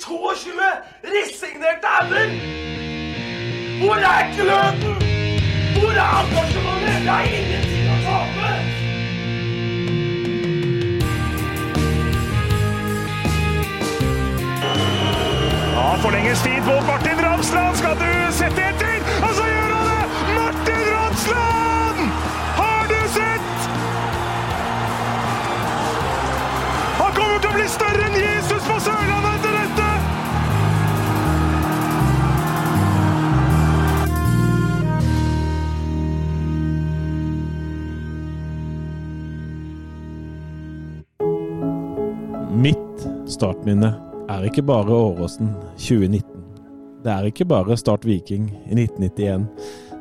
[0.00, 0.50] 22
[1.04, 2.28] resignerte ender!
[3.80, 4.94] Hvor er gløden?
[5.78, 6.98] Hvor er engasjementet?
[7.06, 8.50] Det er ingenting å tape!
[15.74, 17.76] Ja, forlenges tid på Martin Ramsland.
[17.76, 18.10] Skal du
[18.40, 18.67] sette
[43.38, 43.88] Mitt startminne
[44.26, 46.40] er ikke bare Åråsen 2019.
[47.04, 49.44] Det er ikke bare Start Viking i 1991.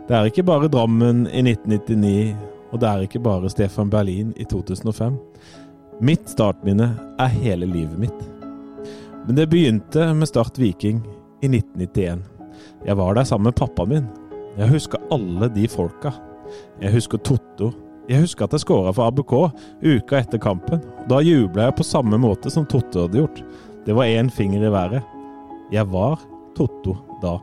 [0.08, 2.34] Det er ikke bare Drammen i 1999,
[2.72, 5.20] og det er ikke bare Stefan Berlin i 2005.
[6.02, 8.26] Mitt startminne er hele livet mitt.
[9.28, 11.04] Men det begynte med Start Viking
[11.46, 12.26] i 1991.
[12.90, 14.10] Jeg var der sammen med pappaen min.
[14.58, 16.16] Jeg husker alle de folka.
[16.82, 17.70] Jeg husker Totto.
[18.08, 19.34] Jeg husker at jeg skåra for ABK
[19.84, 20.80] uka etter kampen.
[21.12, 23.42] Da jubla jeg på samme måte som Totto hadde gjort.
[23.86, 25.04] Det var én finger i været.
[25.72, 26.20] Jeg var
[26.56, 27.38] Totto da.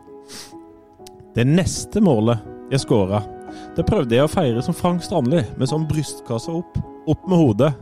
[1.34, 2.40] Det neste målet
[2.72, 3.20] jeg skåra,
[3.76, 6.78] det prøvde jeg å feire som Frank Strandli, med sånn brystkasse opp.
[7.10, 7.72] Opp med hodet.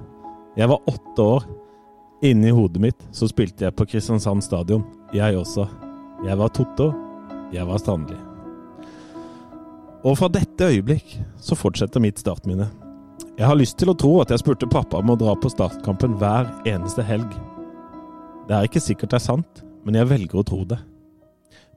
[0.58, 1.46] Jeg var åtte år.
[2.26, 4.84] Inni hodet mitt så spilte jeg på Kristiansand stadion.
[5.14, 5.68] Jeg også.
[6.26, 6.92] Jeg var Totto.
[7.54, 8.31] Jeg var Strandli.
[10.02, 12.66] Og fra dette øyeblikk så fortsetter mitt startminne.
[13.38, 16.16] Jeg har lyst til å tro at jeg spurte pappa om å dra på startkampen
[16.20, 17.30] hver eneste helg.
[18.48, 20.80] Det er ikke sikkert det er sant, men jeg velger å tro det.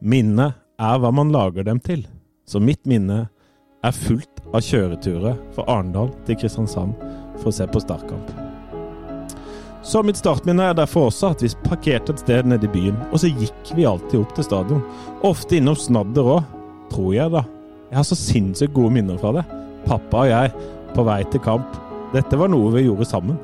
[0.02, 2.02] Minnet er hva man lager dem til,
[2.50, 3.28] så mitt minne
[3.86, 6.98] er fullt av kjøreturer fra Arendal til Kristiansand
[7.38, 8.34] for å se på startkamp.
[9.86, 13.22] Så mitt startminne er derfor også at vi parkerte et sted nede i byen, og
[13.22, 14.82] så gikk vi alltid opp til stadion.
[15.30, 16.56] Ofte innom Snadder òg,
[16.90, 17.44] tror jeg da.
[17.90, 19.44] Jeg har så sinnssykt gode minner fra det.
[19.86, 20.54] Pappa og jeg
[20.96, 21.76] på vei til kamp.
[22.16, 23.38] Dette var noe vi gjorde sammen.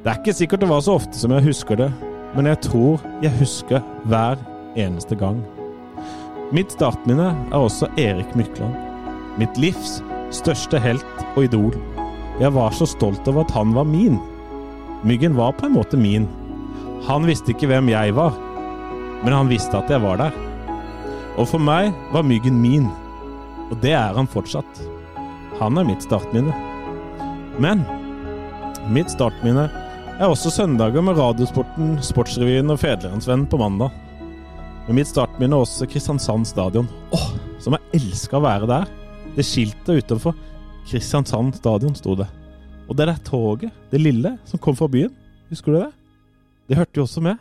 [0.00, 1.88] Det er ikke sikkert det var så ofte som jeg husker det,
[2.36, 4.40] men jeg tror jeg husker hver
[4.78, 5.42] eneste gang.
[6.54, 8.74] Mitt startminne er også Erik Mykland.
[9.38, 9.98] Mitt livs
[10.34, 11.74] største helt og idol.
[12.40, 14.18] Jeg var så stolt over at han var min.
[15.04, 16.28] Myggen var på en måte min.
[17.08, 18.34] Han visste ikke hvem jeg var,
[19.24, 20.34] men han visste at jeg var der.
[21.38, 22.88] Og for meg var Myggen min.
[23.70, 24.82] Og det er han fortsatt.
[25.60, 26.54] Han er mitt startminne.
[27.60, 27.84] Men
[28.90, 29.68] mitt startminne
[30.20, 33.94] er også søndager med Radiosporten, Sportsrevyen og Fedrelandsvennen på mandag.
[34.86, 36.88] Men mitt startminne er også Kristiansand stadion.
[37.14, 37.28] Åh,
[37.62, 38.90] som jeg elska å være der.
[39.36, 40.34] Det skiltet utenfor
[40.90, 42.26] Kristiansand stadion sto det.
[42.90, 45.12] Og det der toget, det lille, som kom fra byen,
[45.52, 45.90] husker du det?
[46.70, 47.38] Det hørte jo også med.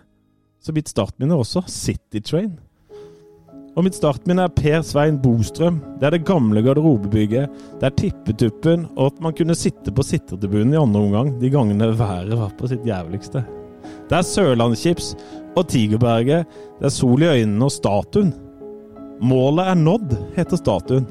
[0.61, 2.59] Så mitt startminne er også City Train.
[3.77, 5.77] Og mitt startminne er Per Svein Bostrøm.
[5.99, 7.53] Det er det gamle garderobebygget.
[7.79, 11.91] Det er Tippetuppen, og at man kunne sitte på sittetribunen i andre omgang de gangene
[11.99, 13.45] været var på sitt jævligste.
[14.09, 15.13] Det er Sørlandschips
[15.57, 16.49] og Tigerberget.
[16.79, 18.33] Det er Sol i øynene og statuen.
[19.21, 21.07] Målet er nådd, heter statuen.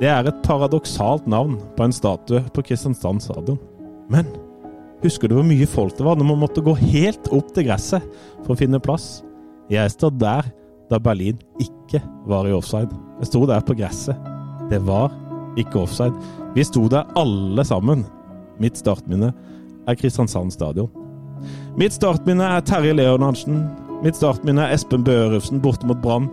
[0.00, 3.58] Det er et paradoksalt navn på en statue på Kristiansand stadion.
[4.10, 4.28] Men
[5.02, 8.06] husker du hvor mye folk det var når man måtte gå helt opp til gresset
[8.40, 9.20] for å finne plass?
[9.70, 10.48] Jeg står der
[10.90, 12.90] da Berlin ikke var i offside.
[13.20, 14.16] Jeg sto der på gresset.
[14.70, 15.12] Det var
[15.58, 16.14] ikke offside.
[16.54, 18.04] Vi sto der alle sammen.
[18.60, 19.32] Mitt startminne
[19.88, 20.90] er Kristiansand stadion.
[21.78, 23.62] Mitt startminne er Terje Leonardsen.
[24.04, 26.28] Mitt startminne er Espen Børufsen borte mot Brann.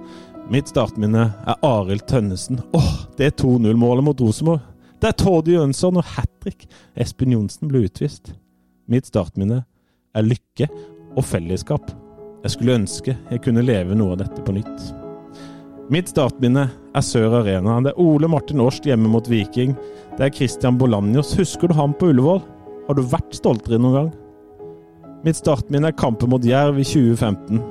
[0.52, 2.62] Mitt startminne er Arild Tønnesen.
[2.76, 4.64] Åh, det 2-0-målet mot Rosenborg.
[5.04, 6.66] Er Tord Jønsson og hat trick.
[6.98, 8.34] Espen Johnsen ble utvist.
[8.90, 9.62] Mitt startminne
[10.16, 10.68] er lykke
[11.16, 11.92] og fellesskap.
[12.44, 14.90] Jeg skulle ønske jeg kunne leve noe av dette på nytt.
[15.94, 17.78] Mitt startminne er Sør Arena.
[17.84, 19.74] Det er Ole Martin Årst hjemme mot Viking.
[20.18, 21.32] Det er Christian Bolanjos.
[21.40, 22.42] Husker du ham på Ullevål?
[22.88, 24.12] Har du vært stoltere noen gang?
[25.24, 27.64] Mitt startminne er kampen mot Jerv i 2015.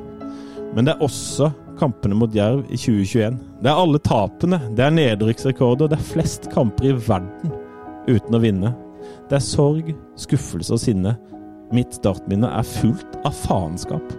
[0.75, 3.39] Men det er også kampene mot Jerv i 2021.
[3.63, 4.61] Det er alle tapene.
[4.77, 5.93] Det er nedrykksrekorder.
[5.93, 7.53] Det er flest kamper i verden
[8.09, 8.73] uten å vinne.
[9.29, 11.17] Det er sorg, skuffelse og sinne.
[11.75, 14.17] Mitt startminne er fullt av faenskap.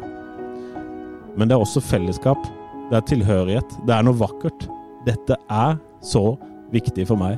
[1.37, 2.47] Men det er også fellesskap.
[2.89, 3.77] Det er tilhørighet.
[3.87, 4.67] Det er noe vakkert.
[5.07, 6.37] Dette er så
[6.73, 7.37] viktig for meg.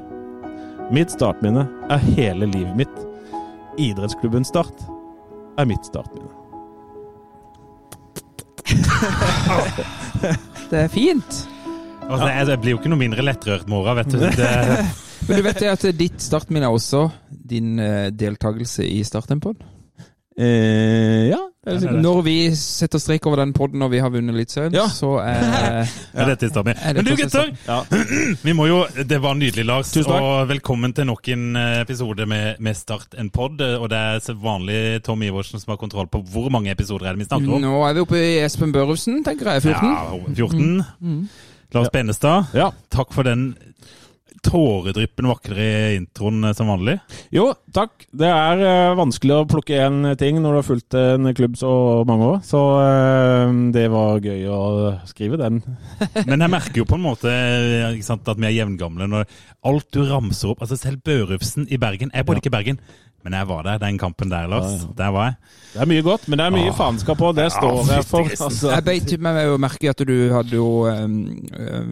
[0.93, 2.95] Mitt startminne er hele livet mitt.
[3.79, 4.85] Idrettsklubben Start
[5.59, 6.39] er mitt startminne.
[10.69, 11.47] Det er fint.
[12.09, 12.45] Altså, ja.
[12.45, 14.19] jeg blir jo ikke noe mindre lettrørt, Mora, vet du.
[14.21, 14.49] Det,
[15.29, 19.57] Men du vet at ditt startminne er også din uh, deltakelse i Startempoen?
[20.39, 21.39] Eh, ja.
[21.67, 24.85] Når vi setter strek over den podden når vi har vunnet Eliteserien, Ja.
[24.87, 27.81] så er Er dette i Men du gutter, Ja.
[28.47, 32.55] vi må jo, det var nydelig Lars, og velkommen til nok en eh, episode med,
[32.59, 33.59] med Start en pod.
[33.59, 37.17] Og det er så vanlig Tom Iversen som har kontroll på hvor mange episoder er
[37.17, 37.61] det vi snakker om.
[37.61, 39.61] Nå er vi oppe i Espen Børufsen, tenker jeg.
[39.67, 39.91] 14.
[39.91, 40.83] Ja, 14.
[41.01, 41.27] Mm.
[41.75, 42.71] Lars Benestad, ja.
[42.89, 43.51] takk for den
[44.45, 46.97] tåredryppende vakre introen eh, som vanlig.
[47.35, 48.07] Jo, takk.
[48.09, 51.71] Det er uh, vanskelig å plukke én ting når du har fulgt en klubb så
[52.09, 52.39] mange år.
[52.47, 54.61] Så uh, det var gøy å
[55.09, 55.61] skrive den.
[56.29, 57.35] Men jeg merker jo på en måte
[58.05, 59.29] sant, at vi er jevngamle når
[59.69, 62.13] alt du ramser opp altså Selv Børufsen i Bergen.
[62.15, 62.81] Jeg bodde ikke i Bergen,
[63.23, 64.71] men jeg var der den kampen der, Lars.
[64.71, 64.93] Ja, ja.
[64.97, 65.33] Der var jeg.
[65.73, 66.75] Det er mye godt, men det er mye Ah.
[66.77, 67.35] faenskap òg.
[67.35, 68.29] Det står jeg for.
[68.45, 68.71] Altså.
[68.73, 71.17] Jeg beit meg jo merke at du hadde jo um,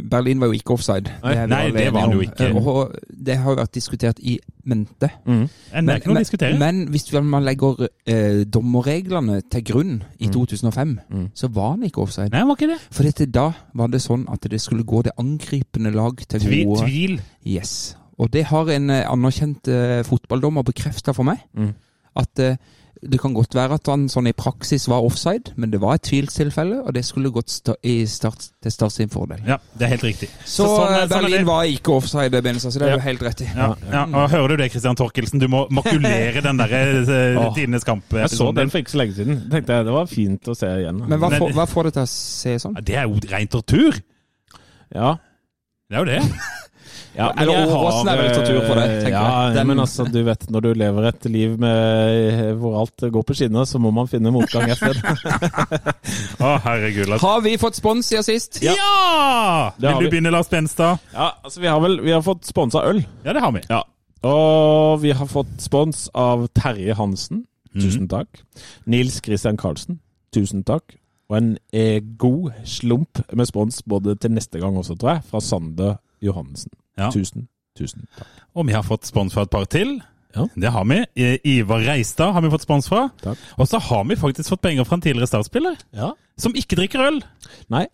[0.09, 1.11] Berlin var jo ikke offside.
[1.23, 1.33] Nei.
[1.35, 2.49] det, Nei, det var han jo ikke.
[2.55, 2.95] Uh, Og
[3.25, 5.09] det har jo vært diskutert i mente.
[5.25, 5.43] Mm.
[5.73, 11.29] Men, men, å men hvis man legger uh, dommerreglene til grunn i 2005, Mm.
[11.35, 12.31] så var han ikke offside.
[12.33, 12.79] Nei, var ikke det.
[12.91, 16.63] For dette, da var det sånn at det skulle gå det angripende lag til Tvi,
[16.65, 16.81] gode.
[16.87, 17.21] tvil.
[17.45, 17.95] Yes.
[18.19, 21.43] Og det har en eh, anerkjent eh, fotballdommer bekrefta for meg.
[21.53, 21.73] Mm.
[22.17, 22.55] At eh,
[22.97, 26.07] det kan godt være at han sånn i praksis var offside, men det var et
[26.07, 29.43] tvilstilfelle, og det skulle gått sta i start, til Start sin fordel.
[29.45, 30.31] Ja, det er helt riktig.
[30.41, 32.89] Så, sånn er- eh, sånn er Berlin sånn var ikke offside, Benestad, så det er
[32.89, 32.97] Ja.
[32.97, 33.49] du helt rett i.
[33.53, 34.01] Ja, ja.
[34.07, 35.39] Og Hører du det, Christian Torkelsen?
[35.39, 37.53] Du må makulere den der eh, Åh.
[37.53, 39.43] Tidenes Jeg så den for ikke så lenge siden.
[39.51, 41.05] Tenkte jeg Det var fint å se igjen.
[41.07, 42.83] Men hva, Men- får, hva får det til å se sånn?
[42.83, 44.01] Det er jo rein tortur.
[44.89, 45.17] Ja.
[45.87, 46.33] Det er jo det.
[47.17, 49.55] Ja, men Eller Åråsen er vel tortur for deg, tenker ja, jeg.
[49.55, 53.33] Den- men altså, du vet, når du lever et liv med, hvor alt går på
[53.39, 54.99] skinner, så må man finne motgang et sted.
[56.45, 57.15] Å, herregud.
[57.23, 58.59] Har vi fått spons siden sist?
[58.61, 59.73] Ja!
[59.79, 60.11] Det Vil du vi.
[60.13, 61.01] begynne, Lars Benstad?
[61.13, 63.01] Ja, altså, vi har vel vi har fått sponsa øl.
[63.25, 63.63] Ja, det har vi.
[63.69, 63.81] Ja.
[64.27, 67.45] Og vi har fått spons av Terje Hansen.
[67.77, 68.39] Tusen takk.
[68.89, 69.99] Nils Christian Karlsen.
[70.33, 70.95] Tusen takk.
[71.29, 75.41] Og en eh, god slump med spons både til neste gang også, tror jeg, fra
[75.43, 76.71] Sander Johannessen.
[76.97, 77.11] Ja.
[77.13, 77.47] Tusen,
[77.77, 78.27] tusen takk.
[78.57, 79.99] Og vi har fått spons fra et par til.
[80.35, 80.47] Ja.
[80.55, 80.97] Det har vi.
[81.57, 83.07] Ivar Reistad har vi fått spons fra.
[83.23, 83.37] Takk.
[83.57, 86.11] Og så har vi faktisk fått penger fra en tidligere startspiller Ja.
[86.37, 87.21] som ikke drikker øl.
[87.69, 87.85] Nei,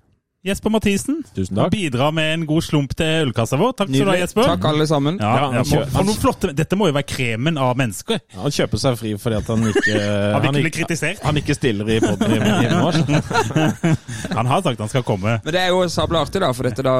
[0.43, 1.21] Jesper Mathisen.
[1.35, 1.71] tusen takk.
[1.71, 3.71] bidrar med en god slump til ølkassa vår.
[3.79, 4.43] Takk skal du ha, Jesper.
[4.43, 5.19] Takk, alle sammen.
[5.21, 8.19] Ja, Ja, må, han flotte, Dette må jo være kremen av mennesker.
[8.33, 9.95] Ja, Han kjøper seg fri fordi at han ikke
[10.35, 11.23] Har han ikke kritisert?
[11.23, 13.95] han ikke stiller i poden hjemme.
[14.35, 15.39] Han har sagt han skal komme.
[15.45, 16.97] Men det er jo sabla artig, da, for dette da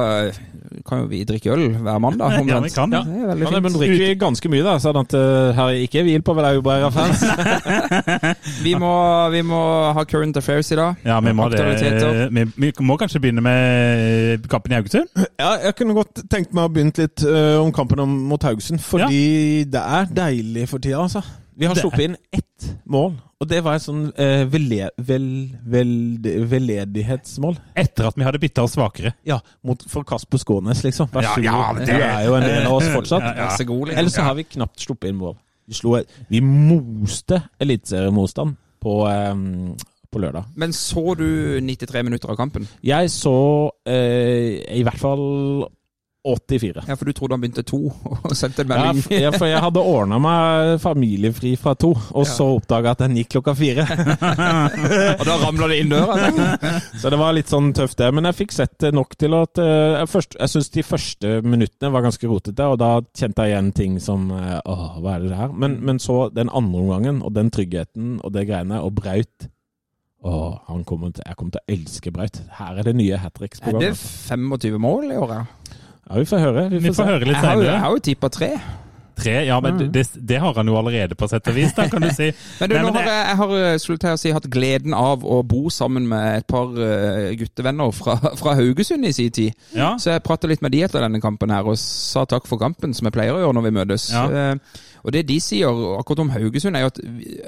[0.87, 2.37] kan jo vi drikke øl hver mandag.
[2.53, 3.01] Ja, vi kan ja.
[3.05, 3.81] Det er veldig Ja, nei, men fint.
[3.81, 7.23] drikker vi ganske mye, da, sånn at uh, her ikke er hvil på Velaubæra-fans.
[8.63, 8.89] Vi må,
[9.33, 9.59] vi må
[9.95, 10.99] ha current affairs i dag.
[11.05, 11.63] Ja, vi må, det,
[12.31, 15.09] vi, vi må kanskje begynne med kampen i Haugesund?
[15.39, 18.81] Ja, jeg kunne godt tenkt meg å begynne litt uh, om kampen om, mot Haugesund,
[18.83, 21.23] fordi det er deilig for tida, altså.
[21.57, 25.25] Vi har sluppet inn ett mål, og det var et sånn øh, vele, vel,
[25.69, 25.91] vel,
[26.49, 27.57] veldedighetsmål.
[27.77, 29.13] Etter at vi hadde bytta oss svakere.
[29.27, 31.09] Ja, mot, for Kasper Skånes, liksom.
[31.13, 31.45] Vær Ja, så god.
[31.45, 33.21] ja, du det- er jo en del av oss fortsatt.
[33.37, 33.63] Ja, ja.
[33.65, 33.87] God.
[33.87, 33.99] liksom.
[33.99, 35.35] Ellers så har vi knapt sluppet inn mål.
[35.67, 35.97] Vi, slo,
[36.29, 39.75] vi moste eliteseriemotstand på, øhm,
[40.11, 40.45] på lørdag.
[40.55, 42.67] Men så du 93 minutter av kampen?
[42.83, 45.67] Jeg så øh, i hvert fall
[46.23, 46.83] 84.
[46.87, 49.21] Ja, for du trodde han begynte to, og sendte en Ja, melding.
[49.25, 53.33] ja, for jeg hadde ordna meg familiefri fra to, og så oppdaga at den gikk
[53.35, 53.83] klokka fire.
[55.19, 56.17] og da ramla det inn døra.
[57.01, 58.09] Så det var litt sånn tøft, det.
[58.15, 61.33] Men jeg fikk sett det nok til at eh, jeg, først, jeg syns de første
[61.43, 65.27] minuttene var ganske rotete, og da kjente jeg igjen ting som eh, Åh, hva er
[65.27, 65.51] det her?
[65.53, 69.49] Men, men så den andre omgangen, og den tryggheten og det greiene, og Braut
[70.23, 72.37] Åh, han kommer til, jeg kommer til å elske Braut.
[72.55, 74.37] Her er det nye hat tricks på Er det altså.
[74.37, 75.33] 25 mål i år?
[76.09, 76.13] Ja.
[76.15, 76.69] Ja, vi får høre.
[76.69, 78.49] Vi Vi får, får høre litt Jeg har jeg har jo tippa tre.
[79.15, 79.91] Tre, ja, men Mm.
[79.93, 82.31] det, det har han jo allerede på sett og vis, da, kan du si.
[82.59, 85.21] Men du, Nei, nå men har det- jeg, jeg har å si, hatt gleden av
[85.23, 89.53] å bo sammen med et par uh, guttevenner fra, fra Haugesund i sin tid.
[89.75, 92.57] Ja, Så jeg prata litt med de etter denne kampen her, og sa takk for
[92.57, 94.09] kampen, som jeg pleier å gjøre når vi møtes.
[94.11, 94.25] Ja.
[94.25, 95.69] Uh, og det de sier
[95.99, 96.99] akkurat om Haugesund, er jo at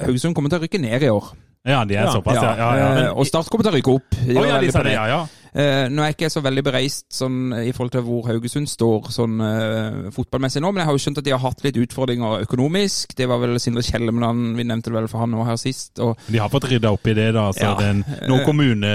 [0.05, 1.33] Haugesund kommer til å rykke ned i år.
[1.65, 2.11] ja de er Ja.
[2.13, 2.55] såpass, ja.
[2.61, 2.87] ja, ja.
[3.07, 4.15] Eh, og Start kommer til å rykke opp.
[4.37, 4.93] Oh, ja, de sa det, det.
[5.01, 5.25] ja, ja.
[5.55, 9.05] Eh, nå er jeg ikke så veldig bereist sånn, i forhold til hvor Haugesund står
[9.15, 12.43] sånn eh, fotballmessig nå, men jeg har jo skjønt at de har hatt litt utfordringer
[12.43, 13.13] økonomisk.
[13.15, 15.93] Det var vel Sindre Kjellemland, vi nevnte det vel for han nå her sist.
[16.03, 17.45] Og De har fått rydda opp i det, da.
[17.55, 17.71] Så Ja.
[17.79, 18.91] den, noen kommune...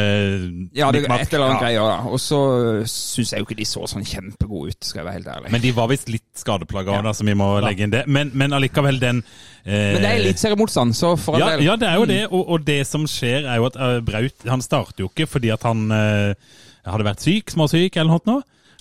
[0.77, 1.63] ja, det er et eller annet ja.
[1.65, 2.13] greier, da.
[2.13, 2.41] Og så
[2.85, 5.55] syns jeg jo ikke de så sånn kjempegode ut, skal jeg være helt ærlig.
[5.57, 7.03] Men de var visst litt skadeplaga, Ja.
[7.09, 8.05] da, så vi må legge inn det.
[8.07, 9.23] Men, men allikevel, den
[9.65, 11.65] eh, Men det er eliteseriemotstand, så for all ja, del.
[11.71, 12.21] ja, det er jo det.
[12.31, 15.53] Og, og det som skjer, er jo at eh, Braut Han starter jo ikke fordi
[15.57, 16.50] at han eh,
[16.89, 18.25] hadde vært syk, småsyk eller noe.
[18.25, 18.41] nå.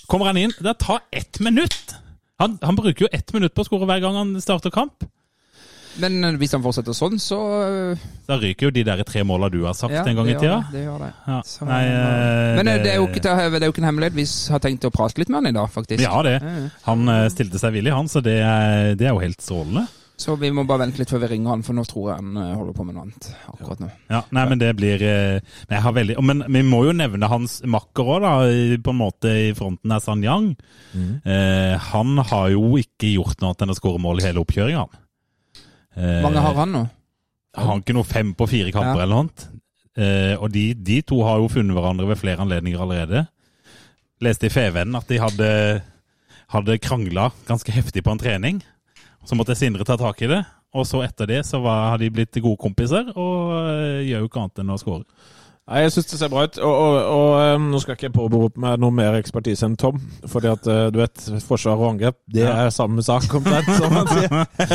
[0.09, 1.95] Kommer han inn Det tar ett minutt!
[2.39, 5.03] Han, han bruker jo ett minutt på å skåre hver gang han starter kamp.
[5.99, 9.49] Men eh, hvis han fortsetter sånn, så eh, Da ryker jo de der tre måla
[9.51, 10.61] du har sagt ja, en gang i tida.
[10.69, 11.09] det, Det gjør det.
[11.27, 11.39] Ja.
[11.43, 14.15] Så, Nei, eh, Men det, det er, jo ikke, det er jo ikke en hemmelighet.
[14.15, 16.03] Vi har tenkt å prate litt med han i dag, faktisk.
[16.05, 16.37] Ja, det.
[16.87, 17.03] Han
[17.33, 19.87] stilte seg villig, han, så det er, det er jo helt strålende.
[20.19, 22.37] Så vi må bare vente litt før vi ringer han, for nå tror jeg han
[22.41, 23.87] eh, holder på med noe annet akkurat nå.
[24.11, 25.37] Ja, nei, men det blir eh,
[25.69, 28.33] Men jeg har veldig Men vi må jo nevne hans makker òg, da.
[28.83, 30.49] På en måte i fronten er San Yang.
[31.23, 34.83] Eh, han har jo ikke gjort noe annet enn å skåre mål i hele oppkjøringa.
[35.95, 36.81] Eh, Mange har han nå?
[37.55, 39.05] Har han ikke noe fem på fire kamper Ja.
[39.07, 39.23] eller noe?
[39.29, 39.47] annet.
[39.99, 43.23] Eh, og de, de to har jo funnet hverandre ved flere anledninger allerede.
[44.23, 45.49] Leste i Fevennen at de hadde,
[46.51, 48.59] hadde krangla ganske heftig på en trening.
[49.29, 50.41] Så måtte Sindre ta tak i det.
[50.73, 54.29] Og så etter det så var, har de blitt gode kompiser og eh, gjør jo
[54.29, 55.05] ikke annet enn å skåre.
[55.69, 56.55] Nei, Jeg syns det ser bra ut.
[56.65, 59.99] Og, og, og um, Nå skal ikke jeg påberope meg noe mer ekspertise enn Tom.
[60.25, 64.09] fordi at uh, du vet, forsvar og angrep, det er samme sak, omtrent, som man
[64.09, 64.33] sier.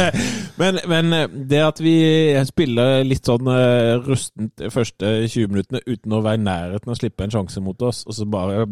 [0.61, 1.19] men, men
[1.51, 1.97] det at vi
[2.47, 3.51] spiller litt sånn
[4.07, 7.63] rustent de første 20 minuttene uten å være i nærheten av å slippe en sjanse
[7.65, 8.63] mot oss, og så bare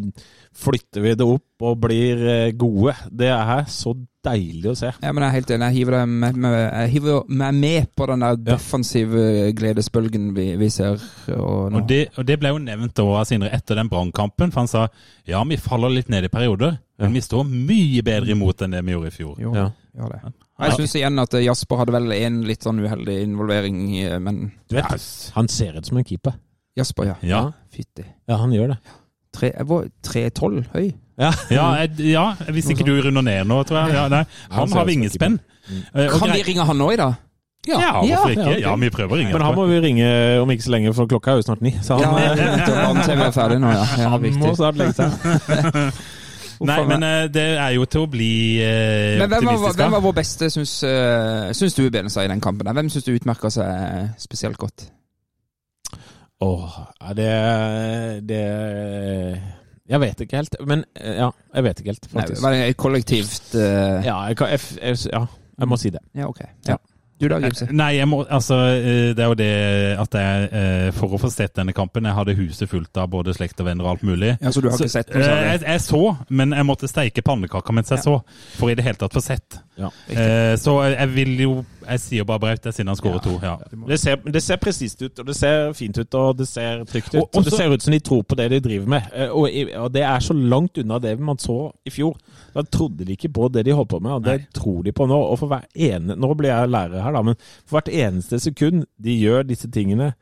[0.62, 4.91] flytter vi det opp og blir gode, det er så deilig å se.
[5.02, 5.67] Ja, men Jeg er helt enig.
[5.73, 9.25] Jeg hiver, med, med, jeg hiver meg med på den der defensive
[9.59, 11.00] gledesbølgen vi, vi ser.
[11.37, 11.81] Og nå.
[11.83, 14.52] Og det, og det ble jo nevnt av Sindre etter den brannkampen.
[14.55, 14.87] For han sa
[15.29, 18.85] ja, vi faller litt ned i perioder, men vi står mye bedre imot enn det
[18.87, 19.35] vi gjorde i fjor.
[19.43, 19.69] Jo, Ja.
[19.97, 20.33] gjør det.
[20.62, 24.76] Jeg syns igjen at Jasper hadde vel en litt sånn uheldig involvering, eh, men Du
[24.76, 26.35] vet, Han ser ut som en keeper.
[26.76, 27.14] Jasper, ja.
[27.23, 28.05] Ja, Fytti.
[28.29, 28.79] Ja, han gjør det.
[29.33, 29.67] Tre- Jeg
[30.02, 30.93] 3,12 høy.
[31.23, 33.99] Ja, ja, jeg, ja hvis ikke du runder ned nå, tror jeg.
[33.99, 35.38] Ja, nei, han har vingespenn.
[35.71, 37.21] Eh, Kan vi ringe han nå i dag?
[37.69, 38.55] Ja, Ja, hvorfor ikke?
[38.59, 39.33] ja, vi prøver å ringe.
[39.37, 40.09] Men han må vi ringe
[40.43, 41.71] om ikke så lenge, for klokka er jo snart ni.
[41.79, 43.85] Så han, Ja, eh, er ferdig nå, ja.
[44.02, 45.93] ja han må snart legge seg.
[46.67, 50.02] Nei, men eh, det er jo til å bli eh, Men hvem var, hvem var
[50.05, 52.71] vår beste, syns, uh, syns du, Benestad, i den kampen?
[52.71, 54.87] Hvem syns du utmerka seg spesielt godt?
[56.43, 57.31] Åh, oh, det,
[58.26, 58.43] det
[59.93, 60.57] Jeg vet ikke helt.
[60.69, 62.41] Men eh, ja, jeg vet ikke helt, faktisk.
[62.47, 64.01] Nei, men kollektivt uh...
[64.07, 65.27] Ja, jeg, jeg, jeg, ja,
[65.61, 66.01] jeg må si det.
[66.17, 66.43] Ja, ok.
[66.71, 66.79] Ja.
[67.23, 67.69] Du da, Gimse?
[67.71, 69.51] Nei, jeg må, altså, eh, det er jo det
[70.03, 73.31] at jeg eh, For å få sett denne kampen Jeg hadde huset fullt av både
[73.37, 74.33] slekt og venner og alt mulig.
[74.43, 76.01] Ja, så du har Så, ikke sett noe eh, jeg, jeg så,
[76.35, 78.07] men jeg måtte steike pannekaker mens jeg Ja.
[78.09, 78.17] så.
[78.59, 79.61] For i det hele tatt få sett.
[79.79, 81.53] Ja, Eh, så jeg vil jo
[81.89, 83.35] Jeg sier bare Braut, jeg, siden han skårer to.
[83.43, 83.57] Ja.
[83.89, 87.15] Det ser, det ser presist ut, og det ser fint ut, og det ser trygt
[87.15, 87.21] ut.
[87.23, 89.03] Og- Og, det ser ut som de tror på det de driver med.
[89.15, 89.49] Eh, Og,
[89.85, 92.17] og det er så langt unna det man så i fjor.
[92.55, 94.47] Da trodde de ikke på det de holdt på med, og det Nei.
[94.55, 95.15] tror de på nå.
[95.33, 97.35] Og for hver ene, Nå blir jeg lærer her, da, men
[97.67, 100.15] for hvert eneste sekund de gjør disse tingene,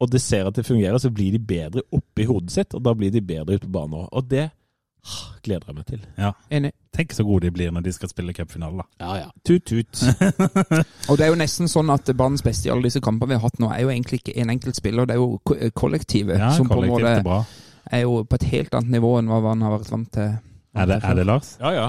[0.00, 2.92] og de ser at det fungerer, så blir de bedre oppi hodet sitt, og da
[2.94, 4.08] blir de bedre ute på banen òg.
[4.12, 4.50] Og det
[5.44, 6.00] gleder jeg meg til.
[6.18, 6.32] Ja.
[6.50, 6.72] Enig.
[6.92, 8.82] Tenk så gode de blir når de skal spille cupfinale.
[8.82, 8.86] da.
[9.06, 9.28] Ja, ja.
[9.46, 10.02] Tut-tut.
[11.08, 13.46] Og det er jo nesten sånn at banens beste i alle disse kampene vi har
[13.46, 16.38] hatt nå, er jo egentlig ikke en enkelt spiller, det er jo ko- kollektivet.
[16.40, 17.44] Ja, som på en måte er bra.
[17.92, 20.36] er jo på et helt annet nivå enn hva han har vært vant til.
[20.78, 21.54] Er det, er det Lars?
[21.62, 21.88] Ja, ja.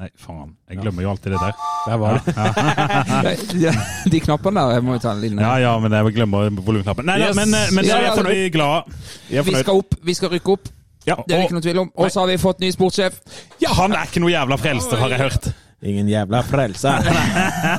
[0.00, 0.54] Nei, faen.
[0.70, 1.58] Jeg glemmer jo alltid det der.
[1.84, 3.34] Der var det.
[3.52, 3.72] de,
[4.14, 7.04] de knappene der, jeg må jo ta en liten Ja, ja, men jeg glemmer volumknappen.
[7.10, 7.34] Nei, Yes.
[7.34, 8.94] da, men, eh, men Ja, ja, ja, er fornøyd glad.
[9.28, 9.64] Jeg er Vi fornøyd.
[9.66, 10.70] skal opp, vi skal rykke opp.
[11.08, 11.90] Ja, Det er det ikke noe tvil om.
[11.96, 13.18] Og så har vi fått ny sportssjef.
[13.62, 15.52] ja, han er ikke noe jævla frelster, har jeg hørt.
[15.80, 16.90] Ingen jævla frelse.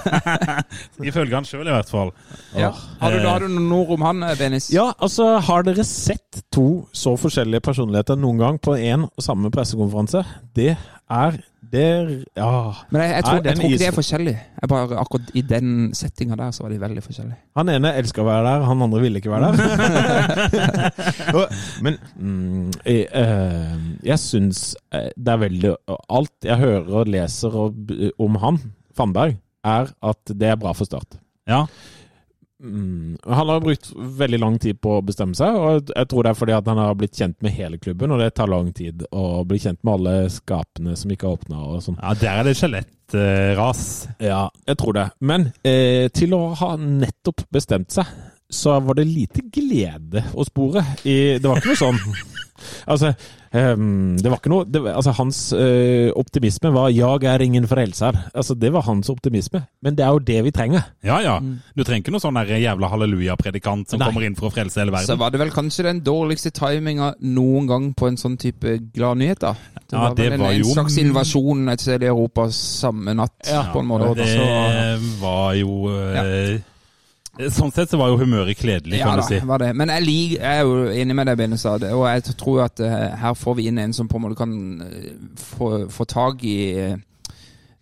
[1.10, 2.10] Ifølge han sjøl, i hvert fall.
[2.58, 2.72] Ja.
[2.98, 4.72] Har, du, da har du noen ord om han, Benis?
[4.74, 9.54] Ja, altså, har dere sett to så forskjellige personligheter noen gang på én og samme
[9.54, 10.24] pressekonferanse?
[10.58, 11.38] Det er
[11.72, 11.88] det
[12.38, 12.74] Ja.
[12.92, 14.40] Men jeg, jeg, tror, Nei, jeg tror ikke de er forskjellig forskjellige.
[14.62, 17.38] Jeg bare, akkurat i den settinga der, så var de veldig forskjellige.
[17.58, 19.62] Han ene elsker å være der, han andre ville ikke være der.
[21.86, 23.80] Men mm, jeg, eh,
[24.12, 25.74] jeg syns eh, det er veldig
[26.12, 28.62] Alt jeg hører og leser om han,
[28.98, 31.20] Fannberg, er at det er bra for Start.
[31.50, 31.66] Ja.
[32.62, 36.32] Mm, han har brukt veldig lang tid på å bestemme seg, og jeg tror det
[36.32, 39.01] er fordi at han har blitt kjent med hele klubben, og det tar lang tid
[39.10, 41.98] å bli kjent med alle skapene som ikke har åpna og sånn.
[41.98, 43.84] ja, der er det skjelettras.
[44.22, 45.08] Ja, jeg tror det.
[45.20, 48.13] Men eh, til å ha nettopp bestemt seg,
[48.51, 50.84] så var det lite glede å spore.
[51.08, 52.01] I, det var ikke noe sånn
[52.91, 53.15] Altså,
[53.53, 57.65] ehm, det var ikke noe det, var- altså Hans eh, optimisme var 'jeg er ingen
[57.67, 58.15] frelser'.
[58.34, 59.65] Altså, det var hans optimisme.
[59.81, 60.84] Men det er jo det vi trenger.
[61.03, 61.39] Ja, ja.
[61.75, 64.08] Du trenger ikke noen sånn der jævla halleluja-predikant som Nei.
[64.08, 65.08] kommer inn for å frelse hele verden.
[65.08, 69.39] Så var det vel kanskje den dårligste timinga noen gang på en sånn type gladnyhet,
[69.39, 69.53] da.
[69.53, 72.48] Det Ja, var det vel en, var en jo- slags invasjon et sted i Europa
[72.51, 73.31] samme natt,
[73.74, 74.15] på en måte.
[74.15, 76.60] Det var jo eh,
[77.50, 79.38] Sånn sett så var jo humøret kledelig, ja kan du si.
[79.48, 79.70] var det.
[79.80, 81.86] Men jeg, lik, jeg er jo enig med deg, Benestad.
[81.96, 84.52] Og jeg tror at uh, her får vi inn en som på en måte kan
[84.84, 86.98] eh, få, få tak i eh,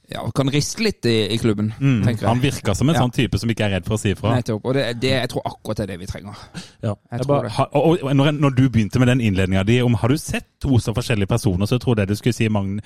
[0.10, 2.00] ja, kan riste litt i, i klubben, Mm.
[2.06, 2.29] tenker jeg.
[2.29, 3.01] Han virker som en Ja.
[3.03, 4.32] sånn type som ikke er redd for å si ifra.
[4.38, 4.63] Nettopp.
[4.65, 6.39] Og det, det, jeg tror akkurat det er det vi trenger.
[6.82, 6.94] Ja.
[7.12, 7.50] Jeg Jeg bare.
[7.58, 10.46] Ha, og, og når, når du begynte med den innledninga di om Har du sett
[10.62, 12.79] to så forskjellige personer, så trodde jeg du skulle si Magn,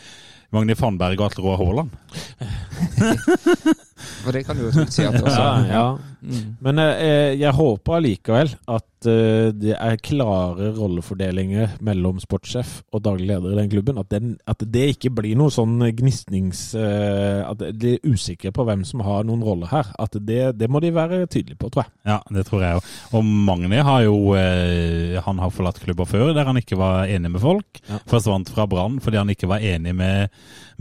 [0.51, 1.89] Magni Fannberg og Atle Roar Haaland.
[4.23, 5.85] For det kan du jo trygt si at det også ja, ja.
[6.23, 6.55] Mm.
[6.63, 13.27] Men eh, jeg håper allikevel at eh, det er klare rollefordelinger mellom sportssjef og daglig
[13.27, 13.99] leder i den klubben.
[13.99, 16.69] At, den, at det ikke blir noe sånn gnisnings...
[16.79, 19.91] Eh, at de er usikre på hvem som har noen roller her.
[19.99, 21.93] At det, det må de være tydelige på, tror jeg.
[22.13, 22.89] Ja, det tror jeg òg.
[23.19, 27.33] Og Magni har jo eh, Han har forlatt klubber før der han ikke var enig
[27.35, 27.83] med folk.
[27.89, 27.99] Ja.
[28.09, 30.31] Forsvant fra Brann fordi han ikke var enig med,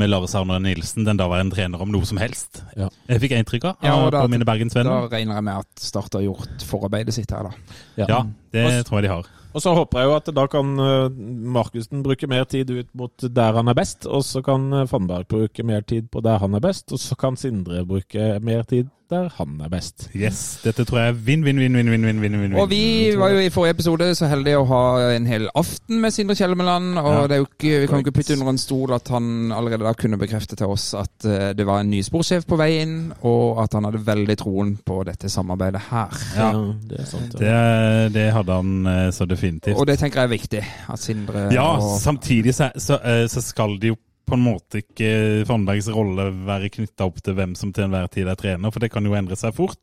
[0.03, 2.63] med Lars Arne Nilsen, den daværende trener, om noe som helst.
[2.79, 2.89] Ja.
[3.09, 5.07] Jeg fikk inntrykk av Ja, da- på mine bergensvenner.
[5.07, 7.55] Da regner jeg med at Start har gjort forarbeidet sitt her, da.
[7.97, 9.31] Ja, det Og- tror jeg de har.
[9.55, 11.09] Og så håper jeg jo at da kan eh,
[11.53, 15.27] Markussen bruke mer tid ut mot der han er best, og så kan eh, Fannberg
[15.29, 18.89] bruke mer tid på der han er best, og så kan Sindre bruke mer tid
[19.13, 20.09] der han er best.
[20.17, 22.57] Yes, Dette tror jeg er vinn, vinn, vinn, vinn, vinn, vinn, vinn, vinn.
[22.59, 24.83] Og vi var jo i forrige episode så heldige å ha
[25.15, 26.97] en hel aften med Sindre Kjelmeland.
[26.99, 27.27] Og Ja.
[27.29, 29.85] det er jo ikke, vi kan jo ikke putte under en stol at han allerede
[29.87, 32.97] da kunne bekrefte til oss at eh, det var en ny sporsjef på vei inn,
[33.23, 36.17] og at han hadde veldig troen på dette samarbeidet her.
[36.37, 36.51] Ja.
[36.89, 37.37] det er sant.
[37.39, 37.57] Det,
[38.17, 39.77] det hadde han eh, så definitivt.
[39.79, 40.65] Og det tenker jeg er viktig.
[40.93, 44.83] At Sindre Ja, og samtidig så, så, eh, så skal de jo på en måte
[44.83, 48.83] ikke Fannbergs rolle være knytta opp til hvem som til enhver tid er trener, for
[48.83, 49.81] det kan jo endre seg fort.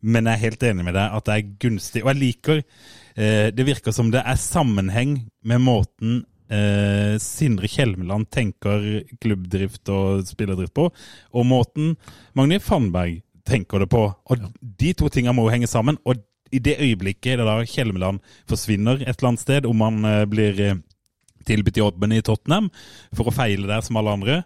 [0.00, 2.02] Men jeg er helt enig med deg at det er gunstig.
[2.04, 8.30] Og jeg liker eh, Det virker som det er sammenheng med måten eh, Sindre Kjelmeland
[8.32, 11.94] tenker klubbdrift og spillerdrift på, og måten
[12.38, 14.06] Magni Fannberg tenker det på.
[14.08, 15.98] Og de to tinga må jo henge sammen.
[16.04, 16.20] Og
[16.50, 18.20] i det øyeblikket det da Kjelmeland
[18.50, 20.80] forsvinner et eller annet sted, om han eh, blir eh,
[21.48, 22.70] tilbudt jobben i Tottenham
[23.16, 24.38] for å feile der som alle andre.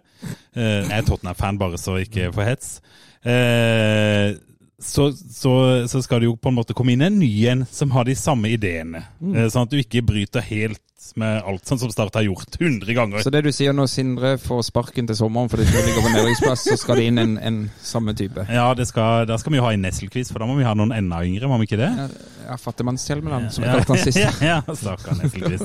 [0.55, 2.79] Eh, jeg er Tottenham-fan, bare så ikke for hets.
[3.25, 4.35] Eh,
[4.79, 5.53] så, så,
[5.87, 8.15] så skal det jo på en måte komme inn en ny en som har de
[8.19, 9.05] samme ideene.
[9.21, 9.45] Mm.
[9.49, 10.81] sånn at du ikke bryter helt
[11.13, 13.21] med alt, sånn som Start har gjort 100 ganger.
[13.23, 16.63] Så det du sier når Sindre får sparken til sommeren fordi de ligger på nedrykksplass,
[16.65, 18.47] så skal det inn en, en samme type?
[18.49, 20.73] Ja, det skal, da skal vi jo ha en Nesselquiz, for da må vi ha
[20.77, 21.91] noen enda yngre, må vi ikke det?
[21.99, 22.07] Ja,
[22.49, 24.41] ja Fattigmannshjelmeland, som jeg kalte han sist.
[24.49, 25.63] ja, stakkar Nesselquiz.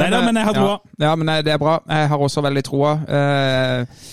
[0.00, 0.76] Nei da, eh, men jeg har troa.
[0.98, 1.78] Ja, ja, men eh, det er bra.
[1.86, 2.94] Jeg har også veldig troa.
[3.20, 4.04] Eh,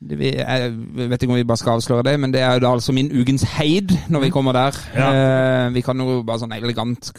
[0.00, 0.72] vi, jeg
[1.10, 3.10] vet ikke om vi bare skal avsløre det, men det er jo da altså min
[3.10, 4.78] ukens heid når vi kommer der.
[4.94, 5.08] Ja.
[5.10, 7.10] Eh, vi kan jo bare sånn elegant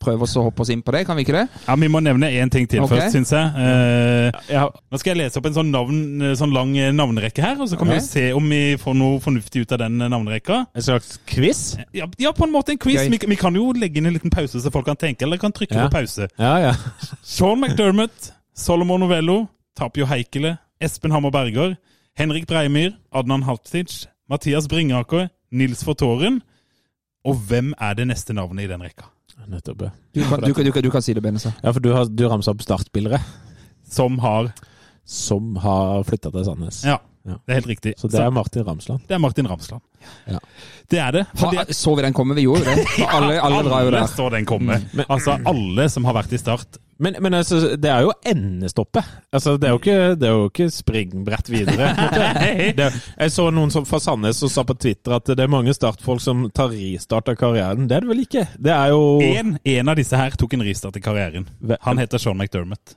[0.00, 1.42] prøve oss å hoppe oss inn på det, kan vi ikke det?
[1.66, 3.02] Ja, Vi må nevne én ting til okay.
[3.02, 3.50] først, syns jeg.
[3.60, 5.98] Eh, Ja, Nå skal jeg lese opp en sånn, navn,
[6.40, 8.00] sånn lang eh, navnerekke her, og så kan okay.
[8.00, 10.62] vi se om vi får noe fornuftig ut av den eh, navnerekka.
[10.72, 11.62] en slags quiz?
[11.96, 13.02] Ja, ja, på en måte en quiz.
[13.12, 15.52] Vi, vi kan jo legge inn en liten pause så folk kan tenke, eller kan
[15.52, 15.88] trykke Ja.
[15.88, 16.28] på pause.
[16.40, 16.74] Ja, ja.
[17.22, 19.42] Sean McDermott, Solomon Novello,
[19.76, 21.76] Tapio Heikele, Espen Hammer Berger,
[22.20, 26.42] Henrik Breimyr, Adnan Haltic, Mathias Bringaker, Nils Fortåren.
[27.24, 29.08] Og hvem er det neste navnet i den rekka?
[29.48, 29.86] Nettopp.
[29.86, 29.90] ja.
[30.14, 31.52] Du kan, du, kan- du, kan- du kan si det, Benesse.
[31.64, 33.20] Ja, for du, har, du ramsa opp startspillere
[33.90, 34.50] Som har
[35.10, 36.82] som har flytta til Sandnes.
[36.86, 37.34] Ja, Ja.
[37.46, 37.94] det er helt riktig.
[38.00, 39.02] Så det er Martin Ramsland.
[39.06, 39.82] det er Martin Ramsland.
[40.26, 40.38] Ja.
[40.88, 41.24] Det er det.
[41.36, 42.34] Ha, så vi den komme?
[42.34, 42.86] Vi gjorde jo det.
[42.96, 44.06] For alle, alle drar jo Alle der.
[44.14, 44.78] så den komme.
[44.96, 46.78] Men- altså alle som har vært i Start.
[47.00, 49.04] Men, men altså, det er jo endestoppet.
[49.32, 51.92] Altså, det er jo ikke, det er jo ikke springbrett videre.
[52.76, 52.88] Det,
[53.20, 56.20] jeg så noen som fra Sandnes som sa på Twitter at det er mange startfolk
[56.24, 57.88] som tar ristart av karrieren.
[57.88, 58.46] Det er det vel ikke?
[58.60, 61.48] Det er jo En, en av disse her tok en ristart i karrieren.
[61.88, 62.96] Han heter Sean McDermott.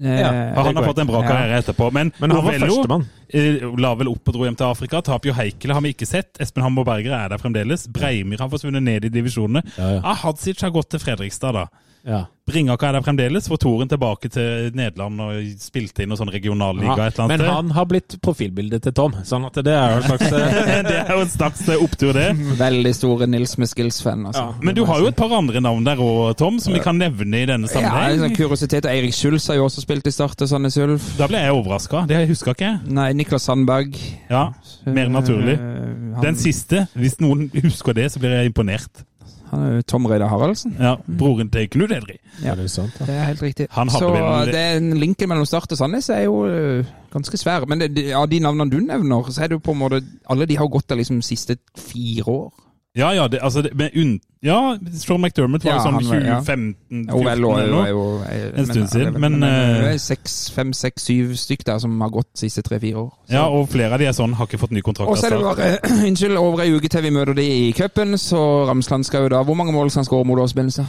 [0.00, 1.90] Eh, Og han har fått en bra karriere etterpå.
[1.92, 3.04] Men, Men han var Novello, førstemann.
[3.28, 5.02] eh, la vel opp og dro hjem til Afrika.
[5.02, 6.38] Tapio Heikele har vi ikke sett.
[6.40, 7.86] Espen Hammer Berger er der fremdeles.
[7.92, 9.62] Breimyr har forsvunnet ned i divisjonene.
[9.76, 10.00] Ja, ja.
[10.04, 11.66] Ah, Hadzic har gått til Fredrikstad, da.
[12.06, 12.24] Ja.
[12.42, 13.46] Bringaka er der fremdeles.
[13.46, 17.86] For Toren tilbake til Nederland og spilte inn noen sånn regionalliga eller Men han har
[17.86, 21.20] blitt profilbildet til Tom, sånn at det er jo en slags eh, det er jo
[21.22, 22.26] en slags eh, opptur, det.
[22.64, 24.48] Veldig store Nils med skills-fan, altså.
[24.50, 26.98] Ja, Men du har jo et par andre navn der òg, Tom, som vi kan
[26.98, 28.26] nevne i denne Ja, en sammenheng.
[28.26, 28.90] Ja, kuriositet.
[28.90, 31.12] Eirik Schulz har jo også spilt i Start og Sandnes Ulf.
[31.20, 32.02] Da ble jeg overraska.
[32.10, 32.82] Det huska ikke jeg.
[32.98, 33.94] Nei, Niklas Sandberg.
[34.32, 34.48] Ja,
[34.90, 35.60] mer naturlig.
[35.62, 39.06] Eh, Den siste, hvis noen husker det, så blir jeg imponert.
[39.52, 40.72] Han er jo Tom Reidar Haraldsen.
[40.80, 42.16] Ja, Broren til Knud Edri.
[42.40, 42.94] Ja, det er sant.
[43.00, 43.06] Ja.
[43.06, 43.66] Det er helt riktig.
[43.76, 47.66] Han Så vel- den linken mellom Start og Sandnes er jo øh, ganske svær.
[47.68, 50.00] Men det, det, av de navnene du nevner, så er det jo på en måte
[50.32, 52.52] Alle de har gått der liksom siste fire år.
[52.96, 54.20] Ja, ja, det, altså, det, med unn...
[54.42, 56.38] Ja, Sean McDermott var Ja, jo sånn 2015 ja.
[56.42, 58.30] 2015 Jo, vel, eller noe.
[58.58, 62.10] En stund siden, men, det eh, er seks, fem, seks, syv stykk der som har
[62.10, 63.12] gått de siste tre-fire år.
[63.28, 65.10] Så- Ja, og flere av de er sånn, har ikke fått ny kontrakt.
[65.10, 67.72] Og så er det bare uh, Unnskyld, over ei uke til vi møter de i
[67.72, 70.86] cupen, så Ramsland skal jo da Hvor mange mål skal han skåre mot oss, Benestad?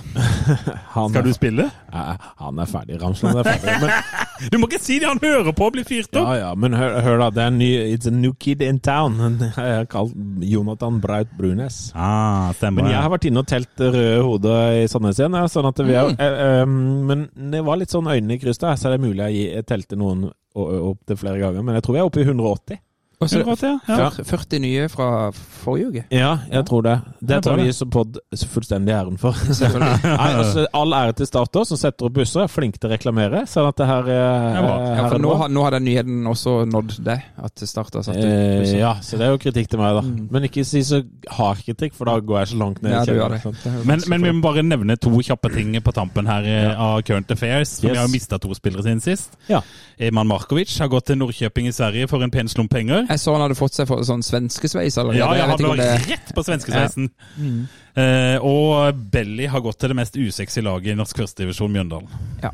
[1.09, 1.69] Skal du spille?
[1.93, 2.97] Ja, han er ferdig.
[3.01, 3.81] Ramsland er ferdig.
[3.81, 3.91] Men,
[4.51, 5.07] Du må ikke si det!
[5.07, 6.25] Han hører på å blir fyrt opp!
[6.27, 7.29] ja, ja, men hør, hør da.
[7.33, 9.15] Det er en ny It's a new kid in town.
[9.41, 11.91] Jeg har kalt Jonathan Braut Brunes.
[11.95, 12.83] Ah, stemmer.
[12.83, 15.35] Men jeg har vært inne og telt røde hoder i Sandnes igjen.
[15.37, 18.59] Ja, sånn at vi er, eh, um, men det var litt sånn øynene i kryss
[18.61, 21.63] da, så er det mulig jeg, gi- jeg telte noen opp til flere ganger.
[21.65, 22.79] Men jeg tror vi er oppe i 180.
[23.23, 23.73] Og så Akkurat, ja.
[23.87, 24.09] ja.
[24.27, 25.07] 40 nye fra
[25.63, 26.03] forrige uke.
[26.13, 26.95] Ja, jeg tror det.
[27.23, 28.17] Det tar vi som pod
[28.53, 29.33] fullstendig æren for.
[29.79, 33.43] Nei, altså, all ære til Starter, som setter opp busser, er flink til å reklamere.
[33.49, 36.23] Sånn at det her, eh, her Ja, er for nå, har- nå har den nyheten
[36.29, 38.77] også nådd deg, at Starter har satt ut Eh, busser.
[38.79, 40.01] ja, så det er jo kritikk til meg, da.
[40.01, 40.27] Mm.
[40.31, 42.91] Men ikke si så hard kritikk, for da går jeg så langt ned.
[42.91, 43.53] i Ja, kjelleren, det.
[43.63, 46.75] Det er Men, men vi må bare nevne to kjappe ting på tampen her eh,
[46.79, 47.79] av Current Affairs.
[47.79, 47.93] For Yes.
[47.93, 49.37] Vi har jo mista to spillere siden sist.
[49.47, 49.61] Ja.
[49.99, 53.05] Eman Markovic har gått til Nordkjøping i Sverige for en pen slump penger.
[53.13, 55.21] Jeg så han hadde fått seg for sånn svenskesveis allerede.
[55.21, 57.07] Ja, ja, han lå det rett på svenskesveisen.
[57.93, 62.09] Eh, og Belly har gått til det mest usexy laget i norsk førstedivisjon, Mjøndalen.
[62.43, 62.51] Ja.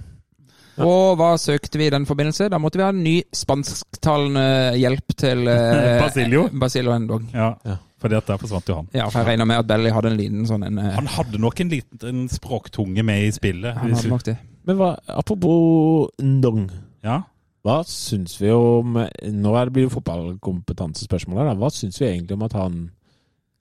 [0.79, 2.47] Og hva søkte vi i den forbindelse?
[2.51, 4.45] Da måtte vi ha en ny spansktalende
[4.79, 6.45] hjelp til eh, Basilio.
[6.61, 7.25] Basilio Endog.
[7.35, 7.77] Ja, Ja.
[7.99, 8.87] fordi at der forsvant jo han.
[8.95, 11.41] Ja, for jeg regner med at Belly hadde en liten sånn en eh, Han hadde
[11.43, 13.75] nok en liten en språktunge med i spillet.
[13.81, 14.37] Han hadde nok det.
[14.69, 16.69] Men hva, apropos Ndong.
[17.03, 17.21] Ja.
[17.69, 21.57] Hva syns vi om Nå blir det fotballkompetansespørsmål her, da.
[21.59, 22.79] Hva syns vi egentlig om at han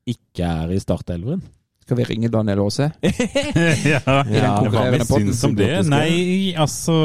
[0.08, 1.42] ikke er i startelveren?
[1.84, 2.90] Skal vi ringe Daniel Aase?
[3.92, 4.00] ja.
[4.32, 5.68] Ja, Hva vi syns om det?
[5.88, 6.96] Nei, altså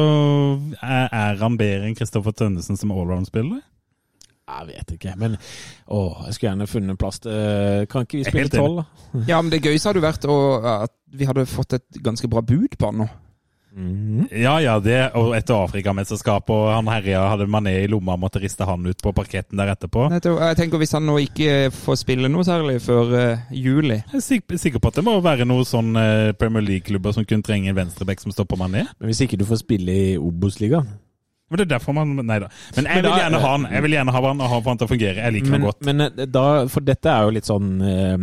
[0.80, 3.62] Er han bedre enn Kristoffer Tønnesen som allround-spiller?
[4.44, 5.38] Jeg vet ikke, men
[5.88, 9.24] å, jeg skulle gjerne funnet plass til Kan ikke vi spille tolv, da?
[9.30, 10.38] Ja, men det gøyeste hadde vært å,
[10.84, 13.08] at vi hadde fått et ganske bra bud på han nå.
[13.74, 14.28] Mhm.
[14.32, 18.68] Ja, ja, det, og etter Afrikamesterskapet, og han herja hadde Mané i lomma, måtte riste
[18.70, 20.06] han ut på parketten der etterpå.
[20.14, 24.26] Jeg tenker Hvis han nå ikke får spille noe særlig før uh, juli Jeg er
[24.26, 27.72] sikker, sikker på at det må være noen sånn eh, Premier League-klubber som kunne trenge
[27.72, 28.86] en venstreback som stopper Mané.
[29.00, 30.90] Men hvis ikke du får spille i Obos-ligaen
[31.50, 32.50] Men det er derfor man Nei da.
[32.78, 34.90] Men jeg vil gjerne ha han Jeg vil gjerne ha han og ha han til
[34.90, 35.24] å fungere.
[35.24, 35.86] Jeg liker men, han godt.
[35.90, 38.18] men eh, da, For dette er jo litt sånn eh,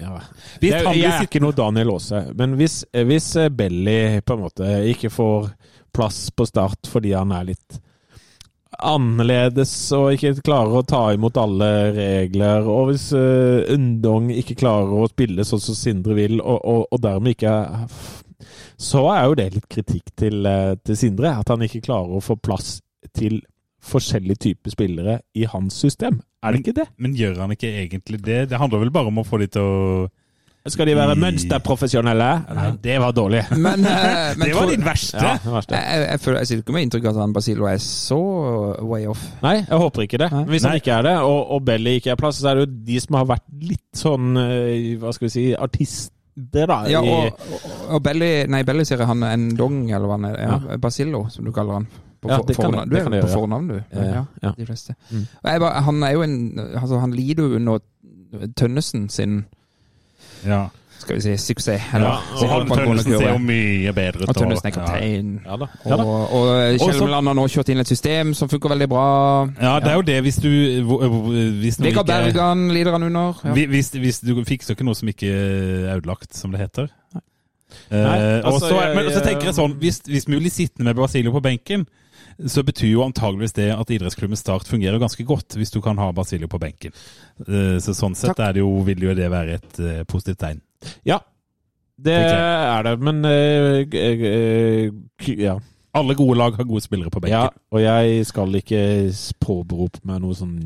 [0.00, 0.18] ja.
[0.60, 4.36] Hvis det, jeg er ikke noe Daniel Aase, men hvis, eh, hvis eh, Belly på
[4.36, 5.48] en måte ikke får
[5.94, 7.80] plass på start fordi han er litt
[8.74, 14.90] annerledes og ikke klarer å ta imot alle regler, og hvis uh, Undong ikke klarer
[14.98, 17.54] å spille sånn som Sindre vil, og, og, og dermed ikke
[18.82, 20.50] Så er jo det litt kritikk til,
[20.82, 22.80] til Sindre, at han ikke klarer å få plass
[23.14, 23.38] til
[23.84, 26.20] forskjellige typer spillere i hans system.
[26.44, 26.88] Er det ikke det?
[27.00, 28.42] Men gjør han ikke egentlig det?
[28.50, 30.06] Det handler vel bare om å få de til å
[30.72, 32.28] Skal de være mønsterprofesjonelle?
[32.56, 33.42] Nei, det var dårlig.
[33.52, 35.20] Men, uh, men Det var tror- din verste!
[35.20, 35.76] Ja, verste.
[35.76, 38.20] jeg, jeg, jeg, jeg sitter ikke med inntrykk av at han Basilo er så
[38.80, 39.26] way off.
[39.44, 40.30] Nei, jeg håper ikke det.
[40.32, 40.44] Nei.
[40.54, 40.80] Hvis han Nei.
[40.80, 43.18] ikke er det, og, og Belly ikke er plass, så er det jo de som
[43.20, 46.80] har vært litt sånn eh, Hva skal vi si Artister, da.
[46.90, 47.68] Ja, og, og,
[47.98, 50.40] og Belly Nei, Belly sier han Endong, eller hva han er.
[50.48, 51.90] Ja, Basillo, som du kaller han.
[52.24, 52.90] På Ja, for, det kan fornavn.
[52.90, 53.74] Du er jo på fornavn, du.
[53.92, 54.52] Ja, Ja, ja.
[54.56, 54.94] de fleste.
[55.10, 55.26] Mm.
[55.44, 56.38] Jeg bare, han er jo en
[56.74, 57.78] Altså, han lider jo under
[58.56, 59.44] Tønnesen sin
[60.44, 60.66] Ja.
[60.98, 61.82] skal vi si, suksess.
[61.94, 62.06] Eller,
[62.42, 64.28] Ja, Og Tønnesen ser jo mye bedre ut.
[64.28, 64.80] Og Tønnesen er ja.
[64.80, 65.40] kaptein.
[65.44, 65.66] Ja da.
[65.84, 66.02] Ja, da.
[66.04, 69.04] Og, og Kjelmeland har nå kjørt inn et system som funker veldig bra.
[69.60, 70.48] Ja, det er jo det hvis du
[70.88, 71.04] hvor-
[71.60, 73.32] hvis Vegard Bergan lider han under.
[73.52, 76.88] Hvis, hvis du fikser ikke noe som ikke er ødelagt, som det heter.
[77.90, 80.84] Eh, Nei, og altså, så, jeg- men så tenker jeg sånn, hvis, hvis mulig sittende
[80.84, 81.86] med Basilio på benken,
[82.46, 86.10] så betyr jo antageligvis det at idrettsklubben Start fungerer ganske godt, hvis du kan ha
[86.12, 86.94] Basilio på benken.
[87.46, 90.60] Eh, så sånn sett er det jo, vil jo det være et eh, positivt tegn.
[91.06, 91.20] ja.
[92.04, 94.90] Det er det, men eh,
[95.38, 95.52] ja.
[95.94, 97.36] Alle gode lag har gode spillere på benken.
[97.38, 97.52] ja.
[97.70, 98.80] Og jeg skal ikke
[99.38, 100.56] påberope meg noe sånn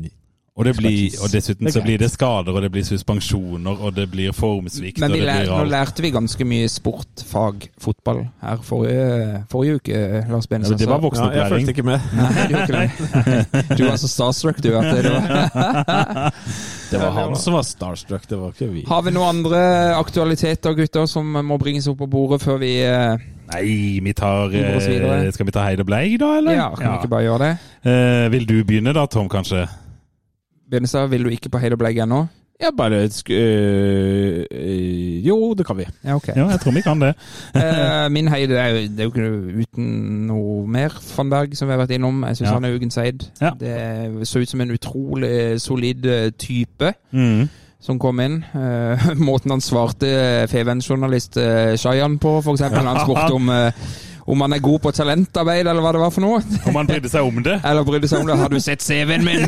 [0.59, 3.93] Og, det blir, og dessuten Det så blir det skader, og det blir suspensjoner, og
[3.95, 7.69] det blir formsvikt, Men og det lær, blir nå lærte vi ganske mye sport, fag,
[7.79, 10.75] fotball, her forrige, forrige uke, Lars Ja, Benesen.
[10.75, 12.11] men det var Ja, jeg fulgte ikke med.
[12.11, 13.75] Nei, du ikke.
[13.79, 14.73] Du var så starstruck, du.
[14.75, 16.33] At det var.
[16.91, 18.83] Det var han som var starstruck, det var ikke vi.
[18.87, 19.59] Har vi noen andre
[19.93, 24.63] aktualiteter, gutter, som må bringes opp på bordet før vi eh, Nei, vi tar Vi
[24.63, 26.57] eh, Skal vi ta Heid og Bleik, da, eller?
[26.57, 27.53] Ja, kan vi ikke bare gjøre det?
[27.93, 29.67] Eh, vil du begynne da, Tom, kanskje?
[30.71, 32.25] Benestad, vil du ikke på og Bleik ennå?
[32.61, 35.85] Ja, bare sk øh, øh, Jo, det kan vi.
[36.03, 36.27] Ja, ok.
[36.27, 37.13] Ja, jeg tror vi kan det.
[37.55, 39.85] Eh, min heid er, jo- det er jo ikke uten
[40.27, 40.89] noe mer.
[41.17, 42.23] Van Berg, som vi har vært innom.
[42.27, 42.53] Jeg syns Ja.
[42.53, 43.23] han er Ugen Seid.
[43.41, 43.51] Ja.
[43.59, 46.93] Det så ut som en utrolig solid type.
[47.11, 47.49] Mm.
[47.81, 48.43] som kom inn.
[49.29, 52.59] Måten han svarte Feven-journalist eh, Shayan på, f.eks.
[52.61, 53.71] Han spurte om eh,
[54.29, 56.39] om han er god på talentarbeid, eller hva det var for noe.
[56.69, 57.55] Om han brydde seg om det.
[57.69, 58.35] Eller brydde seg om det.
[58.37, 59.45] Har du sett CV-en min?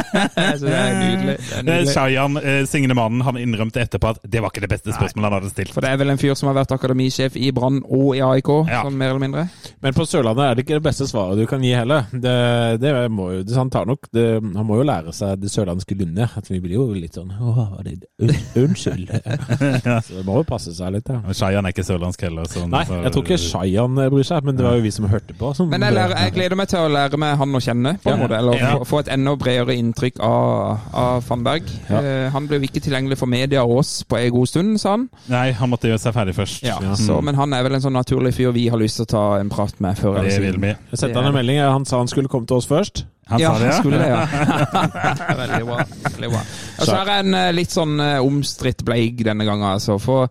[0.58, 1.36] Så det er nydelig.
[1.38, 1.92] Det er Eh, nydelig.
[1.94, 5.52] Shayan, eh, signemannen, han innrømte etterpå at det var ikke det beste spørsmålet han hadde
[5.52, 5.72] stilt.
[5.74, 8.50] For det er vel en fyr som har vært akademisjef i Brann og i AIK,
[8.70, 8.82] Ja.
[8.86, 9.44] sånn mer eller mindre?
[9.84, 12.06] Men på Sørlandet er det ikke det beste svaret du kan gi heller.
[12.12, 12.34] Det,
[12.82, 15.96] det må jo, det, han, tar nok, det, han må jo lære seg det sørlandske
[15.98, 16.34] lynnet.
[16.40, 19.10] At vi blir jo litt sånn Åh, det, un, unnskyld.
[20.06, 21.20] Så det må jo passe seg litt, ja.
[21.34, 22.48] Shayan er ikke sørlandsk heller.
[22.50, 25.34] Sånn, Nei, jeg tror ikke Shayan bryr seg, men det var jo vi som hørte
[25.38, 25.52] på.
[25.56, 28.10] Som, Men jeg, lærer, jeg gleder meg til å lære meg han å kjenne, på
[28.12, 28.22] en Ja.
[28.26, 28.38] måte.
[28.38, 28.72] Eller Ja.
[28.78, 31.62] få, få et enda bredere inntrykk av, av Fannberg.
[31.90, 32.00] Ja.
[32.00, 34.90] Eh, han ble jo ikke tilgjengelig for media og oss på en god stund, sa
[34.96, 35.08] han.
[35.28, 36.62] Nei, han måtte gjøre seg ferdig først.
[36.66, 39.12] Ja, så, men han er vel en sånn naturlig fyr vi har lyst til å
[39.14, 40.60] ta en prat med før eller siden.
[40.60, 40.74] vi.
[40.92, 41.60] Jeg sendte han en melding.
[41.64, 43.04] Han sa han skulle komme til oss først.
[43.28, 43.78] Han ja, sa det, ja?
[43.80, 44.26] skulle det, ja.
[45.42, 45.84] veldig bra.
[46.10, 46.42] Veldig bra.
[46.78, 49.96] Og så er det en eh, litt sånn eh, omstridt bleik denne gangen, altså.
[50.02, 50.28] For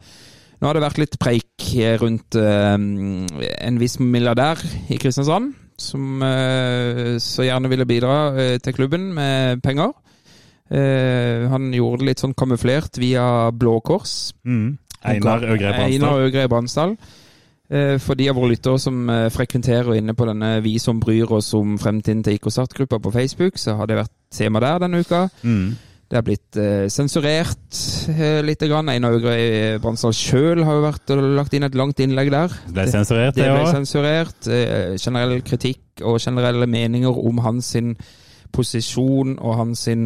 [0.63, 1.65] nå har det vært litt preik
[1.99, 5.51] rundt eh, en viss milliardær i Kristiansand.
[5.75, 9.91] Som eh, så gjerne ville bidra eh, til klubben med penger.
[10.73, 14.31] Han gjorde det litt sånn kamuflert via Blå Kors.
[14.47, 14.79] Mm.
[15.91, 16.95] Einar Øgre Bransdal.
[17.67, 19.03] For de av våre lyttere som
[19.35, 23.59] frekventerer inne på denne Vi som bryr oss om fremtiden til IK Start-gruppa på Facebook,
[23.61, 25.27] så har det vært tema der denne uka.
[25.43, 25.75] Mm.
[26.13, 27.77] Det er blitt eh, sensurert
[28.13, 28.61] eh, litt.
[28.69, 28.91] Grann.
[28.93, 32.53] Einar Øgrei Bransdal sjøl har jo vært og lagt inn et langt innlegg der.
[32.69, 34.45] Ble sensurert, Det det ble sensurert.
[34.45, 37.95] Eh, generell kritikk og generelle meninger om hans sin
[38.53, 40.05] posisjon og hans sin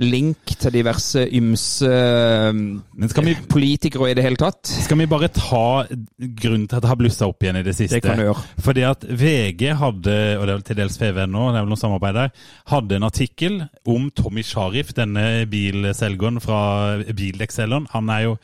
[0.00, 4.70] link til diverse ymse Men skal vi, politikere i det hele tatt.
[4.86, 5.84] skal vi bare ta
[6.18, 8.00] grunnen til at det har blussa opp igjen i det siste?
[8.00, 8.44] Det kan du gjøre.
[8.64, 11.74] Fordi at VG hadde, og det er vel til dels FVN nå, det er vel
[11.74, 12.32] noe samarbeid der,
[12.72, 16.62] hadde en artikkel om Tommy Sharif, denne bilselgeren fra
[17.12, 17.90] bildekselgeren.
[17.92, 18.38] Han er jo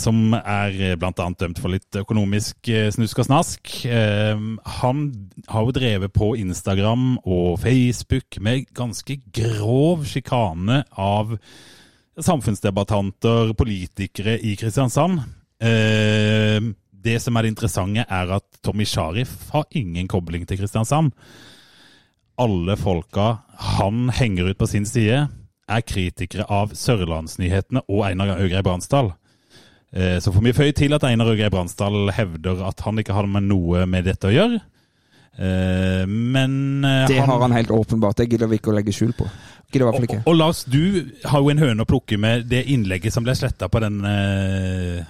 [0.00, 0.96] som er bl.a.
[1.00, 3.72] blant annet dømt for litt økonomisk eh, snusk og snask.
[3.84, 4.38] Eh,
[4.80, 5.02] Han
[5.48, 11.36] har jo drevet på Instagram og Facebook med ganske grov sjikane av
[12.16, 15.20] samfunnsdebattanter, politikere i Kristiansand.
[15.60, 16.60] Eh,
[17.06, 21.12] Det som er det interessante, er at Tommy Sharif har ingen kobling til Kristiansand.
[22.38, 23.38] Alle folka
[23.78, 25.28] han henger ut på sin side,
[25.68, 29.12] er kritikere av Sørlandsnyhetene og Einar Øgrei Bransdal.
[29.92, 33.26] Eh, Så får vi føye til at Einar Øgrei Bransdal hevder at han ikke har
[33.30, 34.60] med noe med dette å gjøre.
[35.38, 38.16] Eh, Men Det Det har han helt åpenbart.
[38.16, 39.28] Det gidder vi ikke å legge skjul på.
[39.74, 40.22] Og, ikke.
[40.26, 43.68] og Lars, du har jo en høne å plukke med det innlegget som ble sletta
[43.68, 45.02] på den eh,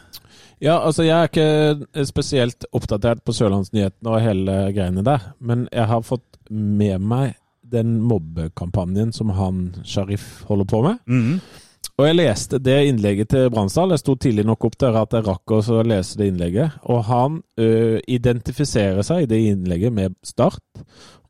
[0.64, 5.84] Ja, altså jeg er ikke spesielt oppdatert på Sørlandsnyhetene og hele greiene der, men jeg
[5.90, 7.34] har fått med meg
[7.66, 10.98] den mobbekampanjen som han Sharif holder på med.
[11.06, 11.40] mhm.
[11.96, 13.94] Og jeg leste det innlegget til Bransdal.
[13.94, 16.74] Jeg sto tidlig nok opp der at jeg rakk å lese det innlegget.
[16.92, 17.68] Og han ø,
[18.04, 20.60] identifiserer seg i det innlegget med Start,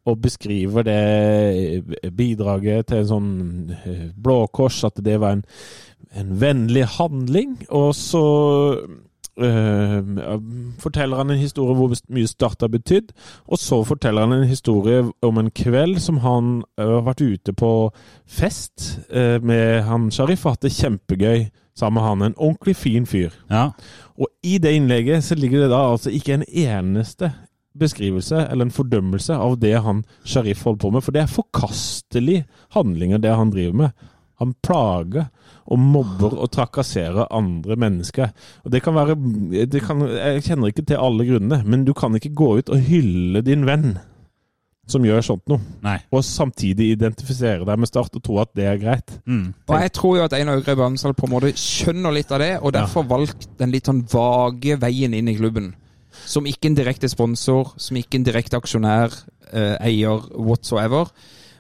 [0.07, 3.31] og beskriver det bidraget til en sånn
[4.19, 5.45] Blå Kors, at det var en,
[6.19, 7.55] en vennlig handling.
[7.71, 8.27] Og så
[9.39, 10.39] ø,
[10.83, 13.13] forteller han en historie hvor mye Start har betydd.
[13.47, 17.53] Og så forteller han en historie om en kveld som han ø, har vært ute
[17.57, 17.73] på
[18.27, 22.23] fest ø, med han Sharif og hatt det kjempegøy sammen med han.
[22.23, 23.35] En ordentlig fin fyr.
[23.51, 23.71] Ja.
[24.17, 27.33] Og i det innlegget så ligger det da altså ikke en eneste
[27.77, 32.47] beskrivelse eller en fordømmelse av det han Sharif holder på med, for det er forkastelige
[32.73, 34.07] handlinger, det han driver med.
[34.43, 35.29] Han plager
[35.67, 38.35] og mobber og trakasserer andre mennesker.
[38.65, 39.17] Og det kan være
[39.67, 42.85] det kan, Jeg kjenner ikke til alle grunnene, men du kan ikke gå ut og
[42.91, 43.97] hylle din venn
[44.87, 45.97] som gjør sånt noe, Nei.
[46.15, 49.17] og samtidig identifisere deg med Start og tro at det er greit.
[49.27, 49.49] Mm.
[49.67, 52.53] Og jeg tror jo at Einar Øgre Bransdal på en måte skjønner litt av det,
[52.61, 55.73] og derfor valgte den litt sånn vage veien inn i klubben.
[56.27, 59.19] Som ikke en direkte sponsor, som ikke en direkte aksjonær,
[59.51, 61.11] eh, eier whatsoever.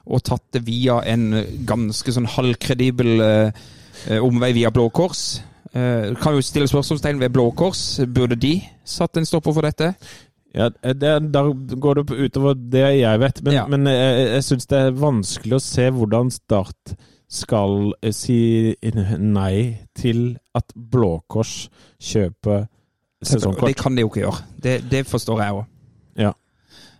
[0.07, 1.33] Og tatt det via en
[1.66, 3.64] ganske sånn halvkredibel eh,
[4.09, 5.40] eh, omvei via Blå Kors.
[5.75, 7.83] Eh, kan jo stille spørsmålstegn ved Blå Kors.
[8.07, 9.95] Burde de satt en stopper for dette?
[10.57, 13.66] Ja, det, Da går det utover det jeg vet, men, Ja.
[13.66, 16.95] men jeg, jeg syns det er vanskelig å se hvordan Start
[17.29, 18.38] skal eh, si
[19.19, 21.69] nei til at Blå Kors
[22.01, 22.69] kjøper
[23.27, 24.45] Det kan de jo ikke gjøre.
[24.62, 25.64] Det, det forstår jeg òg.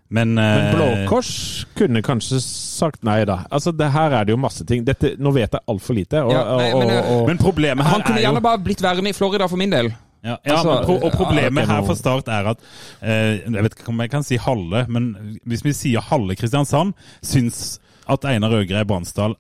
[0.09, 3.41] Men, Men eh, Blå Kors kunne kanskje sagt nei, da.
[3.51, 4.85] Altså, det Her er det jo masse ting.
[4.87, 6.21] Dette, nå vet jeg altfor lite.
[6.23, 8.61] Og, Ja, nei, og, men, og, og, men problemet her Han kunne er gjerne bare
[8.63, 9.91] blitt værende i Florida for min del.
[10.23, 12.63] Ja, ja Altså, men pro og problemet ja, her for Start er at
[13.03, 15.11] eh, Jeg vet ikke om jeg kan si halve, men
[15.47, 19.35] hvis vi sier halve Kristiansand, syns at Einar Øgrei Bransdal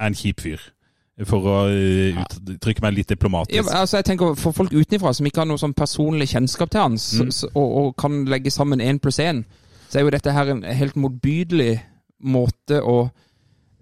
[0.00, 0.62] er en kjip fyr.
[1.28, 2.16] For å eh,
[2.54, 3.58] uttrykke meg litt diplomatisk.
[3.58, 6.80] Ja, altså jeg tenker For folk utenfra som ikke har noe sånn personlig kjennskap til
[6.80, 7.32] han, Mm.
[7.54, 9.44] og, og kan legge sammen én pluss én,
[9.90, 11.72] så er jo dette her en helt motbydelig
[12.30, 12.96] måte å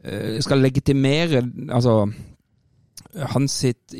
[0.04, 2.00] eh, skal legitimere Altså
[3.32, 3.94] hans sitt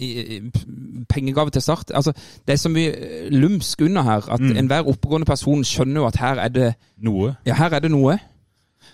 [1.09, 1.91] pengegave til Start.
[1.97, 2.13] Altså,
[2.47, 4.57] det er så mye lumsk under her at Mm.
[4.57, 7.35] enhver oppegående person skjønner jo at her er det Noe.
[7.47, 8.19] Ja, her er det noe.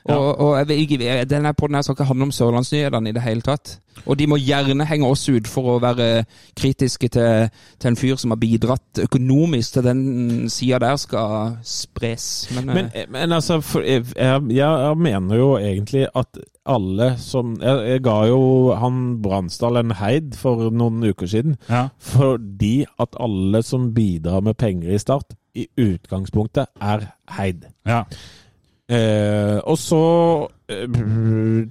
[0.08, 0.16] Ja.
[0.18, 3.78] Og, og jeg denne poden skal ikke handle om sørlandsnyhetene i det hele tatt.
[4.04, 6.24] Og de må gjerne henge oss ut for å være
[6.58, 10.02] kritiske til, til en fyr som har bidratt økonomisk til den
[10.52, 12.26] sida der skal spres.
[12.56, 17.58] Men, Men, eh, men altså, for, jeg, jeg, jeg mener jo egentlig at alle som
[17.60, 21.58] Jeg, jeg ga jo han Bransdal en heid for noen uker siden.
[21.68, 21.88] Ja.
[22.00, 27.68] Fordi at alle som bidrar med penger i Start, i utgangspunktet er heid.
[27.86, 28.04] ja.
[28.92, 30.02] Eh, og så
[30.68, 30.98] eh,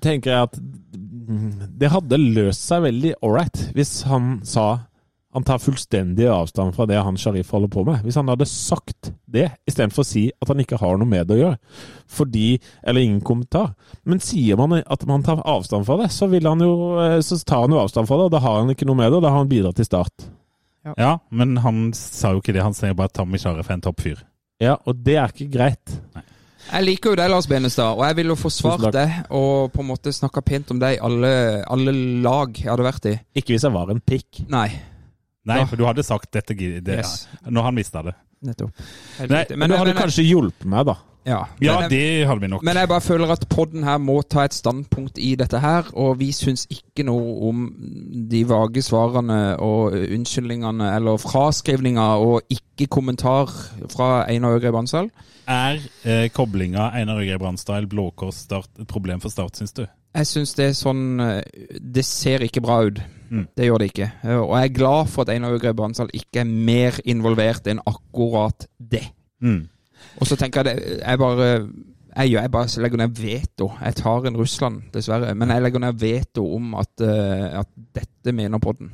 [0.02, 0.58] tenker jeg at
[1.80, 4.82] det hadde løst seg veldig ålreit hvis han sa
[5.34, 8.04] han tar fullstendig avstand fra det han Sharif holder på med.
[8.06, 11.34] Hvis han hadde sagt det, istedenfor å si at han ikke har noe med det
[11.34, 11.58] å gjøre.
[12.06, 13.72] Fordi Eller ingen kommentar.
[14.06, 17.40] Men sier man at man tar avstand fra det, så, vil han jo, eh, så
[17.42, 19.26] tar han jo avstand fra det, og da har han ikke noe med det, og
[19.26, 20.30] da har han bidratt til Start.
[21.00, 22.62] ja, men han sa jo ikke det.
[22.62, 24.22] Han sier bare at Tommy Sharif er en toppfyr.
[24.62, 25.98] Ja, og det er ikke greit.
[26.72, 29.84] Jeg liker jo deg, Lars Benestad, og jeg vil jo Tusen forsvart deg og på
[29.84, 31.32] en måte snakka pent om deg i alle,
[31.68, 33.16] alle lag jeg hadde vært i.
[33.42, 34.44] Ikke hvis jeg var en pikk.
[34.50, 34.68] Nei.
[35.44, 35.66] Nei, da.
[35.68, 37.26] for du hadde sagt dette det, Yes.
[37.52, 38.14] når han mista det.
[38.44, 38.72] Nettopp.
[39.20, 39.58] Helt Nei, riktig.
[39.60, 40.96] Men du hadde kanskje hjulpet meg, da.
[41.28, 41.42] ja.
[41.64, 42.64] Ja, jeg, det hadde vi nok.
[42.68, 46.18] Men jeg bare føler at podden her må ta et standpunkt i dette her, og
[46.20, 47.62] vi syns ikke noe om
[48.32, 53.52] de vage svarene og unnskyldningene eller fraskrivninga og ikke kommentar
[53.94, 55.12] fra Einar Øgre Bansal.
[55.48, 59.86] Er eh, koblinga Einar Øgrei Brandstyle, Blå Kors Start et problem for Start, syns du?
[60.14, 61.42] Jeg syns det er sånn eh,
[61.80, 63.02] Det ser ikke bra ut.
[63.34, 63.48] Mm.
[63.58, 64.10] Det gjør det ikke.
[64.24, 67.82] Eh, Og jeg er glad for at Einar Øgrei Bansal ikke er mer involvert enn
[67.90, 69.08] akkurat det.
[69.44, 69.64] Mm.
[70.22, 71.50] Og så tenker jeg det Jeg bare
[72.14, 73.72] jeg, jeg bare legger ned veto.
[73.82, 75.34] Jeg tar en Russland, dessverre.
[75.34, 78.92] Men jeg legger ned veto om at, eh, at dette mener podden.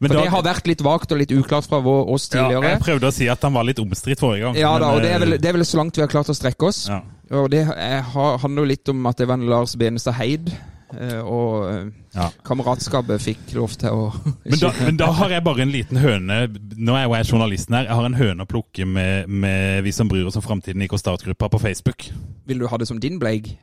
[0.00, 2.48] Men For da- det har vært litt vagt og litt uklart fra vår, oss ja.
[2.50, 4.54] Jeg prøvde å si at han var litt omstridt forrige gang.
[4.56, 6.28] Ja, da, og det er, vel, eh, det er vel så langt vi har klart
[6.28, 6.88] å strekke oss.
[6.88, 7.02] ja.
[7.32, 10.52] Og det har- handler jo litt om at det var en Lars Benestad Heid.
[10.96, 12.30] eh, Og eh, Ja.
[12.44, 16.46] kameratskapet fikk lov til å Men da, men da har jeg bare en liten høne
[16.78, 17.84] Nå er jo jeg journalisten her.
[17.86, 20.86] Jeg har en høne å plukke med, med vi som bryr oss om framtiden i
[20.86, 22.06] Kostart-gruppa på Facebook.
[22.46, 23.56] Vil du ha det som din bleig?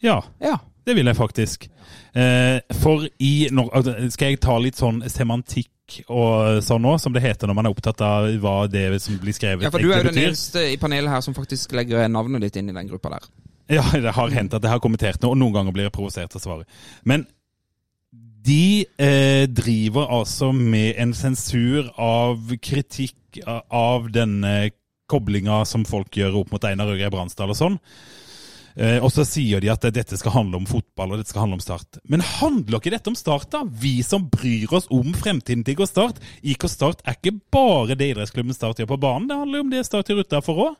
[0.00, 0.58] Ja, Ja.
[0.88, 1.66] Det vil jeg faktisk.
[2.16, 3.32] Eh, for i
[4.10, 7.72] Skal jeg ta litt sånn semantikk og sånn nå, som det heter når man er
[7.72, 10.76] opptatt av hva det som blir skrevet, ja, for du er jo den eneste i
[10.80, 13.28] panelet her som faktisk legger navnet ditt inn i den gruppa der.
[13.78, 16.32] Ja, det har hendt at jeg har kommentert noe, og noen ganger blir jeg provosert
[16.32, 16.68] til å svare.
[17.08, 17.26] Men
[18.48, 24.70] de eh, driver altså med en sensur av kritikk av denne
[25.08, 27.76] koblinga som folk gjør opp mot Einar Øgre Bransdal og sånn.
[28.78, 31.58] Eh, og så sier de at dette skal handle om fotball og dette skal handle
[31.58, 31.98] om Start.
[32.06, 33.64] Men handler ikke dette om Start, da?
[33.66, 36.20] Vi som bryr oss om fremtiden til IK Start.
[36.46, 39.82] IK Start er ikke bare det idrettsklubben Start gjør på banen, det handler om det
[39.88, 40.76] Start gjør utafor òg.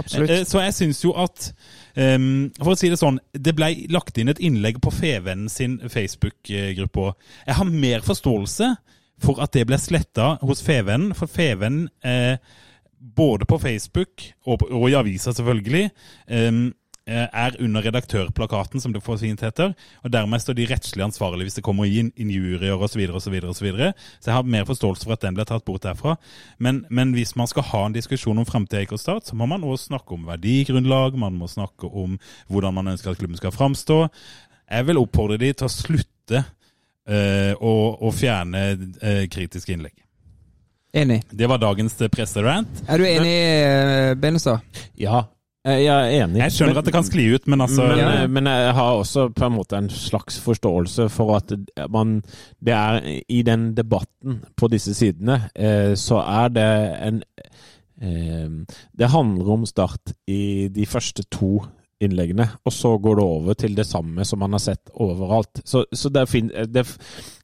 [0.00, 0.30] Absolutt.
[0.32, 1.50] Eh, Så jeg syns jo at
[2.00, 5.74] um, For å si det sånn, det ble lagt inn et innlegg på Fevennen sin
[5.92, 7.14] Facebook-gruppe òg.
[7.46, 8.70] Jeg har mer forståelse
[9.22, 12.38] for at det ble sletta hos Fevennen, for Fevennen eh,
[12.96, 15.84] både på Facebook og, på- og i avisa selvfølgelig
[16.32, 16.62] eh,
[17.06, 19.72] er under redaktørplakaten, som det for fint heter.
[20.04, 22.92] Og dermed står de rettslig ansvarlige hvis det kommer inn injurier osv.
[22.92, 23.88] Så, videre, og så, videre, og så, videre.
[24.20, 26.14] så jeg har mer forståelse for at den ble tatt bort derfra.
[26.62, 29.64] Men, men hvis man skal ha en diskusjon om framtida i Start, så må man
[29.64, 34.04] også snakke om verdigrunnlag, man må snakke om hvordan man ønsker at klubben skal framstå.
[34.70, 36.44] Jeg vil oppfordre de til å slutte
[37.08, 38.64] eh, å, å fjerne
[39.02, 39.96] eh, kritiske innlegg.
[40.92, 41.22] Enig.
[41.30, 42.82] Det var dagens eh, presserant.
[42.84, 44.60] Er du enig, eh, Benestad?
[45.00, 45.30] Ja, eh,
[45.64, 46.38] jeg er enig.
[46.42, 48.26] Jeg skjønner Men- at det kan skli ut, men altså men, Ja.
[48.26, 51.52] men jeg har også på en måte en slags forståelse for at
[51.90, 52.22] man
[52.64, 57.22] Det er i den debatten på disse sidene, eh, så er det en
[58.02, 58.48] eh,
[58.98, 61.62] Det handler om Start i de første to
[62.02, 65.60] innleggene, og så går det over til det samme som man har sett overalt.
[65.64, 66.82] Så, så det, fin, det,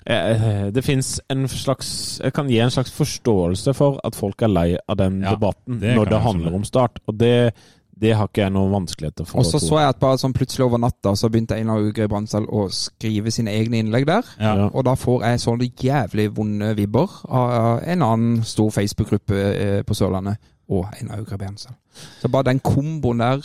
[0.05, 4.49] eh, det fins en slags Jeg kan gi en slags forståelse for at folk er
[4.49, 6.99] lei av den Ja, debatten når det handler om Start.
[7.07, 7.53] Og det,
[8.01, 9.41] det har ikke jeg noen vanskeligheter for.
[9.41, 12.47] Og så så jeg at bare sånn plutselig over natta så begynte Einar Ugre Bransdal
[12.47, 14.29] å skrive sine egne innlegg der.
[14.39, 14.55] ja.
[14.59, 14.69] Ja.
[14.73, 19.95] Og da får jeg sånne jævlig vonde vibber av en annen stor Facebook-gruppe eh, på
[19.99, 20.39] Sørlandet
[20.69, 21.75] og Einar Ugre Bransdal.
[22.21, 23.43] Så bare den komboen der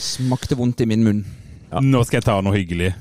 [0.00, 1.22] smakte vondt i min munn.
[1.70, 1.80] Ja.
[1.84, 2.92] Nå skal jeg ta noe hyggelig.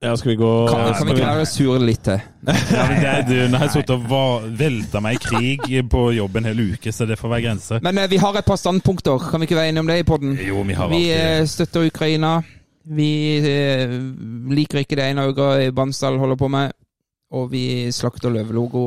[0.00, 2.20] Ja, skal vi gå Kan, kan vi klare å sure litt til?
[2.76, 6.02] Ja, men det, du, nå har jeg sittet og va- velta meg i krig på
[6.14, 7.82] jobb en hel uke, så det får være grenser.
[7.82, 9.18] Men eh, vi har et par standpunkter.
[9.32, 10.36] Kan vi ikke være enige om det i podden?
[10.38, 12.30] Jo, vi har Vi alltid eh, støtter Ukraina.
[12.94, 13.10] Vi
[13.42, 13.98] eh,
[14.54, 16.72] liker ikke det ene øyet Bansdal holder på med.
[17.34, 18.86] Og vi slakter løvelogo.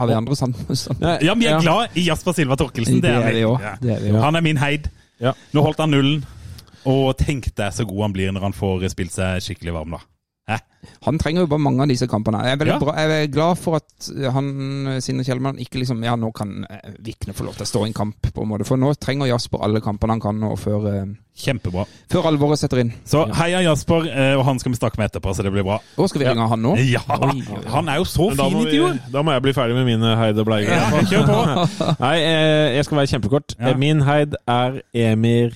[0.00, 1.20] Har vi andre standpunkter?
[1.28, 3.02] Ja, vi er glad i Jasper Silva Torkelsen.
[3.04, 3.60] Det er vi òg.
[3.62, 3.76] Ja.
[3.82, 4.24] Det er vi også.
[4.24, 4.88] Han er min heid.
[5.20, 5.36] Ja.
[5.52, 6.24] Nå holdt han nullen.
[6.88, 10.06] Og tenk deg så god han blir når han får spilt seg skikkelig varm, da.
[10.48, 10.56] Hæ?
[11.04, 12.38] Han trenger jo bare mange av disse kampene.
[12.46, 12.78] Jeg er, Ja.
[12.78, 14.46] bra, jeg er glad for at han,
[15.04, 17.88] Sindre Kjellmann, ikke liksom Ja, nå kan eh, Vikne få lov til å stå i
[17.90, 18.64] en kamp, på en måte.
[18.64, 21.04] For nå trenger Jasper alle kampene han kan nå, før, eh,
[21.38, 21.84] Kjempebra.
[22.10, 22.92] før alvoret setter inn.
[23.04, 25.78] Så heia Jasper, eh, og han skal vi snakke med etterpå, så det blir bra.
[25.98, 26.76] Og skal vi ringe han nå?
[26.88, 28.98] Ja, han er jo så da, fin vi, intervjuer.
[29.12, 30.72] da må jeg bli ferdig med mine heid og bleier.
[30.72, 31.94] Ja, kjør på.
[32.06, 32.16] Nei,
[32.78, 33.54] jeg skal være kjempekort.
[33.60, 33.74] Ja.
[33.76, 35.50] Min heid er Emir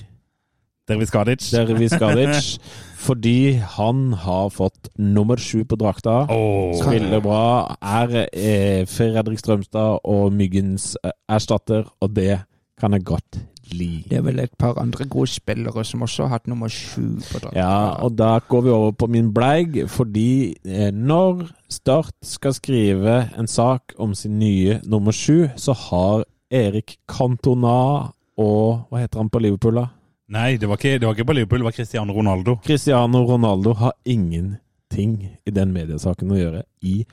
[0.87, 1.49] Dervis Kadic.
[1.51, 2.57] Derviskadic.
[3.03, 6.23] fordi han har fått nummer sju på drakta.
[6.31, 6.71] Oh.
[6.79, 7.75] Spiller bra.
[7.83, 12.43] Er eh, Fredrik Strømstad og Myggens eh, erstatter, og det
[12.79, 13.41] kan jeg godt
[13.73, 14.03] li.
[14.09, 17.39] Det er vel et par andre gode spillere som også har hatt nummer sju på
[17.39, 17.55] drakta.
[17.57, 23.15] Ja, og da går vi over på min bleig, fordi eh, når Start skal skrive
[23.39, 29.29] en sak om sin nye nummer sju, så har Erik Cantona og Hva heter han
[29.29, 29.87] på Liverpool, da?
[30.33, 32.55] Nei, det var, ikke, det var ikke på Liverpool, det var Cristiano Ronaldo.
[32.65, 37.03] Cristiano Ronaldo har ingenting i den mediesaken å gjøre i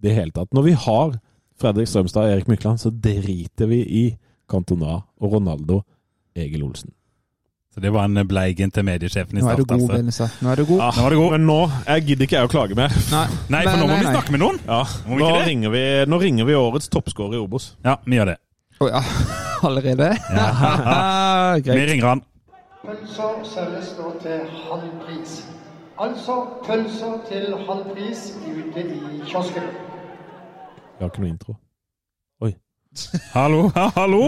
[0.00, 0.48] det hele tatt.
[0.56, 1.18] Når vi har
[1.60, 4.04] Fredrik Strømstad og Erik Mykland, så driter vi i
[4.48, 5.82] Cantona og Ronaldo
[6.36, 6.94] Egil Olsen.
[7.70, 9.78] Så det var en bleigen til mediesjefen i Nå er du Start.
[9.84, 10.26] god, Altså.
[10.42, 10.80] Nå er du god.
[10.88, 11.30] Ah, Nå er du god.
[11.36, 12.96] Men nå jeg gidder ikke jeg å klage mer.
[13.12, 14.14] Nei, Nei, for nå må nei, vi nei.
[14.16, 14.58] snakke med noen.
[14.66, 15.44] Ja, Må vi nå ikke det?
[15.52, 17.68] ringer, vi, nå ringer vi årets toppskårer i Obos.
[17.86, 18.38] Ja, vi gjør det.
[18.80, 19.04] Å ja.
[19.68, 20.08] Allerede?
[21.60, 21.88] Vi Greit.
[21.92, 22.22] ringer han.
[22.80, 25.32] Pølser selges nå til halv pris.
[26.00, 29.66] Altså pølser til halv pris ute i kiosken.
[30.80, 31.56] Vi har ikke noe intro.
[32.40, 32.54] Oi.
[33.36, 34.22] Hallo, ha, hallo.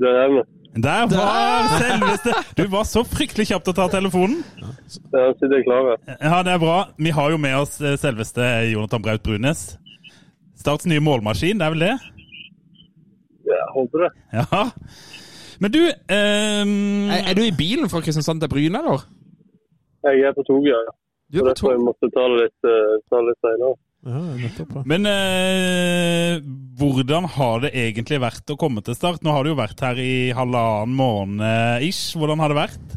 [0.00, 0.46] Det er vi.
[0.78, 4.40] Der var selveste Du var så fryktelig kjapp til å ta telefonen.
[4.88, 5.92] Jeg sitter klar.
[6.16, 6.78] Ja, det er bra.
[6.96, 9.68] Vi har jo med oss eh, selveste Jonathan Braut Brunes.
[10.60, 11.94] Starts nye målmaskin, det er vel det?
[13.48, 14.12] Jeg håper det.
[14.40, 14.64] Ja.
[15.58, 16.72] Men du um...
[17.10, 19.04] Er, er du i bilen fra Kristiansand til Bryne, eller?
[20.06, 20.96] Jeg er på toget, ja.
[21.28, 21.76] Du er på toget?
[21.76, 23.74] jeg måtte ta det litt, eh, ta det litt senere.
[24.06, 24.76] Ja, nettopp.
[24.76, 24.82] Ja.
[24.86, 26.38] Men eh,
[26.78, 29.24] hvordan har det egentlig vært å komme til start?
[29.26, 32.14] Nå har du jo vært her i halvannen måned ish.
[32.16, 32.96] Hvordan har det vært?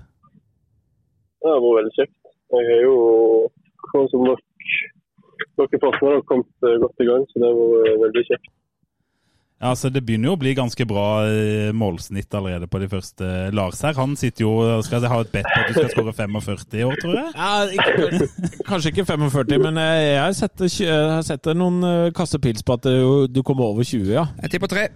[1.41, 2.17] Det har vært veldig kjekt.
[2.51, 2.95] Jeg har jo,
[3.89, 4.41] sånn som nok,
[5.57, 8.51] dere partnere har kommet eh, godt i gang, så det har vært eh, veldig kjekt.
[9.61, 13.27] Ja, så Det begynner jo å bli ganske bra eh, målsnitt allerede på de første.
[13.53, 16.13] Lars her, han sitter jo og skal ha et bet på at du skal skåre
[16.17, 17.29] 45 i år, tror jeg.
[17.35, 22.41] Ja, ikke, kanskje ikke 45, men eh, jeg setter, tjue- jeg har sett noen kassepils
[22.61, 24.25] pils på at du, du kommer over 20, ja.
[24.41, 24.87] Jeg tipper tre.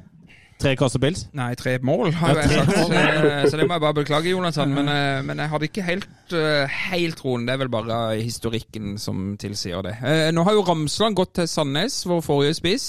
[0.55, 1.25] Tre kasser pils?
[1.35, 2.93] Nei, tre mål, har jo jeg sagt.
[2.95, 4.71] Eh, Så det må jeg bare beklage, Jonathan.
[4.71, 7.43] Men, eh, men jeg hadde ikke helt, eh, helt troen.
[7.45, 9.97] Det er vel bare historikken som tilsier det.
[9.99, 12.87] Eh, Nå har jo Ramsland gått til Sandnes, vår forrige spiss.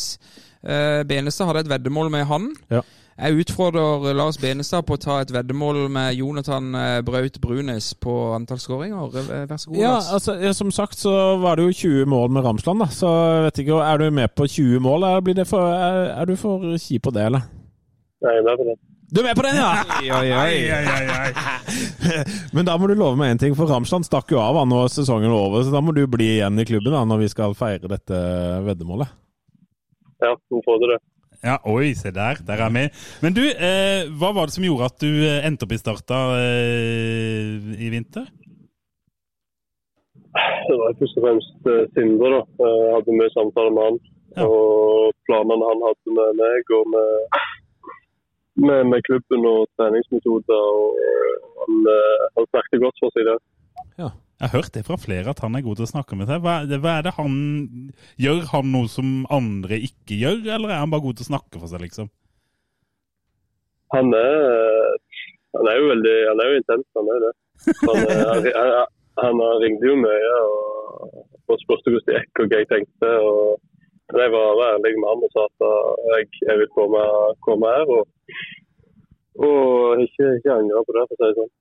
[0.67, 2.49] Eh, Benestad hadde et veddemål med han.
[2.73, 2.83] Ja.
[3.17, 8.13] Jeg utfordrer Lars Benestad på å ta et veddemål med Jonathan eh, Braut Brunes på
[8.37, 9.07] antall skåringer.
[9.49, 10.11] Vær så god, Ja, Lars.
[10.19, 12.91] altså, som sagt så var det jo 20 mål med Ramsland, da.
[12.93, 16.11] Så jeg vet ikke, er du med på 20 mål, eller blir det for, er,
[16.21, 17.49] er du for kjip på det, eller?
[18.27, 18.77] Jeg er med på det.
[19.07, 19.71] Du er med på den, ja!
[20.19, 20.55] Oi, oi,
[21.17, 21.31] oi.
[22.57, 24.91] Men da må du love meg én ting, for Ramsland stakk jo av da når
[24.93, 27.55] sesongen var over, så da må du bli igjen i klubben da, når vi skal
[27.57, 28.19] feire dette
[28.67, 29.09] veddemålet.
[30.25, 30.99] Ja, nå får du det.
[31.45, 32.41] Ja, Oi, se der.
[32.49, 32.87] Der er vi.
[33.23, 36.21] Men du, eh, hva var det som gjorde at du eh, endte opp i Starta
[36.41, 38.27] eh, i vinter?
[40.67, 42.43] Det var først og fremst eh, Sindre, da.
[42.61, 43.99] Jeg hadde mye samtaler med han.
[44.37, 44.49] Ja.
[44.49, 47.13] Og planene han hadde med meg og med,
[48.67, 50.63] med, med klubben og treningsmetoder.
[50.81, 50.87] Og
[51.61, 53.43] han, eh, han snakket godt for seg der.
[54.37, 56.43] Jeg har hørt det fra flere at han er god til å snakke med seg.
[56.45, 57.37] Hva hva er det han
[58.21, 61.61] Gjør han noe som andre ikke gjør, eller er han bare god til å snakke
[61.63, 62.11] for seg, liksom?
[63.95, 64.99] Han er,
[65.57, 67.33] han er jo veldig han er jo intens, han er det.
[67.87, 68.51] Han, er, han,
[69.23, 73.13] han, han, ringte jo mye og, og spurte hvordan det gikk og hva jeg tenkte.
[73.31, 77.03] og jeg var, ærlig med han og sa at uh, jeg, jeg vil komme,
[77.47, 77.87] komme her.
[77.97, 78.05] Og,
[79.47, 81.55] og ikke, ikke angre på det, for å si det sånn.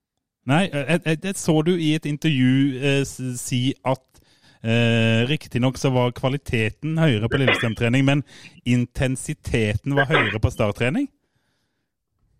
[0.46, 3.02] Nei, jeg, jeg så du i et intervju eh,
[3.40, 4.22] si at
[4.62, 8.22] eh, riktignok så var kvaliteten høyere på Lillestrøm-trening, men
[8.66, 11.10] intensiteten var høyere på starttrening?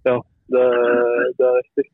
[0.06, 0.20] Ja,
[0.54, 0.66] det,
[1.40, 1.88] det er riktig.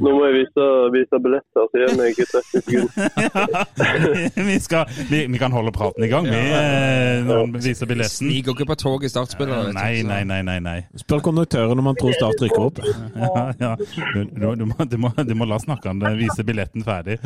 [0.00, 4.46] Nå må jeg vise, vise billetter, så gir meg 30 sekunder.
[4.46, 8.30] vi, skal, vi, vi kan holde praten i gang, vi, eh, når han viser billetten.
[8.30, 9.68] Sniker ikke på tog i startspillet.
[9.76, 10.56] Nei, nei, nei, nei.
[10.64, 10.78] nei.
[11.02, 12.80] Spør konduktøren om han tror Start rykker opp.
[13.22, 13.72] Ja, ja.
[13.76, 17.18] Du, du, du, må, du, må, du må la snakkende vise billetten ferdig.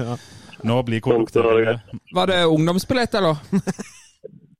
[0.67, 1.79] Nå blir konduktøren
[2.19, 3.39] Var det ungdomsbillett, eller?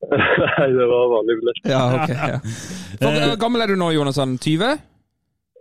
[0.07, 1.65] Nei, det var vanlig billett.
[1.67, 2.13] Ja, ok.
[2.15, 2.39] Ja.
[3.03, 3.33] Hvor Eh.
[3.43, 4.37] gammel er du nå, Jonathan?
[4.39, 4.77] 20?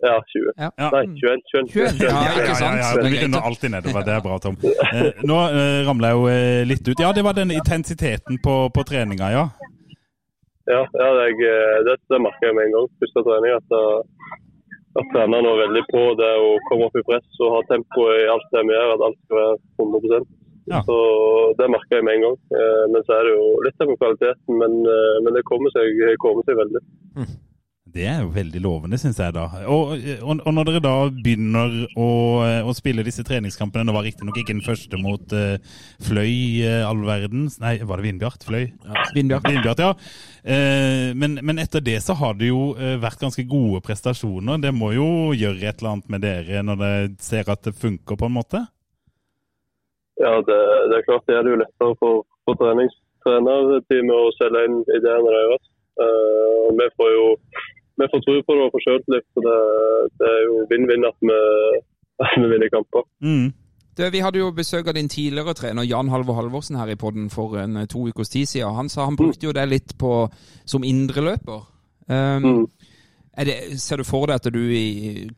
[0.05, 0.53] Ja, 20.
[0.61, 0.89] Ja.
[0.93, 1.41] Nei, 21.
[1.51, 1.69] 21.
[1.73, 2.23] 21, ja.
[2.39, 2.81] Ikke sant?
[2.81, 4.05] ja, Vi runder alltid nedover.
[4.05, 4.57] Det er bra, Tom.
[4.63, 6.99] Eh, nå eh, ramler jeg jo eh, litt ut.
[7.01, 9.45] Ja, det var den intensiteten på, på treninga, ja.
[10.69, 12.89] Ja, ja jeg, eh, det, det merka jeg med en gang.
[13.01, 14.31] Første trening at, uh,
[15.01, 18.25] at treneren var veldig på det å komme opp i press og ha tempo i
[18.31, 18.95] alt det vi gjør.
[18.95, 20.25] At alt skal være 100
[20.65, 20.79] Ja.
[20.87, 20.97] Så
[21.57, 22.37] Det merka jeg med en gang.
[22.57, 24.53] Eh, men så er det jo litt av kvaliteten.
[24.61, 26.81] Men, eh, men det kommer seg, kommer seg veldig.
[27.95, 29.31] Det er jo veldig lovende, syns jeg.
[29.37, 29.45] da.
[29.71, 32.07] Og, og, og når dere da begynner å,
[32.67, 35.55] å spille disse treningskampene Nå var riktignok ikke den første mot uh,
[36.03, 38.43] Fløy uh, all verdens Nei, var det Vindbjart?
[38.43, 38.65] Fløy?
[39.15, 39.47] Vindbjart.
[39.47, 39.93] Vindbjart, ja.
[40.43, 44.59] Uh, men, men etter det så har det jo vært ganske gode prestasjoner.
[44.61, 48.19] Det må jo gjøre et eller annet med dere når dere ser at det funker,
[48.19, 48.65] på en måte?
[50.19, 50.59] Ja, det,
[50.91, 55.37] det er klart det er det jo lettere for, for treningstrenerteamet å selge inn ideene
[55.37, 55.71] deres.
[55.95, 57.25] Uh, vi får jo
[57.99, 59.21] vi får tro på det og får så Det,
[60.19, 61.79] det er jo vinn-vinn at, vi-
[62.25, 63.03] at vi vinner kamper.
[63.21, 63.53] Mm.
[63.97, 67.29] Du, vi hadde jo besøk av din tidligere trener Jan Halvor Halvorsen her i podden
[67.31, 68.75] for en eh, to ukers tid siden.
[68.75, 70.27] Han sa han brukte jo det litt på,
[70.65, 71.63] som indreløper.
[72.09, 72.65] Um, Mm.
[73.37, 75.29] er det, ser du for deg at du i,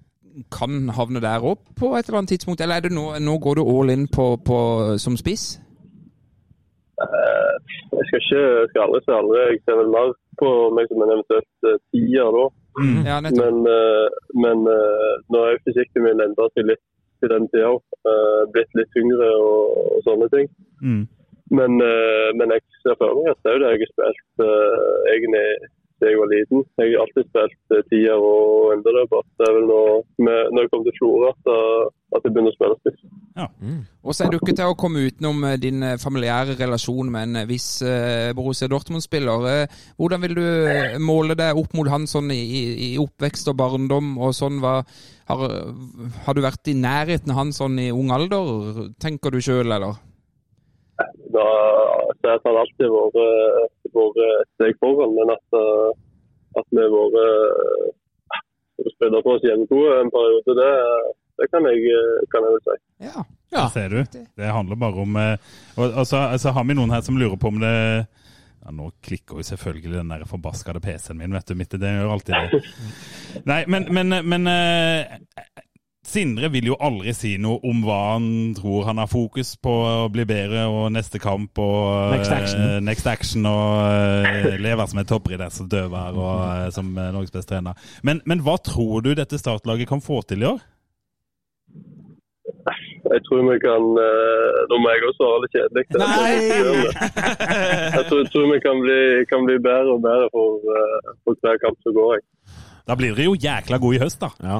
[0.51, 3.55] kan havne der opp på et eller annet tidspunkt, eller er det nå, nå går
[3.55, 4.57] du all in på, på,
[4.97, 5.59] som spiss?
[7.03, 7.53] Eh,
[7.93, 9.43] Jeg skal ikke jeg skal aldri si aldri.
[9.51, 12.45] Jeg ser vel mer på meg som en eventuelt eh, tier da.
[13.07, 13.17] Ja.
[13.25, 16.83] Men, eh, men eh, nå er jeg fysikken min endra seg litt
[17.21, 17.81] til den tida òg.
[18.53, 20.51] Blitt litt tyngre og, og sånne ting.
[20.85, 21.05] Mm.
[21.57, 21.79] Men,
[22.37, 24.43] men jeg ser for meg at det er jo det jeg har spilt
[25.13, 25.43] egentlig
[25.97, 26.65] siden jeg var liten.
[26.77, 29.25] Jeg har alltid spilt tier og indreløper.
[29.39, 29.79] Det er vel nå,
[30.27, 31.49] med, når jeg kom til Florø at,
[32.19, 33.01] at jeg begynner å spille spiss.
[34.07, 37.27] Og så er du ikke til å komme utenom eh, din eh, familiære relasjon med
[37.27, 37.67] en eh, viss
[38.37, 39.67] Borussia Dortmund-spiller.
[39.99, 40.45] Hvordan vil du
[41.03, 42.39] måle deg opp mot han sånn i,
[42.93, 44.15] i- oppvekst og barndom?
[44.17, 44.57] og sånn?
[44.63, 44.79] Hva,
[45.29, 45.43] har,
[46.25, 49.99] har du vært i nærheten av han sånn i ung alder, tenker du sjøl, eller?
[51.33, 53.21] Da altså, jeg har alltid vært,
[53.93, 55.59] et steg foran, men at,
[56.57, 60.71] at vi har vært spillere på oss jevngode en periode, det,
[61.37, 62.77] det kan, jeg, eh, kan jeg vel si.
[63.05, 63.25] Ja.
[63.53, 64.23] det ser du.
[64.35, 65.35] Det handler bare om eh,
[65.77, 68.89] Og, og så altså, har vi noen her som lurer på om det ja, Nå
[69.05, 71.55] klikker jo selvfølgelig den der forbaskede PC-en min, vet du.
[71.55, 72.61] Mitt, det gjør alltid det.
[73.51, 75.45] Nei, men, men, men uh,
[76.07, 78.27] Sindre vil jo aldri si noe om hva han
[78.57, 82.65] tror han har fokus på å bli bedre og neste kamp og Next action.
[82.87, 87.77] next action og uh, lever som en toppridder som døver og som Norges beste trener.
[88.07, 90.65] Men, men hva tror du dette startlaget kan få til i år?
[93.07, 95.83] Jeg tror vi kan eh, Nå må jeg også svare litt kjedelig.
[97.97, 98.99] Jeg tror, jeg tror vi kan bli,
[99.31, 102.17] kan bli bedre og bedre for, eh, for hver kamp som går.
[102.17, 102.25] Jeg.
[102.87, 104.31] Da blir dere jo jækla gode i høst, da.
[104.43, 104.59] Ja.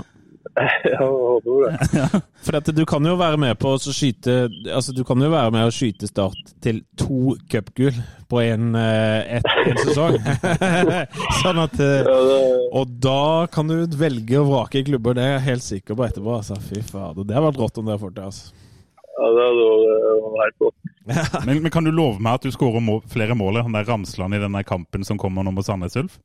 [0.83, 1.87] Ja, håper det.
[1.99, 4.35] ja, For at du kan jo være med på å skyte
[4.71, 9.37] Altså, du kan jo være med å skyte Start til to cupgull på en, eh,
[9.37, 10.17] et, en sesong.
[11.41, 12.09] sånn at eh,
[12.75, 16.33] Og da kan du velge og vrake klubber, det er jeg helt sikker på etterpå.
[16.35, 16.57] Altså.
[16.59, 17.23] Fy fader.
[17.23, 18.27] Det hadde vært rått om det får til.
[18.27, 18.51] Altså.
[19.15, 20.77] ja, det hadde vært godt.
[21.47, 23.87] Men, men kan du love meg at du skårer må flere mål enn han der
[23.87, 26.19] Ramsland i denne kampen som kommer nå mot Sandnes Ulf?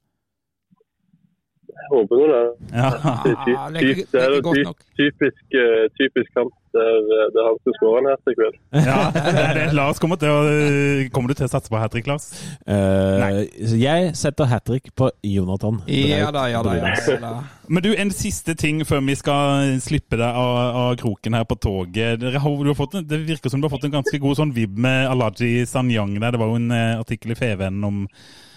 [1.92, 2.42] Håper nå det.
[2.72, 2.88] Ja.
[2.96, 4.78] Det er, ty Ah, det er ikke- ty det det jo ikke godt ty nok.
[4.98, 8.56] typisk, eh, typisk kamp der eh, det er han som skårer her til kveld.
[8.88, 9.64] ja det er det.
[9.76, 12.30] Lars kommer til å Kommer du til å satse på hat trick, Lars?
[12.64, 13.44] Uh,
[13.76, 15.82] jeg setter hat trick på Jonathan.
[15.86, 16.74] Ja da, ja da.
[16.80, 17.32] Ja, da.
[17.68, 21.58] Men du, en siste ting før vi skal slippe deg av, av kroken her på
[21.60, 22.20] toget.
[22.22, 24.40] Dere har, du har fått en, det virker som du har fått en ganske god
[24.40, 26.32] sånn vib med Alaji Sanyang der.
[26.34, 28.06] Det var jo en eh, artikkel i FVN om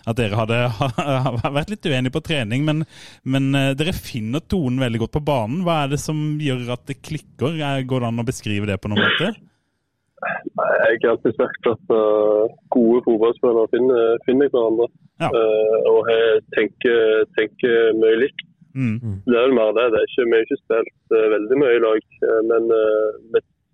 [0.05, 0.59] at dere hadde
[1.57, 2.85] vært litt uenige på trening, men,
[3.25, 5.63] men eh, dere finner tonen veldig godt på banen.
[5.65, 7.57] Hva er det som gjør at det klikker?
[7.89, 9.33] Går det an å beskrive det på noen måte?
[10.55, 14.87] Nei, Jeg har alltid sagt at uh, gode fotballspillere finner, finner hverandre.
[15.21, 15.29] Ja.
[15.31, 18.45] Uh, og jeg tenker, tenker mye likt.
[18.75, 19.19] Mm.
[19.23, 19.89] Det er vel mer det.
[19.93, 22.07] det er ikke, vi har ikke spilt uh, veldig mye i lag,
[22.49, 22.71] men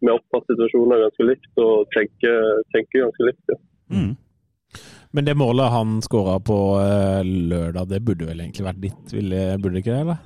[0.02, 3.54] vi oppfatter situasjoner ganske likt og tenker, tenker ganske likt.
[3.54, 3.60] Ja.
[3.92, 4.12] Mm.
[5.12, 9.12] Men det målet han skåra på eh, lørdag, det burde vel egentlig vært ditt?
[9.12, 10.22] Ville, burde det ikke det, eller?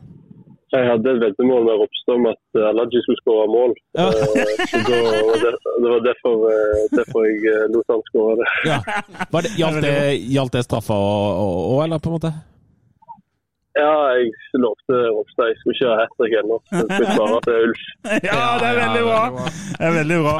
[0.75, 3.75] Jeg hadde et veddemål med Ropstad om at eh, Alaji skulle skåre mål.
[3.97, 4.07] Ja.
[4.11, 4.99] Eh, så da
[5.41, 6.43] det, det var derfor,
[6.93, 8.49] derfor jeg lot han skåre det.
[8.69, 8.79] Ja.
[9.61, 9.95] Gjaldt, det,
[10.36, 12.33] gjaldt det straffa òg, eller på en måte?
[13.76, 14.30] Ja, jeg
[14.63, 16.57] lovte Ropstad jeg skulle kjøre ha hat trick ennå.
[16.71, 17.82] Jeg skulle spare til Ulf.
[18.30, 19.19] Ja, det er veldig bra!
[19.76, 20.36] Det er veldig bra.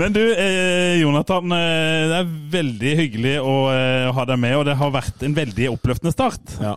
[0.00, 1.54] Men du, eh, Jonathan.
[1.56, 5.36] eh, Det er veldig hyggelig å eh, ha deg med, og det har vært en
[5.40, 6.56] veldig oppløftende start.
[6.60, 6.76] Ja.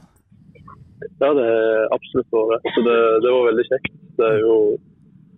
[1.19, 2.71] Ja, det er absolutt vært det.
[2.77, 3.91] Så det, det var veldig kjekt.
[4.21, 4.55] Det er jo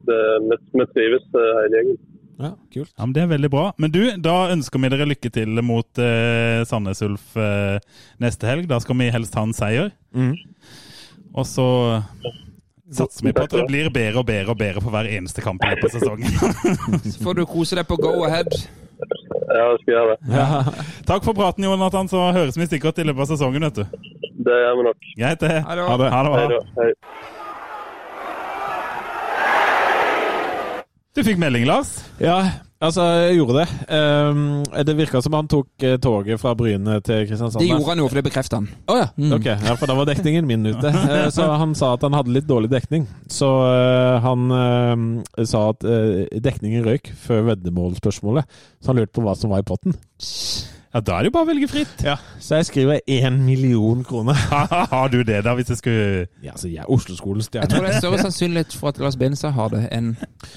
[0.05, 0.19] det,
[0.51, 1.97] vi, vi trives eh, hele gjengen.
[2.39, 2.91] Ja, kult.
[2.97, 3.65] Ja, men Det er veldig bra.
[3.81, 7.77] Men du, da ønsker vi dere lykke til mot eh, Sandnes Ulf eh,
[8.23, 8.67] neste helg.
[8.71, 9.93] Da skal vi helst ha en seier.
[10.15, 10.33] Mm.
[11.35, 11.67] Og så
[12.95, 15.63] satser vi på at det blir bedre og bedre og bedre for hver eneste kamp
[15.65, 16.35] i løpet av sesongen.
[17.11, 18.51] Så får du kose deg på go ahead.
[19.49, 20.35] Ja, jeg skal gjøre det.
[20.35, 20.75] Ja.
[21.07, 22.09] Takk for praten, Jonathan.
[22.11, 24.11] Så høres vi sikkert i løpet av sesongen, vet du.
[24.45, 25.09] Det gjør vi nok.
[25.15, 25.57] Greit, det.
[25.65, 25.87] Ha det.
[25.89, 26.11] Ha det.
[26.13, 26.61] Ha det Hei bra.
[26.79, 26.91] Hei.
[31.15, 31.93] Du fikk melding, Lars.
[32.19, 32.41] Ja,
[32.83, 33.67] altså, jeg gjorde det.
[33.87, 37.61] Um, det virka som han tok eh, toget fra Bryne til Kristiansand.
[37.63, 38.67] Det gjorde han jo, for det bekrefta han.
[38.91, 39.05] Å ja.
[39.15, 39.31] Mm.
[39.37, 40.91] Ok, ja, for da var dekningen min ute.
[40.91, 43.07] Uh, Så han sa at han hadde litt dårlig dekning.
[43.31, 45.87] Så uh, han uh, sa at
[46.35, 48.59] dekningen røyk før veddemålsspørsmålet.
[48.83, 49.95] Så han lurte på hva som var i potten.
[50.95, 52.03] Ja, Da er det jo bare å velge fritt.
[52.05, 54.33] Ja, Så jeg skriver én million kroner.
[54.93, 57.91] Har du det, da, hvis jeg skulle Ja, så jeg er Oslo-skolens Jeg tror det
[57.95, 60.13] er større sannsynlighet for at Lars Benza har det, enn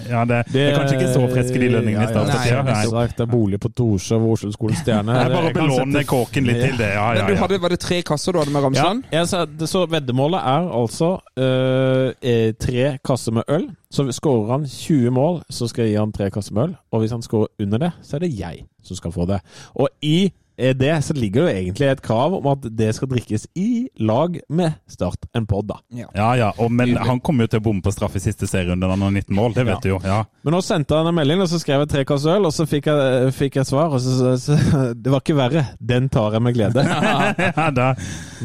[0.09, 2.35] Ja, det, det er kanskje ikke så friske de lønningene i Ja, starten.
[2.47, 3.07] ja, Ja, Nei, Nei.
[3.17, 5.17] det er bolig på Torshov og Oslo-skolens stjerne.
[5.19, 6.93] Det er bare å belåne kåken litt til det.
[6.95, 9.05] Ja, ja, ja, du hadde, var det tre kasser du hadde med Ramsland?
[9.13, 13.69] Ja, sa, det- så veddemålet er altså øh, tre kasser med øl.
[13.91, 16.75] Så skårer han 20 mål, så skal jeg gi han tre kasser med øl.
[16.93, 19.41] Og hvis han skårer under det, så er det jeg som skal få det.
[19.75, 20.29] Og i
[20.59, 24.41] det så ligger det jo egentlig et krav om at det skal drikkes i lag
[24.51, 25.77] med Start en pod, da.
[25.95, 27.07] Ja, ja, og, men Nydelig.
[27.07, 29.37] han kom jo til å bomme på straff i siste serierunde da han har 19
[29.39, 30.01] mål, det vet du jo.
[30.03, 30.25] Ja.
[30.43, 32.67] Men nå sendte han en melding, og så skrev jeg tre kass øl, og så
[32.67, 33.93] fikk jeg, fikk jeg svar.
[33.95, 35.65] Og så, så, så Det var ikke verre.
[35.79, 36.85] Den tar jeg med glede.
[37.59, 37.93] Ja, da,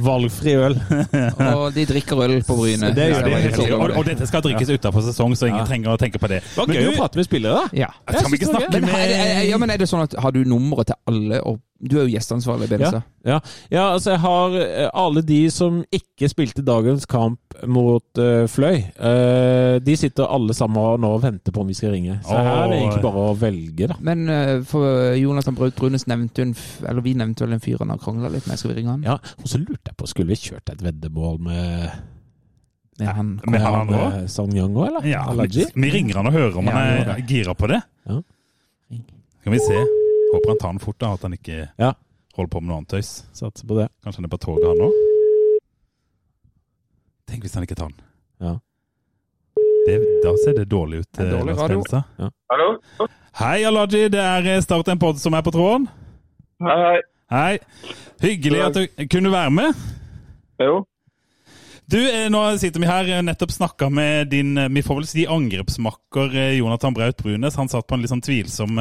[0.04, 0.76] Valgfri øl.
[1.58, 2.90] Og de drikker øl på Bryne.
[2.96, 3.42] Det gjør var de.
[3.44, 5.68] helt og, og dette skal drikkes utenfor sesong, så ingen Ja.
[5.70, 6.42] trenger å tenke på det.
[6.46, 7.78] Det var Men gøy du- å prate med spillere, da.
[7.86, 7.90] Ja.
[8.10, 10.32] Kan vi ikke snakke med Men, er, er, ja, men er det sånn at har
[10.36, 11.42] du nummeret til alle?
[11.48, 13.02] Og du er jo gjesteansvarlig, Benza.
[13.28, 13.40] Ja,
[13.72, 18.80] ja altså jeg har eh, alle de som ikke spilte dagens kamp mot uh, Fløy.
[18.98, 22.18] Uh, de sitter alle sammen nå og venter på om vi skal ringe.
[22.24, 23.98] Så her er det egentlig bare å velge, da.
[24.04, 26.56] Men uh, for Jonathan Braut Brunes nevnte hun,
[26.88, 28.60] Eller vi nevnte vel en fyr han har krangla litt med.
[28.60, 29.04] Skal vi ringe han?
[29.08, 31.90] Ja, Og så lurte jeg på, skulle vi kjørt et veddemål med
[33.02, 34.30] Med han Med han med også?
[34.38, 35.10] Song Young òg, eller?
[35.10, 37.84] Ja, vi ringer han og hører om Ja, han er gira på det.
[38.08, 38.22] Ja.
[39.44, 39.84] Skal vi se.
[40.34, 41.94] Håper han tar den fort, da, at han ikke Ja.
[42.36, 43.12] holder på med noe annet tøys.
[43.38, 43.90] Satser på det.
[44.04, 44.94] Kanskje han er på toget, han òg?
[47.30, 48.00] Tenk hvis han ikke tar den.
[48.42, 48.56] Ja.
[49.86, 51.10] Det, da ser det dårlig ut.
[51.12, 51.84] Det er eh, dårlig radio.
[52.18, 52.30] Ja.
[52.52, 52.70] Hallo?
[53.40, 54.08] Hei, Alaji.
[54.10, 55.88] Det er eh, Start en pod som er på tråden.
[56.64, 57.00] Hei, hei.
[57.34, 57.58] Hei.
[58.24, 59.74] Hyggelig at du kunne være med.
[60.62, 60.84] Jo.
[61.86, 65.08] Du, eh, nå sitter vi her, eh, nettopp snakka med din eh, vi får vel
[65.08, 67.56] si angrepsmakker Jonathan Braut Brunes.
[67.60, 68.80] Han satt på en litt sånn tvilsom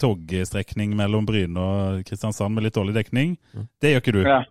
[0.00, 3.36] togstrekning mellom Bryne og Kristiansand med litt dårlig dekning.
[3.80, 4.22] Det gjør ikke du.
[4.26, 4.42] Ja.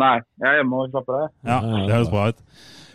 [0.00, 1.32] Nei, jeg er hjemme og slapper av.
[1.44, 2.44] Ja, det høres bra ut.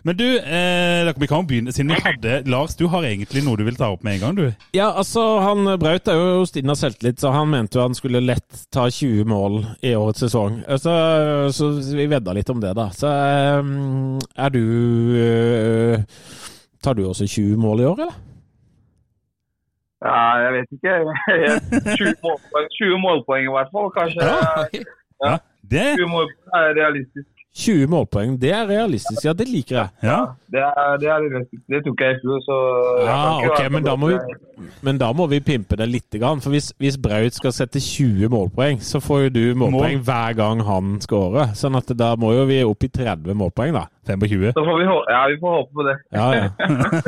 [0.06, 3.58] Men du, eh, vi kan jo begynne siden vi hadde Lars, du har egentlig noe
[3.58, 4.68] du vil ta opp med en gang, du?
[4.76, 8.22] Ja, altså, han brøt er jo stinn av selvtillit, så han mente jo han skulle
[8.22, 10.60] lett ta 20 mål i årets sesong.
[10.78, 10.94] Så,
[11.58, 12.86] så vi vedda litt om det, da.
[12.94, 13.74] Så eh,
[14.46, 14.62] er du
[15.24, 16.22] eh,
[16.86, 18.24] Tar du også 20 mål i år, eller?
[20.06, 20.98] Ja, jeg vet ikke.
[21.98, 23.90] 20, målpoeng, 20 målpoeng i hvert fall.
[23.96, 24.84] Kanskje
[25.66, 27.35] Det 20 målpoeng er realistisk.
[27.56, 29.24] 20 målpoeng, det er realistisk.
[29.24, 29.88] Ja, det liker jeg.
[30.04, 30.18] Ja.
[30.52, 31.24] Det er, det er.
[31.72, 32.56] Det tok jeg i fjor, så
[33.06, 34.18] Ja, ok, men da må vi,
[34.84, 36.18] men da må vi pimpe det litt.
[36.20, 40.60] For hvis, hvis Braut skal sette 20 målpoeng, så får jo du målpoeng hver gang
[40.68, 41.54] han scorer.
[41.56, 43.86] Sånn at da må jo vi opp i 30 målpoeng, da.
[44.06, 44.52] 25.
[44.54, 45.96] Så får vi, ja, vi får håpe på det.
[46.14, 46.48] Ja, ja.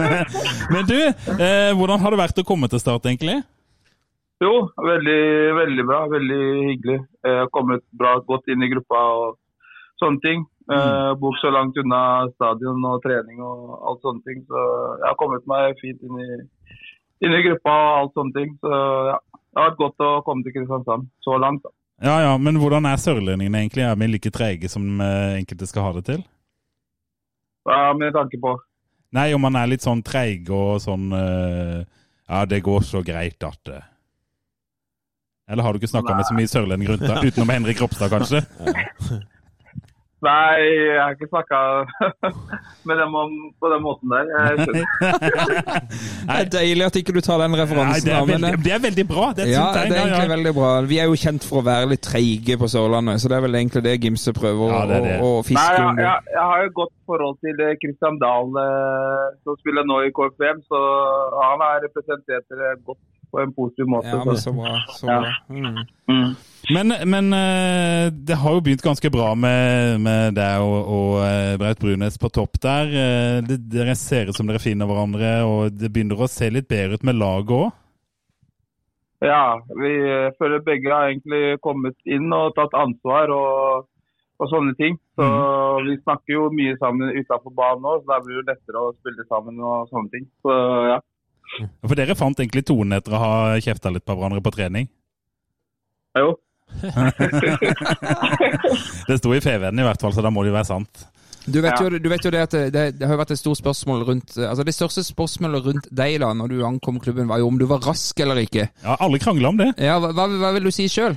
[0.73, 0.97] Men du,
[1.37, 3.37] eh, hvordan har det vært å komme til start, egentlig?
[4.43, 4.55] Jo,
[4.87, 5.21] veldig,
[5.59, 6.01] veldig bra.
[6.11, 6.41] Veldig
[6.71, 6.99] hyggelig.
[7.27, 9.37] Jeg har kommet bra, godt inn i gruppa og
[10.03, 10.47] sånne ting.
[10.69, 11.17] Mm.
[11.21, 14.43] Bor så langt unna stadion og trening og alt sånne ting.
[14.45, 14.65] Så
[15.01, 16.29] jeg har kommet meg fint inn i,
[17.25, 18.53] inn i gruppa og alt sånne ting.
[18.61, 18.73] Så
[19.09, 21.65] ja, det har vært godt å komme til Kristiansand så langt.
[21.65, 21.73] da.
[21.99, 23.83] Ja, ja, men hvordan er sørlendingene egentlig?
[23.83, 26.21] Er vi like trege som eh, enkelte skal ha det til?
[27.69, 28.55] Ja, med tanke på
[29.17, 31.81] Nei, om man er litt sånn treig og sånn eh,
[32.29, 33.87] Ja, det går så greit at eh.
[35.49, 37.33] Eller har du ikke snakka med så mye sørlendinger rundt deg?
[37.33, 38.45] Utenom Henrik Ropstad, kanskje?
[40.19, 41.59] Nei, jeg har ikke snakka
[42.91, 44.27] med dem om, på den måten der.
[44.35, 44.66] Jeg.
[46.29, 48.03] Det er deilig at ikke du tar den Nei, referansen.
[48.09, 49.29] det, da, er men, veldig, det er veldig bra.
[49.37, 50.33] Det er ja, det er egentlig ja.
[50.35, 50.71] veldig bra.
[50.91, 53.59] Vi er jo kjent for å være litt treige på Sørlandet, så det er vel
[53.61, 55.14] egentlig det Gimse prøver Ja, det er det.
[55.23, 56.05] å, å Nei, fiske jeg, under.
[56.09, 60.64] jeg, jeg har jo godt forhold til Kristian Dahl, eh, som spiller nå i KFM,
[60.66, 60.83] så
[61.39, 63.01] han har representert dere godt
[63.31, 64.09] på en positiv måte.
[64.12, 64.51] Ja, men så.
[64.51, 64.75] så bra.
[64.99, 65.19] Så Ja.
[65.21, 65.33] bra.
[65.49, 65.79] Mm.
[66.11, 66.31] Mm.
[66.75, 71.55] Men, men eh, det har jo begynt ganske bra med, med deg og, og eh,
[71.61, 72.91] Braut Brunes på topp der.
[72.93, 76.69] Eh, det, dere ser ut som dere finner hverandre, og det begynner å se litt
[76.69, 77.69] bedre ut med laget òg.
[79.25, 79.93] Ja, vi
[80.39, 83.89] føler begge har egentlig kommet inn og tatt ansvar og,
[84.39, 84.99] og sånne ting.
[85.19, 85.27] Så
[85.89, 89.27] vi snakker jo mye sammen utenfor banen òg, så da blir det lettere å spille
[89.27, 90.29] sammen og sånne ting.
[90.45, 90.59] Så
[90.93, 91.01] ja.
[91.83, 93.35] For dere fant egentlig tonen etter å ha
[93.65, 94.87] kjefta litt på hverandre på trening?
[96.19, 96.37] Jo.
[99.09, 101.07] Det sto i FVN i hvert fall, så da må det jo være sant.
[101.49, 101.87] Du, vet Ja.
[101.89, 104.35] jo, du vet jo det at det, det har jo vært et stort spørsmål rundt
[104.37, 107.64] Altså Det største spørsmålet rundt deg da når du ankom klubben, var jo om du
[107.71, 108.66] var rask eller ikke.
[108.85, 109.71] Ja, Alle krangla om det.
[109.81, 111.16] Ja, Hva, hva, hva vil du si sjøl?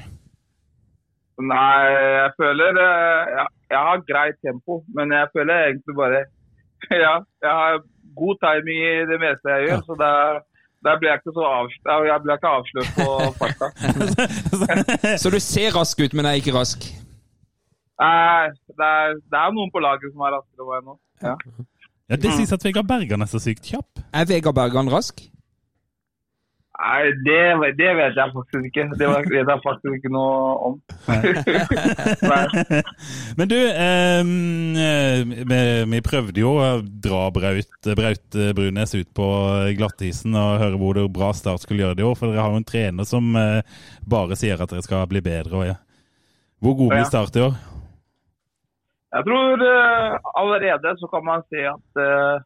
[1.42, 1.84] Nei,
[2.22, 6.24] jeg føler jeg, Jeg har greit tempo, men jeg føler egentlig bare
[7.06, 7.82] Ja, jeg har
[8.16, 10.40] god timing i det meste jeg gjør, så der,
[10.86, 13.08] der blir jeg ikke så avslørt, jeg blir ikke avslørt på
[13.42, 15.16] farta.
[15.22, 16.88] Så du ser rask ut, men er ikke rask?
[18.02, 20.98] Nei, det er, det er noen på laget som er raskere enn meg nå.
[21.22, 21.36] Ja.
[22.12, 24.02] Ja, Det sies at Vegard Bergan er så sykt kjapp.
[24.12, 25.22] Er Vegard Bergan rask?
[26.82, 27.42] Nei, det,
[27.78, 28.84] det vet jeg faktisk ikke.
[28.98, 30.80] Det vet jeg faktisk ikke noe om.
[33.38, 34.22] Men du, eh,
[35.52, 35.60] vi,
[35.94, 39.28] vi prøvde jo å dra Braut, Braut Brunes ut på
[39.78, 42.18] glattisen og høre hvor det bra Start skulle gjøre det i år.
[42.18, 43.62] For dere har jo en trener som eh,
[44.02, 45.54] bare sier at dere skal bli bedre.
[45.62, 45.78] Og, ja.
[46.62, 47.06] Hvor god blir.
[47.12, 47.56] Start i år?
[49.12, 52.38] Jeg tror eh, allerede så kan man se at, eh,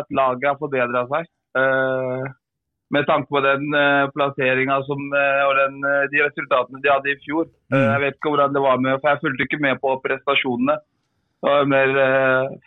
[0.00, 1.24] at laget har forbedra seg.
[1.60, 2.24] Eh,
[2.94, 7.12] med tanke på den uh, plasseringa som, eh, og den, uh, de resultatene de hadde
[7.12, 7.46] i fjor.
[7.70, 7.84] Mm.
[7.86, 10.80] jeg vet ikke hvordan det var med, for jeg fulgte ikke med på prestasjonene.
[11.40, 11.90] Og mer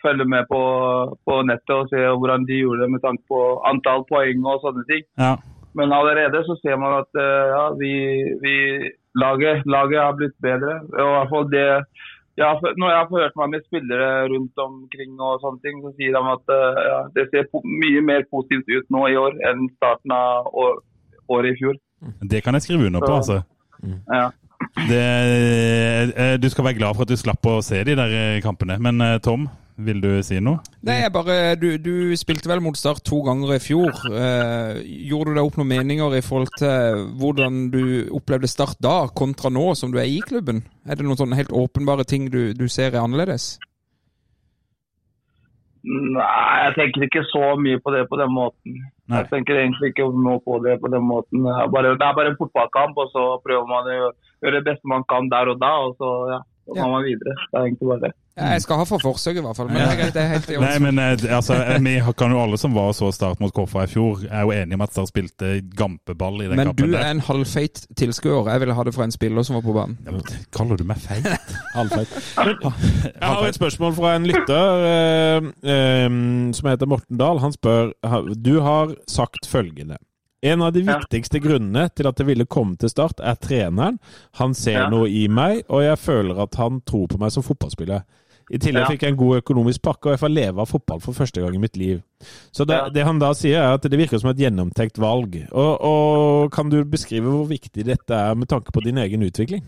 [0.02, 0.60] følge med på,
[1.22, 3.38] på nettet og se hvordan de gjorde det med tanke på
[3.70, 5.04] antall poeng og sånne ting.
[5.20, 5.36] Ja.
[5.78, 7.20] Men allerede så ser man at
[7.54, 7.92] ja, vi,
[8.42, 8.56] vi
[9.14, 10.80] laget, laget har blitt bedre.
[10.90, 11.68] Og i hvert fall det
[12.40, 16.16] ja, Når jeg har forhørt meg med spillere rundt omkring, og sånne ting, så sier
[16.16, 20.14] de at eh, ja, det ser mye mer positivt ut nå i år enn starten
[20.16, 20.80] av år,
[21.30, 21.78] året i fjor.
[22.32, 23.42] Det kan jeg skrive under på, altså.
[24.10, 24.30] Ja.
[24.88, 25.04] Det,
[26.16, 28.78] eh, du skal være glad for at du slapp å se de der eh, kampene.
[28.82, 29.46] Men eh, Tom,
[29.76, 30.60] vil du si noe?
[30.86, 33.90] Nei, jeg bare, du, du spilte vel mot Start to ganger i fjor.
[34.06, 37.80] Eh, gjorde du deg opp noen meninger i forhold til hvordan du
[38.14, 40.62] opplevde Start da, kontra nå som du er i klubben?
[40.86, 43.56] Er det noen sånne helt åpenbare ting du, du ser er annerledes?
[45.84, 46.24] Nei,
[46.64, 48.78] jeg tenker ikke så mye på det på den måten.
[49.10, 49.18] Nei.
[49.20, 51.42] Jeg tenker egentlig ikke noe på det på den måten.
[51.44, 54.62] Det er bare, det er bare en fotballkamp, og så prøver man å gjøre det
[54.70, 56.86] beste man kan der og da, og så ja, så Ja.
[56.88, 57.34] man videre.
[57.36, 58.12] Det er egentlig bare det.
[58.36, 60.08] Ja, jeg skal ha for forsøk i hvert fall, men er.
[60.10, 62.88] Det er helt i Nei, men eh, altså, eh, vi kan jo alle som var
[62.92, 66.48] så Start mot Koffa i fjor, er jo enige om at Start spilte gampeball i
[66.50, 68.50] den Men du er en halvfeit tilskuer.
[68.50, 69.98] Jeg ville ha det fra en spiller som var på banen.
[70.04, 71.28] Ja, men Kaller du meg feit?
[71.78, 72.10] Halvfeit.
[72.34, 76.08] Jeg har et spørsmål fra en lytter eh, eh,
[76.58, 77.38] som heter Morten Dahl.
[77.44, 77.92] Han spør
[78.34, 80.00] Du har sagt følgende.
[80.44, 80.98] En av de Ja.
[80.98, 83.96] viktigste grunnene til at det ville komme til Start, er treneren.
[84.42, 84.88] Han ser Ja.
[84.90, 88.02] noe i meg, og jeg føler at han tror på meg som fotballspiller.
[88.50, 88.88] I tillegg Ja.
[88.92, 91.54] fikk jeg en god økonomisk pakke, og jeg får leve av fotball for første gang
[91.54, 92.02] i mitt liv.
[92.52, 92.88] Så det, Ja.
[92.88, 95.48] det han da sier, er at det virker som et gjennomtenkt valg.
[95.52, 99.62] Og, og Kan du beskrive hvor viktig dette er med tanke på din egen utvikling?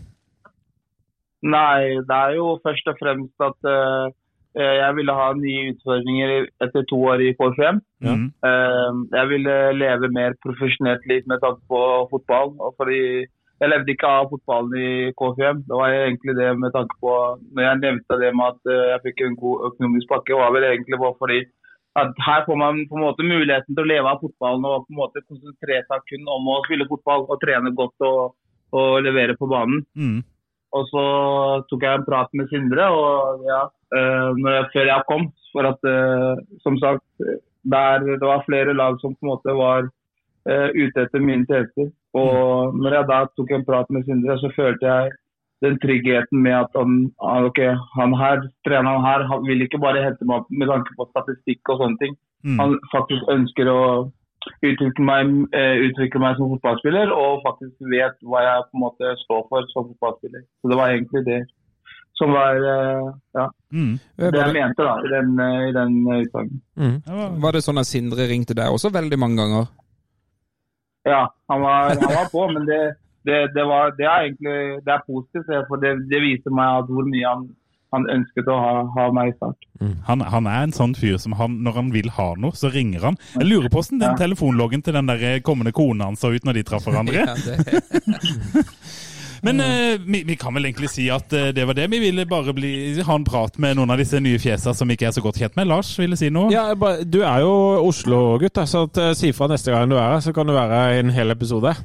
[1.43, 4.09] Nei, det er jo først og fremst at uh,
[4.57, 7.81] jeg ville ha nye utfordringer etter to år i KFM.
[8.01, 8.23] Mm.
[8.41, 12.55] Uh, jeg ville leve mer profesjonelt liv med tanke på fotball.
[12.57, 13.25] Og fordi
[13.57, 15.61] jeg levde ikke av fotballen i KFM.
[15.65, 17.13] Det var egentlig det med tanke på
[17.57, 20.67] Når jeg nevnte det med at eh, jeg fikk en god økonomisk pakke, var vel
[20.69, 21.39] egentlig bare fordi
[21.97, 24.93] at her får man på en måte muligheten til å leve av fotballen og på
[24.93, 28.35] en måte konsentrere seg kun om å spille fotball og trene godt og,
[28.77, 29.81] og levere på banen.
[29.97, 30.19] Mm.
[30.77, 31.03] Og så
[31.71, 33.63] tok jeg en prat med Sindre, og ja,
[33.97, 35.27] eh, når jeg, før jeg kom.
[35.55, 37.05] For at, eh, som sagt,
[37.65, 39.89] der, det var flere lag som på en måte var
[40.49, 41.91] eh, ute etter mine tjenester.
[42.17, 45.11] Og når jeg da tok en prat med Sindre, så følte jeg
[45.65, 47.59] den tryggheten med at han, ah, ok,
[47.97, 51.71] han her, treneren her han vil ikke bare hente meg opp med tanke på statistikk
[51.73, 52.13] og sånne ting.
[52.45, 52.59] Mm.
[52.61, 53.81] Han faktisk ønsker å
[54.63, 59.15] utvikle meg, eh, utvikle meg som fotballspiller, og faktisk vet hva jeg på en måte
[59.25, 60.45] står for som fotballspiller.
[60.61, 61.41] Så det var egentlig det
[62.17, 63.99] som var eh, ja, Mm.
[64.17, 66.61] det jeg mente da, i den, eh, i den utsagnen.
[66.77, 67.01] Mm.
[67.05, 69.67] Var- var det sånn at Sindre ringte deg også veldig mange ganger?
[71.07, 72.81] Ja, han var, han var på, men det,
[73.27, 75.49] det, det, var, det er egentlig det er positivt.
[75.69, 77.45] For det, det viser meg at hvor mye han,
[77.95, 79.67] han ønsket å ha, ha meg i start.
[80.09, 83.05] Han, han er en sånn fyr som han, når han vil ha noe, så ringer
[83.07, 83.19] han.
[83.37, 84.17] Jeg lurer på hvordan den Ja.
[84.19, 87.23] telefonloggen til den der kommende kona hans så ut når de traff hverandre.
[87.23, 88.65] Ja, det,
[89.45, 91.89] Men uh, vi, vi kan vel egentlig si at uh, det var det.
[91.91, 92.71] Vi ville bare bli,
[93.05, 95.57] ha en prat med noen av disse nye fjesene som ikke er så godt kjent
[95.59, 95.69] med.
[95.69, 96.51] Lars, ville si noe?
[96.53, 96.71] Ja,
[97.03, 100.33] du er jo Oslo-gutt, så at, uh, si fra neste gang du er her, så
[100.35, 101.75] kan det være en hel episode.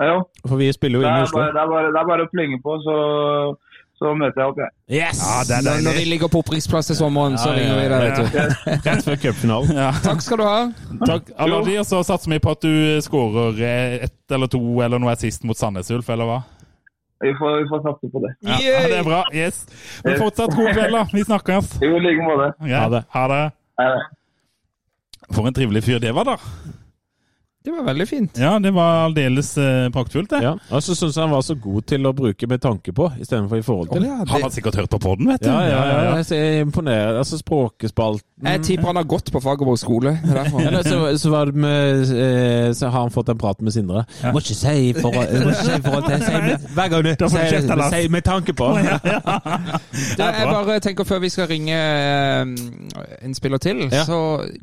[0.00, 1.42] Ja, jo, For vi spiller jo inn i Oslo.
[1.42, 2.96] bare, det, er bare, det er bare å plenge på, så,
[4.00, 4.72] så møter jeg opp, jeg.
[4.96, 5.18] Yes!
[5.20, 8.14] Ja, det er når, vi ligger på opprykksplass til sommeren, så ringer vi deg, ja.
[8.16, 8.70] vet du.
[8.86, 9.76] Rett før cupfinalen.
[9.76, 9.90] Ja.
[10.06, 10.54] Takk skal du ha.
[11.04, 12.72] Takk, Aladi, og så satser vi på at du
[13.04, 16.38] skårer eh, ett eller to eller noe sist mot Sandnes Ulf, eller hva?
[17.20, 18.32] Vi får, vi får satse på det.
[18.48, 19.20] Ja, ja, det er bra.
[19.36, 19.66] Yes.
[20.06, 21.04] Men fortsatt god kveld, da.
[21.12, 21.74] Vi snakkes.
[21.84, 22.52] I like måte.
[22.64, 23.04] Ja, Ha det.
[23.12, 23.42] Ha det.
[23.82, 24.04] Ha det.
[25.30, 26.38] For en trivelig fyr det var, da.
[27.64, 28.38] Det var veldig fint.
[28.40, 30.38] Ja, det var aldeles eh, praktfullt, det.
[30.46, 33.10] Ja, og så syns jeg han var så god til å bruke med tanke på,
[33.20, 34.06] istedenfor i forhold til.
[34.08, 35.50] Ja, Han det, har sikkert hørt på podden, vet du.
[35.50, 36.14] Ja, ja, ja.
[36.24, 37.18] Jeg er imponert.
[37.20, 40.14] Altså, språkespalten jeg tipper han har gått på Fagerborg skole.
[40.22, 40.62] Det er derfor.
[40.64, 44.06] Eller så, så var det med eh, Så har han fått en prat med Sindre.
[44.22, 44.30] Ja.
[44.32, 47.04] Må ikke si i forhold, må ikke si i forhold til si med, Hver gang
[47.04, 47.92] du Da får du sier kjeft, Lars.
[47.92, 48.70] si med tanke på.
[50.16, 52.54] Det, jeg bare tenker Før vi skal ringe eh,
[53.28, 54.06] en spiller til, Ja.
[54.08, 54.20] så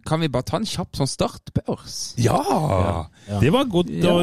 [0.10, 2.00] kan vi bare ta en kjapp sånn startbørs.
[2.18, 2.42] Ja!
[2.88, 3.40] Ja.
[3.42, 4.14] Det var godt å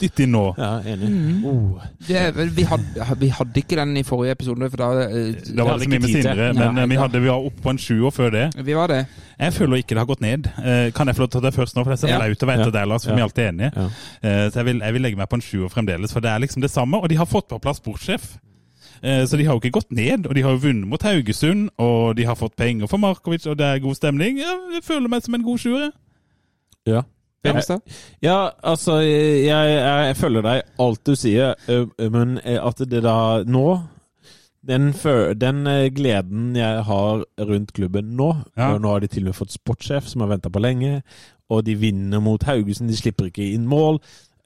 [0.00, 0.42] dytte inn nå.
[0.58, 1.08] Ja, enig.
[1.08, 1.44] Mm.
[1.48, 1.80] Oh.
[2.06, 2.22] Det,
[2.56, 5.86] vi, hadde, vi hadde ikke den i forrige episode, for da Da Det var det
[5.86, 6.10] ikke mye med.
[6.12, 8.44] Sindre, men eh, vi, hadde, vi var oppe på en sjuer før det.
[8.68, 9.00] Vi var det.
[9.42, 10.46] Jeg føler ikke det har gått ned.
[10.62, 11.84] Eh, Kan jeg få lov til å ta det først nå?
[11.86, 12.20] For det ser så Ja.
[12.20, 13.16] flaut å være etter deg, Lars, for Ja.
[13.16, 13.72] vi er alltid enige.
[13.76, 13.88] Ja.
[14.22, 16.38] Eh, Så jeg vil, jeg vil legge meg på en sjuer fremdeles, for det er
[16.44, 17.00] liksom det samme.
[17.02, 18.38] Og de har fått på plass sportssjef.
[19.02, 21.70] Eh, Så de har jo ikke gått ned, og de har jo vunnet mot Haugesund,
[21.78, 24.38] og de har fått penger for Markovic, og det er god stemning.
[24.38, 25.80] Jeg føler meg som en god sjuer.
[25.80, 25.92] jeg.
[26.86, 27.02] Ja.
[27.42, 27.80] Benestad?
[28.22, 33.02] Ja, altså, jeg, jeg, jeg følger deg alt du sier, ø, men eh, at det
[33.04, 33.66] da nå
[34.62, 34.92] den,
[35.40, 38.72] den eh, gleden jeg har rundt klubben nå Ja.
[38.74, 41.00] og Nå har de til og med fått sportssjef, som har venta på lenge,
[41.50, 43.98] og de vinner mot Haugesund, de slipper ikke inn mål.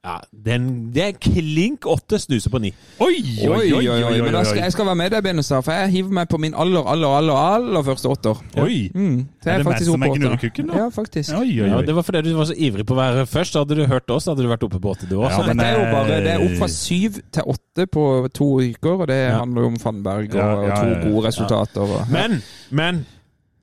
[0.06, 2.68] Ja, den, Det er klink åtte, snuser på ni.
[3.02, 4.20] Oi, Oi, oi, oi.
[4.22, 6.54] Men jeg skal, jeg skal være med deg, Benestad, for jeg hiver meg på min
[6.54, 8.38] aller, aller, aller aller første åtter.
[8.62, 8.76] Oi.
[8.94, 10.78] Mm, så Er jeg det meg som er gnurrekukken, da?
[10.84, 11.32] Ja, faktisk.
[11.34, 13.58] Oi, oi, Ja, det var fordi du var så ivrig på å være først.
[13.58, 15.42] Hadde du hørt oss, hadde du vært oppe på åtte, du Ja, også.
[15.48, 18.06] Men, dette er jo bare Det er opp eh, fra syv til åtte på
[18.38, 19.38] to uker, og det Ja.
[19.42, 21.02] handler jo om Fannberg og Ja, ja, to ja, ja.
[21.10, 21.80] gode resultater.
[21.82, 23.06] Og, Men, men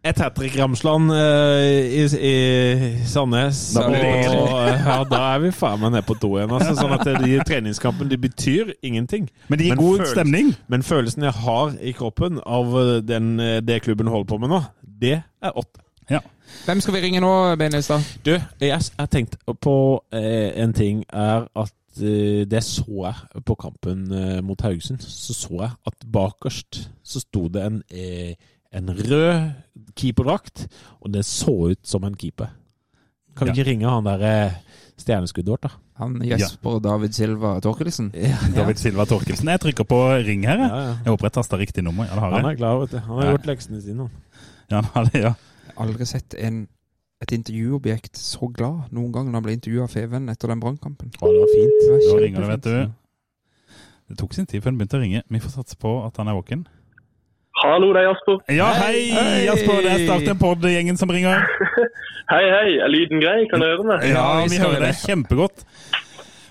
[0.04, 2.34] et hat trick Ramsland eh, i, i
[3.08, 3.62] Sandnes.
[3.78, 6.52] Da og, ja, da er vi faen meg ned på to igjen.
[6.58, 9.30] Altså, sånn at de treningskampene de betyr ingenting.
[9.48, 10.52] Men det gir Men god følelsen- stemning.
[10.68, 14.52] Men følelsen jeg har i kroppen av eh, den, eh, det klubben holder på med
[14.52, 15.80] nå, det er åtte.
[16.68, 18.04] Hvem skal vi ringe nå, Benestad?
[18.26, 19.74] Du, jeg har tenkt på
[20.14, 21.72] eh, en ting, er at
[22.04, 25.02] eh, det så jeg på kampen eh, mot Haugesund.
[25.02, 28.36] Så så jeg at bakerst så sto det en, eh,
[28.74, 29.52] en rød
[29.96, 30.68] keeperdrakt,
[31.02, 32.50] og det så ut som en keeper.
[33.38, 33.56] Kan vi Ja.
[33.64, 34.52] ikke ringe han der eh,
[34.98, 35.70] stjerneskuddet vårt, da?
[36.02, 38.12] Han Jesper David Silva Torkelsen?
[38.58, 39.48] David Silva Torkelsen.
[39.50, 40.58] Jeg trykker på ring her.
[40.58, 40.70] jeg.
[40.70, 40.94] Ja, ja.
[41.06, 42.06] Jeg håper jeg tasta riktig nummer.
[42.10, 42.98] Ja, det har Han er klar, vet du.
[42.98, 43.32] Han har Ja.
[43.38, 43.98] gjort leksene sine.
[44.08, 44.12] han.
[44.70, 45.34] Ja, han har det, ja.
[45.68, 46.68] Jeg har aldri sett en,
[47.22, 51.12] et intervjuobjekt så glad noen gang når han ble intervjua av Feven etter den brannkampen.
[51.22, 51.78] Å, det var fint.
[51.82, 52.94] Det var Nå ringer det, vet du.
[54.10, 55.22] Det tok sin tid før han begynte å ringe.
[55.30, 56.66] Vi får satse på at han er våken.
[57.64, 58.40] Hallo, det er Jasper.
[58.52, 59.46] Ja, hei, Hei!
[59.48, 59.78] Jasper!
[59.86, 61.46] Det er Start en pod-gjengen som ringer.
[62.34, 62.70] Hei, hei.
[62.84, 63.44] Er lyden grei?
[63.52, 64.04] Kan du høre meg?
[64.08, 64.90] Ja, vi vi hører det.
[64.94, 65.64] deg kjempegodt.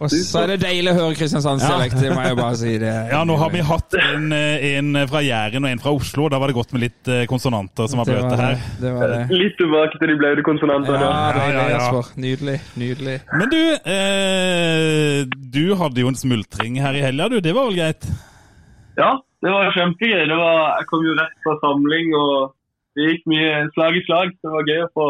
[0.03, 2.73] Og så er det deilig å høre Kristiansandsdialekt, det må jeg bare si.
[2.83, 2.91] Det.
[3.13, 6.27] Ja, nå har vi hatt en, eh, en fra Jæren og en fra Oslo.
[6.33, 8.57] Da var det godt med litt eh, konsonanter som var bløte her.
[8.59, 8.73] det.
[8.83, 9.21] det, var det.
[9.45, 10.99] Litt tilbake til de blaute konsonantene.
[10.99, 11.67] Ja, ja, ja, ja.
[11.77, 12.13] Jasper.
[12.25, 12.59] Nydelig.
[12.83, 13.19] Nydelig.
[13.33, 13.61] Men du,
[13.97, 15.19] eh,
[15.57, 17.39] du hadde jo en smultring her i helga, du.
[17.45, 18.09] Det var vel greit?
[18.99, 20.25] Ja, det var kjempegøy.
[20.31, 22.53] Det var, jeg kom jo rett fra samling, og
[22.97, 24.35] det gikk mye slag i slag.
[24.43, 25.07] Det var gøy å få,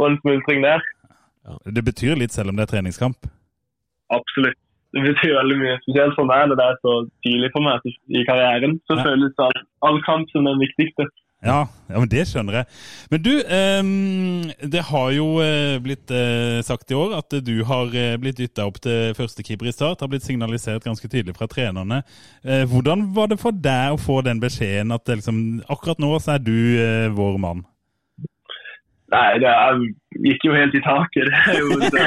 [0.00, 0.82] få en smultring der.
[1.66, 3.26] Det betyr litt selv om det er treningskamp.
[4.12, 4.58] Absolutt.
[4.92, 5.78] Det betyr veldig mye.
[5.86, 6.92] Spesielt for meg når det er så
[7.24, 8.74] tidlig for meg i karrieren.
[8.86, 9.04] Så Ja.
[9.08, 9.56] føles all,
[9.88, 11.06] all kamp som den viktigste.
[11.42, 12.66] Ja, ja, men det skjønner jeg.
[13.10, 13.80] Men du, eh,
[14.70, 18.68] det har jo eh, blitt eh, sagt i år at du har eh, blitt dytta
[18.70, 20.04] opp til førstekeeper i Start.
[20.04, 22.04] Har blitt signalisert ganske tydelig fra trenerne.
[22.46, 26.36] Eh, hvordan var det for deg å få den beskjeden at liksom, akkurat nå så
[26.36, 27.64] er du eh, vår mann?
[29.12, 29.82] Nei, det er,
[30.24, 31.26] gikk jo helt i taket.
[31.28, 32.06] Det er jo, det,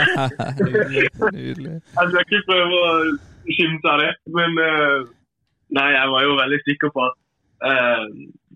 [0.64, 1.04] Nydelig.
[1.36, 1.76] Nydelig.
[1.76, 2.96] jeg skal ikke prøve å
[3.52, 4.10] skimte av det,
[4.40, 4.98] men eh,
[5.76, 7.16] Nei, jeg var jo veldig sikker på at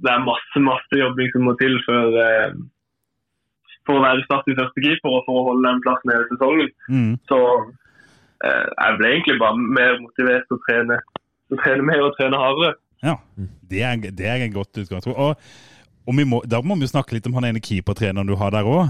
[0.04, 2.52] det er masse masse jobbing som må til for, eh,
[3.88, 6.72] for å være Start i første keeper og for å holde den plassen hele sesongen.
[6.88, 7.12] Mm.
[7.32, 7.40] Så
[8.46, 11.02] eh, jeg ble egentlig bare mer motivert til å trene,
[11.52, 12.78] å trene mer og trene hardere.
[13.04, 13.18] Ja,
[13.72, 15.20] det er, det er en godt utgangspunkt.
[15.20, 15.52] Og,
[16.08, 18.56] og vi må, da må vi jo snakke litt om han ene keepertreneren du har
[18.56, 18.90] der òg.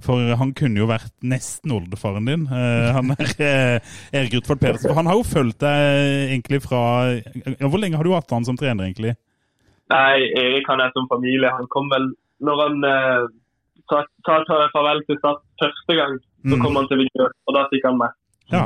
[0.00, 2.46] For han kunne jo vært nesten oldefaren din.
[2.48, 4.94] Uh, han er uh, Erik Rutvold Pedersen.
[4.96, 6.80] Han har jo fulgt deg egentlig fra
[7.60, 9.12] Hvor lenge har du hatt han som trener, egentlig?
[9.92, 11.50] Nei, Erik han er som familie.
[11.52, 12.08] Han kom vel
[12.42, 13.26] når han eh,
[13.90, 16.62] sa, sa sa farvel til Start første gang, så Mm.
[16.64, 18.10] kom han til Vigør, og da fikk han meg.
[18.50, 18.64] Ja.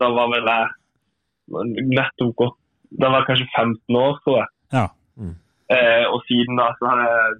[0.00, 0.66] Da var vel jeg
[1.96, 2.56] nettopp gått
[3.00, 4.48] Da var jeg kanskje 15 år, tror jeg.
[4.74, 4.86] Ja.
[5.70, 7.36] Eh, og siden da så har jeg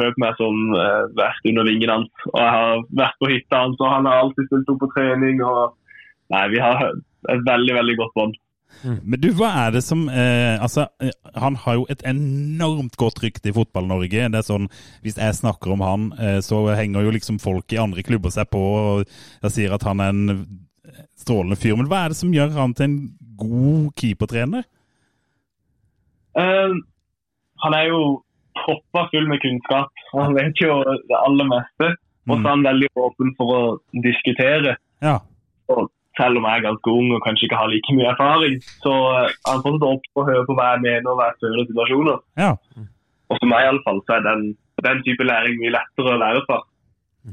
[0.00, 2.24] følt meg som eh, vært under vingen hans.
[2.32, 5.38] Og jeg har vært på hytta hans, og han har alltid stilt opp på trening.
[5.46, 5.76] og
[6.34, 8.34] Nei, vi har et veldig, veldig godt bånd.
[8.82, 13.22] Men du, hva er det som eh, Altså, eh, han har jo et enormt godt
[13.24, 14.28] rykte i Fotball-Norge.
[14.32, 14.68] Det er sånn,
[15.04, 18.50] Hvis jeg snakker om han, eh, så henger jo liksom folk i andre klubber seg
[18.52, 19.08] på og
[19.44, 20.44] jeg sier at han er en
[21.20, 21.76] strålende fyr.
[21.78, 22.98] Men hva er det som gjør han til en
[23.40, 24.64] god keepertrener?
[26.38, 26.78] Eh,
[27.64, 28.00] han er jo
[28.64, 30.04] proppa full med kunnskap.
[30.14, 31.94] Han vet jo det aller meste.
[32.24, 33.62] Og så er han veldig åpen for å
[34.04, 34.78] diskutere.
[35.04, 35.18] Ja.
[35.68, 38.92] Og selv om jeg er ganske ung og kanskje ikke har like mye erfaring, så
[39.14, 41.40] eh, er han fortsatt åpen for å høre på hva jeg mener og hva jeg
[41.42, 42.20] føler i situasjoner.
[42.44, 42.52] Ja.
[43.32, 44.46] Og for meg i alle fall, så er den,
[44.86, 46.60] den type læring mye lettere å lære fra.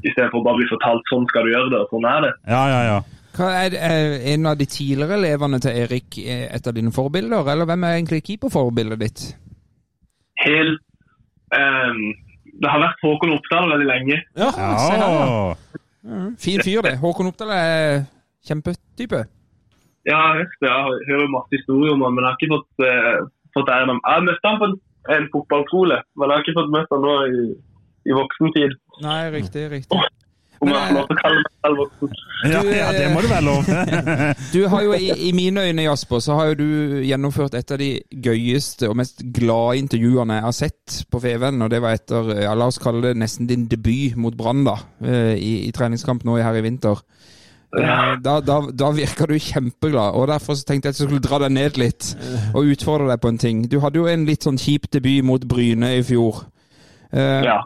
[0.00, 2.24] I stedet for å bare bli fortalt sånn skal du gjøre det, og sånn er
[2.26, 2.32] det.
[2.48, 3.00] Ja, ja, ja.
[3.32, 7.46] Hva er, er en av de tidligere elevene til Erik eh, et av dine forbilder,
[7.54, 9.22] eller hvem er egentlig keeperforbildet ditt?
[10.42, 10.80] Helt
[11.54, 12.00] um,
[12.58, 14.18] Det har vært Håkon Oppdal veldig lenge.
[14.36, 15.78] Ja, se her, ja.
[16.02, 16.24] Ja.
[16.42, 16.96] Fin fyr, det.
[17.00, 18.02] Håkon Oppdal er
[18.48, 19.24] kjempetype.
[20.08, 20.48] Ja, jeg.
[20.62, 24.00] Jeg hører masse historier om han, men jeg har ikke fått, uh, fått æren av
[24.00, 24.78] Jeg har møtt han på en,
[25.16, 27.44] en fotballskole, men jeg har ikke fått møtt han nå i,
[28.10, 28.74] i voksen tid.
[29.04, 30.02] Nei, riktig, riktig.
[30.62, 31.06] Om Men.
[32.46, 33.66] Ja, ja, det må det være lov.
[34.54, 36.68] Du har jo, i, I mine øyne, Jasper, så har jo du
[37.02, 41.58] gjennomført et av de gøyeste og mest glade intervjuene jeg har sett på Feven.
[41.66, 44.76] Og det var etter, ja, la oss kalle det nesten din debut mot Brann, da.
[45.02, 47.02] eh, I, I treningskamp nå her i vinter.
[47.78, 51.24] Eh, Da, da, da virka du kjempeglad, og derfor så tenkte jeg at jeg skulle
[51.24, 52.10] dra deg ned litt
[52.54, 53.62] og utfordre deg på en ting.
[53.72, 56.44] Du hadde jo en litt sånn kjip debut mot Bryne i fjor.
[57.12, 57.60] Eh, Ja.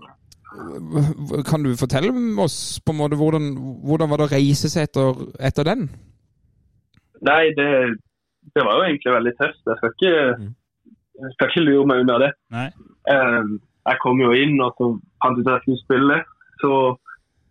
[1.44, 2.08] Kan du fortelle
[2.40, 3.50] oss på en måte hvordan,
[3.84, 5.82] hvordan var det å reise seg etter, etter den?
[7.26, 7.66] Nei, det,
[8.54, 9.60] det var jo egentlig veldig tøft.
[9.66, 10.14] Jeg skal ikke,
[11.20, 12.30] jeg skal ikke lure meg unna det.
[12.56, 12.66] Nei.
[13.12, 13.50] Eh,
[13.90, 14.88] jeg kom jo inn og så
[15.22, 16.18] fant ut at jeg skulle spille.
[16.62, 16.72] Så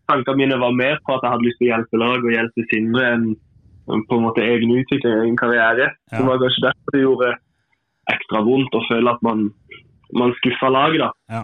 [0.10, 2.66] tankene mine var mer på at jeg hadde lyst til å hjelpe lag og hjelpe
[2.72, 3.28] Sindre enn
[3.86, 5.92] på en måte egen utvikling og egen karriere.
[6.12, 6.18] Ja.
[6.18, 7.32] Det var kanskje derfor det gjorde
[8.14, 9.44] ekstra vondt å føle at man,
[10.18, 11.06] man skuffa laget.
[11.06, 11.12] da.
[11.38, 11.44] Ja.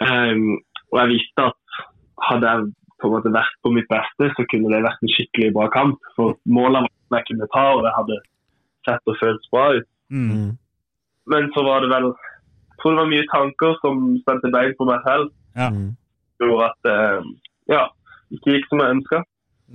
[0.00, 0.56] Um,
[0.92, 1.80] og jeg visste at
[2.26, 5.52] hadde jeg på en måte vært på mitt beste, så kunne det vært en skikkelig
[5.56, 6.00] bra kamp.
[6.16, 8.18] For målene var jeg kunne ta, og det hadde
[8.88, 9.88] sett og føltes bra ut.
[10.08, 10.56] Mm.
[11.32, 14.86] Men så var det vel Jeg tror det var mye tanker som spente bein på
[14.88, 15.30] meg selv.
[15.56, 15.70] Ja.
[16.42, 16.98] Gjorde at det
[17.72, 17.86] ja,
[18.34, 19.22] ikke gikk som jeg ønska.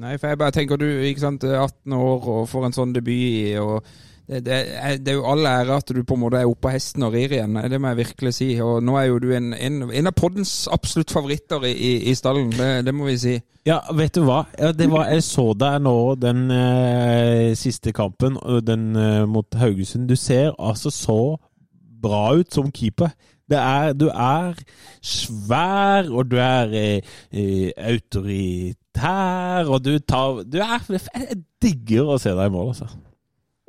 [0.02, 3.60] Nei, for jeg bare tenker du, ikke sant, 18 år og får en sånn debut
[3.60, 3.84] og
[4.32, 6.70] det, det, er, det er jo all ære at du på en måte er oppe
[6.70, 8.48] av hesten og rir igjen, det må jeg virkelig si.
[8.64, 12.16] Og nå er jo du en, en, en av poddens absolutt favoritter i, i, i
[12.16, 13.34] stallen, det, det må vi si.
[13.68, 14.46] Ja, vet du hva?
[14.58, 20.08] Ja, det var, jeg så deg nå den eh, siste kampen, den eh, mot Haugesund.
[20.10, 21.20] Du ser altså så
[22.02, 23.12] bra ut som keeper.
[23.52, 24.58] Det er, du er
[25.04, 32.34] svær, og du er eh, autoritær, og du tar du er, Jeg digger å se
[32.36, 32.92] deg i mål, altså.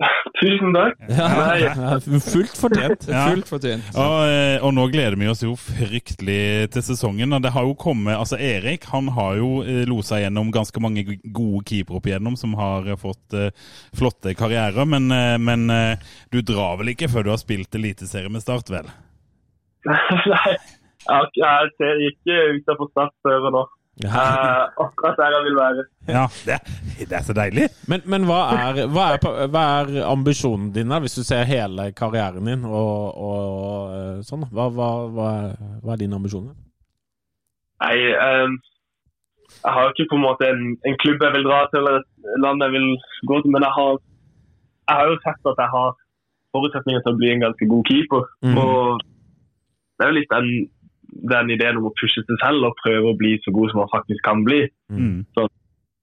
[0.40, 1.02] Tusen takk.
[1.12, 3.06] Ja, fullt fortjent.
[3.10, 3.26] Ja.
[3.30, 3.90] Fullt fortjent.
[3.94, 7.32] Og, eh, og nå gleder vi oss jo fryktelig til sesongen.
[7.32, 11.04] og det har jo kommet, altså Erik han har jo eh, losa gjennom ganske mange
[11.22, 13.50] gode keepere opp igjennom som har eh, fått uh,
[13.96, 14.88] flotte karrierer.
[14.88, 18.72] Men, uh, men uh, du drar vel ikke før du har spilt eliteserie med Start,
[18.72, 18.90] vel?
[20.32, 20.56] Nei,
[21.08, 23.62] jeg, ser ikke utenfor Start før nå.
[24.02, 24.08] Ja.
[24.08, 25.82] Uh, akkurat der jeg vil være.
[26.08, 26.56] Ja, det,
[27.10, 27.68] det er så deilig.
[27.90, 31.90] Men, men hva, er, hva, er, hva er ambisjonen din, da, hvis du ser hele
[31.98, 34.46] karrieren din og, og eh, sånn?
[34.48, 36.56] Hva, hva, hva, er, hva er dine ambisjoner?
[37.82, 38.56] Nei, um,
[39.58, 42.40] jeg har ikke på en måte en, en klubb jeg vil dra til eller et
[42.46, 42.88] land jeg vil
[43.28, 44.00] gå til, men jeg har,
[44.88, 45.96] jeg har jo sett at jeg har
[46.56, 48.28] forutsetninger til å bli en ganske god keeper.
[48.46, 48.56] Mm.
[48.62, 49.02] Og
[50.02, 50.48] det er jo litt den,
[51.30, 53.92] den ideen om å pushe seg selv og prøve å bli så god som man
[53.92, 54.64] faktisk kan bli.
[54.90, 55.22] Mm.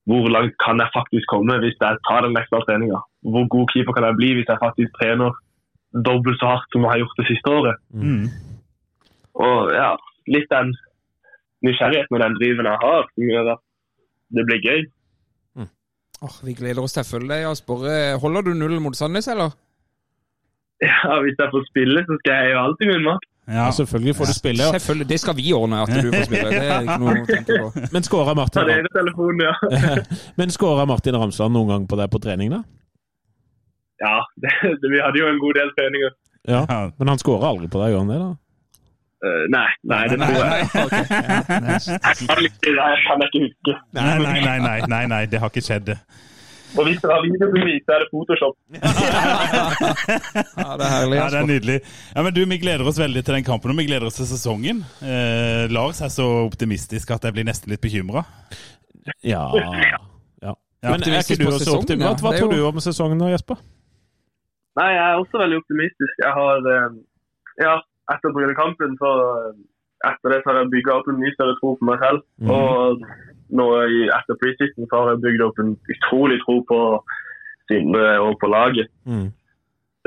[0.09, 3.03] Hvor langt kan jeg faktisk komme hvis jeg tar den ekstra treninga?
[3.27, 5.33] hvor god keeper kan jeg bli hvis jeg faktisk trener
[6.07, 7.81] dobbelt så hardt som jeg har gjort det siste året.
[7.91, 8.29] Mm.
[9.43, 9.89] Og ja,
[10.31, 10.71] litt den
[11.67, 13.63] nysgjerrigheten og den driven jeg har, som gjør at
[14.37, 14.87] det blir gøy.
[16.19, 17.83] Åh, vi gleder oss til å følge deg, Asper.
[17.87, 19.53] Eh, Holder du null mot Sandnes, eller?
[20.83, 23.27] Ja, Hvis jeg får spille, så skal jeg gjøre alt i min makt.
[23.49, 23.65] Ja.
[23.65, 24.63] Ja, selvfølgelig får du spille.
[24.63, 24.71] Ja.
[24.77, 26.49] Selvfølgelig, Det skal vi ordne, at du får spille.
[26.53, 27.67] Det er ikke noe å tenke på.
[27.95, 28.81] Men skåra Martin, det ja.
[30.91, 32.61] Martin Ramsland noen gang på deg på trening, da?
[34.03, 34.51] Ja, det,
[34.83, 36.11] det, vi hadde jo en god del treninger.
[36.47, 36.61] Ja.
[37.01, 38.19] Men han skåra aldri på deg, gjør han det?
[38.21, 38.29] da?
[39.19, 40.63] Uh, nei, nei, det tror jeg.
[42.39, 43.73] Ikke, jeg kan ikke huske.
[43.97, 45.89] Nei, nei, nei, nei, nei, nei, det har ikke skjedd.
[46.77, 48.55] Og hvis dere har videobevis, så er det Photoshop.
[50.59, 51.17] Ja, det er herlig.
[51.17, 51.77] Ja, det er nydelig.
[52.15, 54.27] Ja, men du, Vi gleder oss veldig til den kampen, og vi gleder oss til
[54.29, 54.83] sesongen.
[55.01, 58.25] Eh, Lars er så optimistisk at jeg blir nesten litt bekymra.
[59.25, 59.41] Ja.
[59.57, 59.97] ja.
[60.43, 60.51] Ja,
[60.93, 62.03] Men er ikke du også optimist?
[62.05, 62.11] ja.
[62.21, 63.57] Hva tror jo- du om sesongen nå, Jesper?
[64.77, 66.13] Nei, jeg er også veldig optimistisk.
[66.21, 66.93] Jeg har eh,
[67.63, 67.73] Ja,
[68.13, 69.09] etter Brynekampen, så
[69.39, 69.57] eh,
[70.11, 72.21] Etter det så har jeg bygga opp en mye større tro på meg selv.
[72.39, 72.51] Mm.
[72.53, 73.01] Og
[73.55, 73.65] nå
[74.15, 76.79] etter preseason så har jeg bygd opp en utrolig tro på
[77.69, 78.89] Sindre og på laget.
[79.05, 79.29] Mm.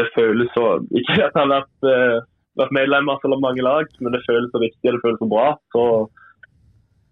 [0.00, 2.24] Det føles så Ikke at jeg har vært, uh,
[2.58, 5.28] vært medlem av så mange lag, men det føles så viktig og det føles så
[5.30, 5.46] bra.
[5.74, 5.84] Så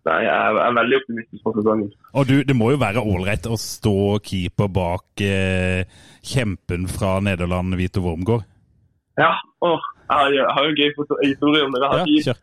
[0.08, 1.92] nei, jeg er, jeg er veldig optimistisk for sesongen.
[2.18, 5.86] Og du, det må jo være ålreit å stå keeper bak eh,
[6.26, 8.46] kjempen fra Nederland, Vito Wormgård.
[9.20, 10.92] Ja, Åh, jeg har, jeg har jo en gøy
[11.28, 11.82] historie om det.
[11.84, 12.38] Jeg har Ja.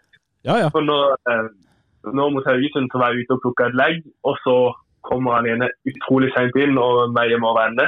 [0.48, 0.68] Ja, ja.
[0.72, 1.48] For nå, eh,
[2.16, 4.58] nå mot Haugesund var jeg ute og plukke et legg, og så
[5.08, 7.88] kommer han ene utrolig seint inn og meg må vende.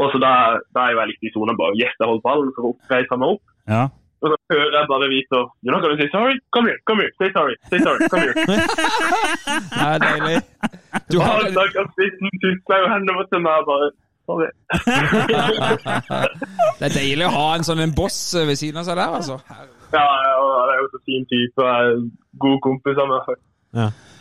[0.00, 0.32] Og så da,
[0.74, 3.34] da er jeg litt i sona bare Yes, jeg holdt ballen, så reiser han meg
[3.34, 3.42] opp.
[3.68, 3.82] Ja.
[4.20, 6.36] Og så hører jeg bare Vitor You're not gonna say sorry?
[6.54, 8.36] Come here, come here, say sorry, say sorry, come here.
[9.80, 10.36] Det er deilig.
[11.12, 13.86] Du har, han stakkars spissen tusla jo hendene til meg og bare
[14.30, 14.50] Sorry.
[16.78, 19.36] det er deilig å ha en sånn en boss ved siden av seg der, altså.
[19.92, 20.04] Ja,
[20.42, 21.72] og han er jo så fin type
[22.44, 23.34] god kompis av meg.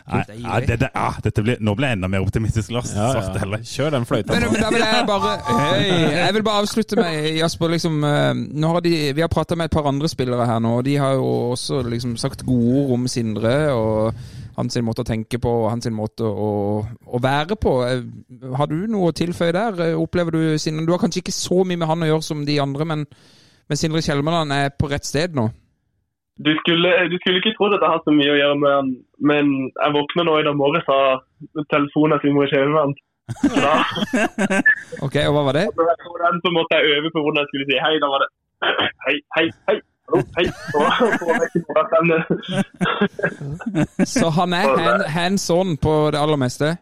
[0.10, 0.46] Nei, Deilig.
[0.46, 2.90] ja, det, det, ah, dette blir, nå ble jeg enda mer optimistisk, Lars.
[2.96, 3.44] Ja, Svarte ja.
[3.44, 3.62] heller.
[3.66, 4.34] Kjør den fløyta.
[4.34, 5.34] Men, men da vil jeg bare
[5.76, 7.74] hey, Jeg vil bare avslutte med Jasper.
[7.76, 10.76] liksom eh, nå har de, Vi har prata med et par andre spillere her nå,
[10.80, 14.22] og de har jo også liksom sagt gode ord om Sindre og
[14.60, 16.52] hans måte å tenke på og hans måte å,
[17.06, 17.76] å være på.
[17.88, 18.02] Eh,
[18.58, 19.84] Har du noe å tilføye der?
[19.92, 22.46] Eh, Opplever du Sindre Du har kanskje ikke så mye med han å gjøre som
[22.50, 23.06] de andre, men,
[23.70, 25.50] men Sindre Kjelmeland er på rett sted nå?
[26.40, 28.90] Du skulle, du skulle ikke tro at jeg har så mye å gjøre med han,
[29.32, 31.22] men jeg våkna nå i dag morges av
[31.74, 32.96] telefonen til Sindre Kjelmeland.
[33.30, 33.74] Da,
[35.06, 35.66] Ok, og hva var det?
[35.78, 37.96] den, så måtte jeg øve på hvordan jeg skulle si hei.
[38.02, 38.30] Da var det
[39.06, 39.78] hei, hei, hei.
[40.10, 40.46] Hallo, hei.
[44.16, 46.74] Så han er hands on på det aller meste?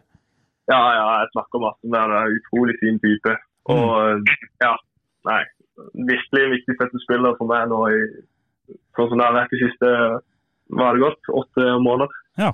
[0.72, 2.10] Ja, ja, jeg snakker masse med han.
[2.14, 3.36] Han er en utrolig fin type.
[3.74, 3.84] Og
[4.64, 4.74] ja,
[5.28, 5.42] nei.
[5.94, 8.00] Virkelig viktig viktig støttespiller for meg nå i
[8.98, 9.92] sånn som det har vært de siste
[10.76, 12.16] hva det gått, åtte måneder.
[12.38, 12.50] Ja.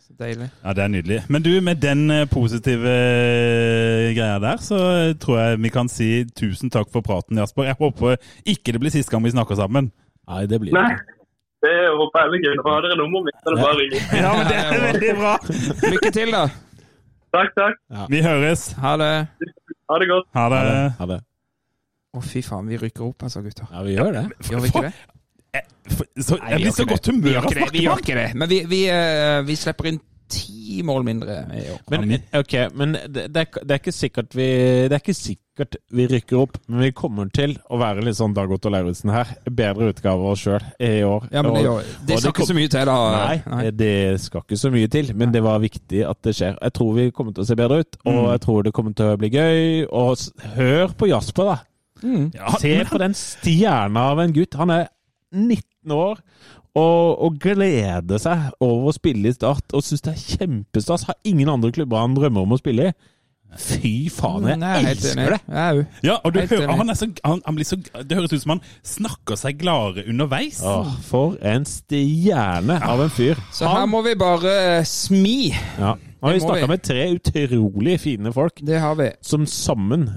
[0.00, 0.48] Så deilig.
[0.64, 1.18] ja, det er nydelig.
[1.30, 5.88] Men du, med den eh, positive eh, greia der, så eh, tror jeg vi kan
[5.92, 7.68] si tusen takk for praten, Jasper.
[7.68, 8.18] Jeg håper
[8.48, 9.92] ikke det blir siste gang vi snakker sammen.
[10.26, 11.16] Nei, det blir det Nei, ikke.
[11.68, 12.56] det håper jeg ikke.
[12.66, 14.02] Har dere nummeret mitt, så er det bare å ringe.
[14.24, 15.36] Ja, men det er veldig bra!
[15.94, 16.44] Lykke til, da.
[17.30, 17.82] Takk, takk.
[18.10, 18.70] Vi høres.
[18.82, 19.14] Ha det.
[19.86, 20.32] Ha det godt.
[20.34, 20.62] Ha det.
[20.66, 20.94] Ha det.
[20.98, 21.24] Ha det.
[22.16, 22.66] Å, fy faen.
[22.70, 23.68] Vi rykker opp, altså, gutter.
[23.70, 24.24] Ja, vi gjør det.
[24.50, 24.92] Gjør vi ikke det?
[25.54, 25.66] Eh,
[26.22, 27.06] Så, Nei, jeg blir så godt.
[27.10, 27.58] Humør av.
[27.74, 28.28] Vi gjør ikke det.
[28.38, 30.00] Men vi, vi, eh, vi slipper inn
[30.30, 31.78] ti mål mindre i år.
[31.90, 34.44] Men, Ja, ok, men det, det, er, det er ikke sikkert vi
[34.86, 38.32] Det er ikke sikkert vi rykker opp, men vi kommer til å være litt sånn
[38.36, 39.32] Dag Otto Lauritzen her.
[39.50, 41.26] Bedre utgave av oss sjøl i år.
[41.34, 42.98] Ja, men det, og det skal ikke så mye til, da.
[43.50, 43.90] Nei, det
[44.22, 46.54] skal ikke så mye til, men det var viktig at det skjer.
[46.62, 48.30] Jeg tror vi kommer til å se bedre ut, og Mm.
[48.30, 49.86] jeg tror det kommer til å bli gøy.
[49.90, 50.16] Og
[50.54, 51.58] hør på Jasper, da!
[52.02, 52.30] Mm.
[52.34, 54.54] Ja, Se men- på den stjerna av en gutt.
[54.60, 54.88] Han er
[55.32, 56.18] 19 år
[56.76, 61.04] og, og gleder seg over å spille i Start og syns det er kjempestas.
[61.08, 62.92] Har ingen andre klubber han drømmer om å spille i.
[63.58, 64.90] Fy faen, jeg Mm, er enig.
[64.92, 65.86] elsker det!
[66.06, 67.76] Ja, og du hører, han så, han, han blir så,
[68.06, 70.60] det høres ut som han snakker seg gladere underveis.
[70.62, 73.34] Åh, for en stjerne av en fyr.
[73.50, 75.50] Så her må vi bare eh, smi.
[75.80, 75.96] Ja.
[76.22, 79.10] Og vi snakka med tre utrolig fine folk Det har vi.
[79.24, 80.10] som sammen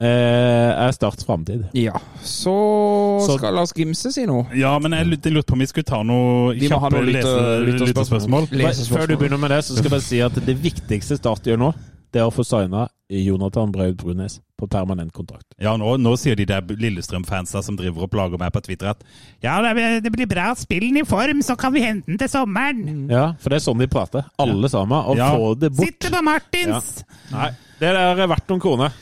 [0.00, 1.64] er Starts framtid.
[1.74, 1.92] Ja.
[2.20, 4.46] Så, Så- skal Lars Gimse si noe.
[4.54, 7.12] Ja, men jeg lurte på om vi skulle ta noe Vi må ha kjappe noe
[7.12, 8.48] lese- lytterspørsmål.
[8.88, 11.58] Før du begynner med det, så skal jeg bare si at det viktigste Start gjør
[11.58, 11.74] nå,
[12.12, 15.44] det er å få signa Jonathan Braud Brunes på permanent kontrakt.
[15.60, 19.02] Ja, nå, nå sier de der Lillestrøm-fansa som driver og plager meg på Twitter at
[19.42, 23.08] ja, det, blir- bra spillen i form, så kan vi hente den til sommeren.
[23.10, 25.04] Ja, for det er sånn de prater, alle sammen.
[25.06, 25.30] Og Ja.
[25.36, 25.86] få det bort.
[25.86, 27.04] Sitter på Martins!
[27.30, 28.92] Nei, det der er verdt noen kroner.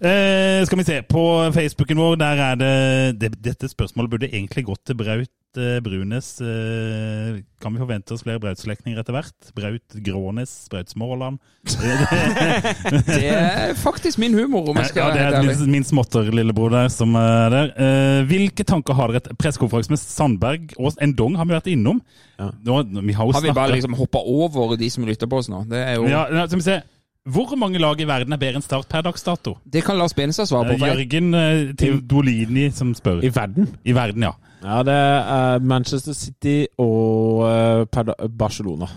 [0.00, 1.22] Eh, skal vi se, på
[1.52, 2.76] Facebooken vår, der er det,
[3.20, 6.30] det Dette spørsmålet burde egentlig gått til Braut eh, Brunes.
[6.40, 9.50] Eh, kan vi forvente oss flere Braut-slektninger etter hvert?
[9.52, 11.36] Braut Grånes, Braut Småland?
[13.10, 16.72] Det er faktisk min humor, om jeg Ja, skal det være er min, min småtter-lillebror
[16.72, 17.68] der som er der.
[17.76, 22.00] Eh, hvilke tanker har dere etter pressekonferansen med Sandberg og Endong har vi vært innom?
[22.40, 22.48] Ja.
[22.64, 25.52] Nå, vi har jo Har vi bare liksom hoppa over de som lytter på oss
[25.52, 25.66] nå?
[25.68, 26.80] Det er jo ja, ja, skal vi se.
[27.28, 29.58] Hvor mange lag i verden er bedre enn Start per dags dato?
[29.68, 30.78] Det kan Lars Benestad svare på.
[30.80, 33.20] for Jørgen eh, Tindolini som spør.
[33.22, 33.68] I verden?
[33.84, 34.32] I verden, ja.
[34.64, 38.88] Ja, det er Manchester City og eh, Barcelona.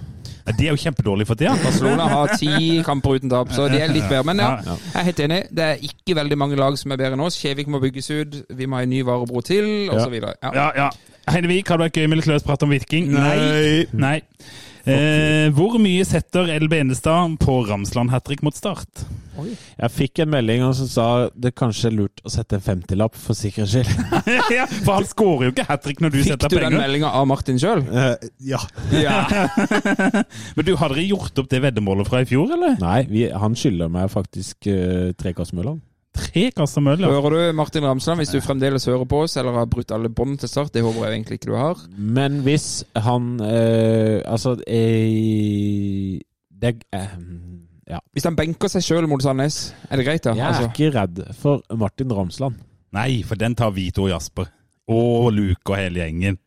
[0.58, 1.54] De er jo kjempedårlige for tida.
[1.64, 2.50] Barcelona har ti
[2.88, 4.24] kamper uten tap, så de er litt bedre.
[4.32, 4.76] Men ja, Ja.
[4.80, 5.42] jeg er helt enig.
[5.52, 7.38] Det er ikke veldig mange lag som er bedre enn oss.
[7.44, 10.16] Kjevik må bygges ut, vi må ha en ny varebro til, osv.
[10.20, 10.52] Ja.
[10.52, 10.90] Ja, ja.
[11.32, 13.12] Heinevik, har du vært gøy med litt løs prat om Viking?
[13.16, 13.86] Nei.
[13.96, 14.18] Nei.
[14.84, 19.06] Eh, hvor mye setter El Benestad på Ramsland hat trick mot Start?
[19.34, 23.38] Jeg fikk en melding som sa det kanskje er lurt å sette en 50-lapp for
[23.38, 24.20] sikkerhets skyld.
[24.58, 26.84] ja, for han skårer jo ikke hat trick når du Fikk setter du den penger.
[26.84, 27.86] meldinga av Martin sjøl?
[28.44, 28.60] ja.
[30.60, 32.78] Men du, har dere gjort opp det veddemålet fra i fjor, eller?
[32.84, 35.74] Nei, vi, han skylder meg faktisk uh, tre kasser med øl.
[35.74, 35.82] han.
[36.14, 37.10] Tre kasser med øl, ja.
[37.10, 40.38] Hører du, Martin Ramsland, hvis du fremdeles hører på oss, eller har brutt alle bånd
[40.44, 41.82] til start, det håper jeg egentlig ikke du har.
[41.98, 46.20] Men hvis han øh, Altså eh,
[46.62, 47.18] det, eh,
[47.90, 48.00] Ja.
[48.14, 50.36] Hvis han benker seg sjøl mot Sandnes, er det greit, da?
[50.38, 52.62] Jeg er Altså, ikke redd for Martin Ramsland.
[52.94, 54.48] Nei, for den tar Vito og Jasper.
[54.94, 56.38] Og Luke og hele gjengen.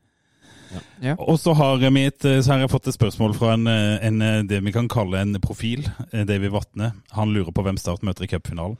[1.02, 1.14] Ja.
[1.18, 4.62] Og så har, vi et, så har jeg fått et spørsmål fra en, en, det
[4.64, 5.86] vi kan kalle en profil.
[6.12, 6.92] David Vatne.
[7.18, 8.78] Han lurer på hvem Start møter i cupfinalen.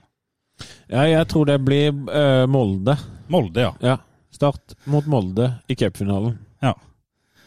[0.88, 2.96] Ja, jeg tror det blir uh, Molde.
[3.32, 3.74] Molde, ja.
[3.82, 3.98] Ja.
[4.32, 6.36] Start mot Molde i cupfinalen.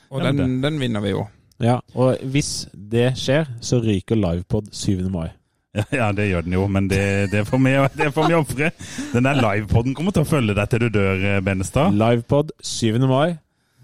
[0.09, 1.27] og den, den vinner vi jo.
[1.59, 5.09] Ja, og hvis det skjer, så ryker livepod 7.
[5.11, 5.27] mai.
[5.75, 8.71] Ja, ja, det gjør den jo, men det, det får vi, det får vi ofre.
[9.13, 11.93] Den der livepoden kommer til å følge deg til du dør, eh, Benestad.
[11.93, 12.97] Livepod 7.
[13.05, 13.37] mai.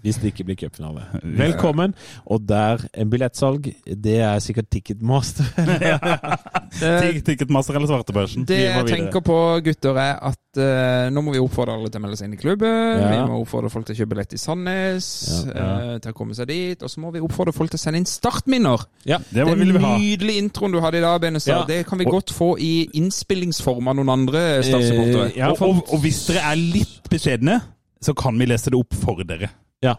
[0.04, 1.02] Hvis det ikke blir cupfinale.
[1.24, 1.94] Velkommen.
[2.30, 3.64] Og der en billettsalg,
[4.04, 5.46] det er sikkert Ticketmaster.
[7.26, 8.44] Ticketmaster eller svartebørsen.
[8.46, 9.36] det jeg tenker på,
[9.66, 12.40] gutter, er at uh, nå må vi oppfordre alle til å melde seg inn i
[12.40, 12.68] klubben.
[13.00, 13.08] Ja.
[13.14, 15.08] Vi må oppfordre folk til å kjøpe billett i Sandnes,
[15.48, 15.66] Ja, ja.
[15.96, 16.82] Uh, til å komme seg dit.
[16.86, 18.86] Og så må vi oppfordre folk til å sende inn startminner.
[19.08, 19.92] Ja, Det Den vil vi ha.
[19.98, 21.64] nydelige introen du hadde i dag, Benestad, Ja.
[21.66, 25.30] det kan vi godt få i innspillingsform av noen andre statssupportere.
[25.32, 27.60] Eh, ja, Og, og, og hvis dere er litt beskjedne,
[28.02, 29.48] så kan vi lese det opp for dere.
[29.84, 29.96] Ja.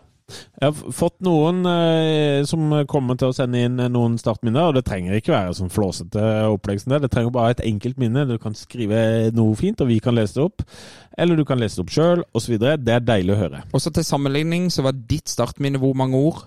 [0.60, 4.76] Jeg har fått noen eh, som kommer til å sende inn eh, noen startminner, og
[4.76, 7.06] det trenger ikke være sånn flåsete opplegg som det.
[7.06, 8.26] Det trenger bare et enkelt minne.
[8.28, 10.66] Du kan skrive noe fint, og vi kan lese det opp.
[11.18, 12.58] Eller du kan lese det opp sjøl, osv.
[12.60, 13.64] Det er deilig å høre.
[13.78, 16.44] Også til sammenligning så var ditt startminne hvor mange ord?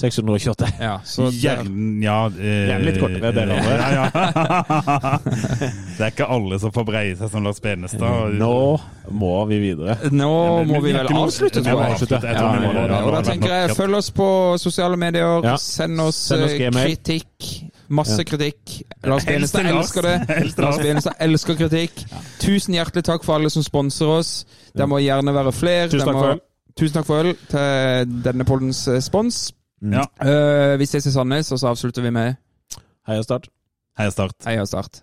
[0.00, 0.68] 628.
[0.80, 3.74] Ja, så Gjerne, ja, eh, Gjerne litt kortere, det andre.
[3.76, 5.18] Ja, ja.
[5.98, 8.36] det er ikke alle som får breie seg som Lars Benestad.
[8.40, 8.54] Nå
[9.10, 9.96] må vi videre.
[10.10, 11.96] Nå men må vi vi vel avslutte, tror jeg.
[11.96, 12.20] avslutte.
[12.24, 12.86] Jeg tror Ja, ja, det.
[12.94, 14.28] ja, Og da tenker jeg, følg oss på
[14.62, 15.44] sosiale medier.
[15.44, 15.56] Ja.
[15.60, 17.50] Send oss, Send oss eh, kritikk.
[17.90, 18.76] Masse kritikk.
[19.02, 20.16] Lars Benestad elsker det.
[20.62, 20.78] Lars.
[20.78, 22.04] Benestad elsker kritikk.
[22.40, 24.34] Tusen hjertelig takk for alle som sponser oss.
[24.76, 25.88] Det må gjerne være flere.
[25.90, 26.44] Tusen takk for øl.
[26.78, 29.48] Tusen takk for øl til denne poddens eh, spons.
[29.82, 30.04] Ja.
[30.20, 32.34] Uh, vi ses i Sandnes, og så avslutter vi med
[33.08, 33.48] Heia Start.
[33.98, 34.32] Heia Start.
[34.46, 35.02] Heia Start.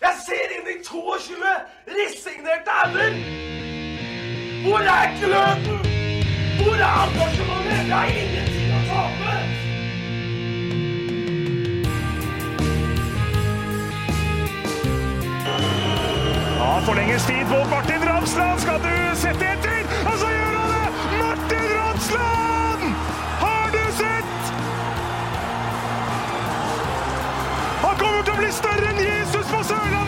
[0.00, 1.36] Jeg ser inn i 22
[1.98, 3.18] resignerte ender!
[4.64, 5.78] Hvor er gløden?
[6.62, 7.76] Hvor er engasjementet?
[7.76, 9.36] Jeg har ingenting å tape!
[16.56, 18.60] Ja, forlenges tid på Martin Ramsland.
[18.64, 19.78] Skal du sette etter?
[20.08, 20.90] Og så gjør han det!
[21.20, 22.45] Martin Ramsland!
[28.16, 30.05] kommer til å bli større enn Jesus på Sørlandet!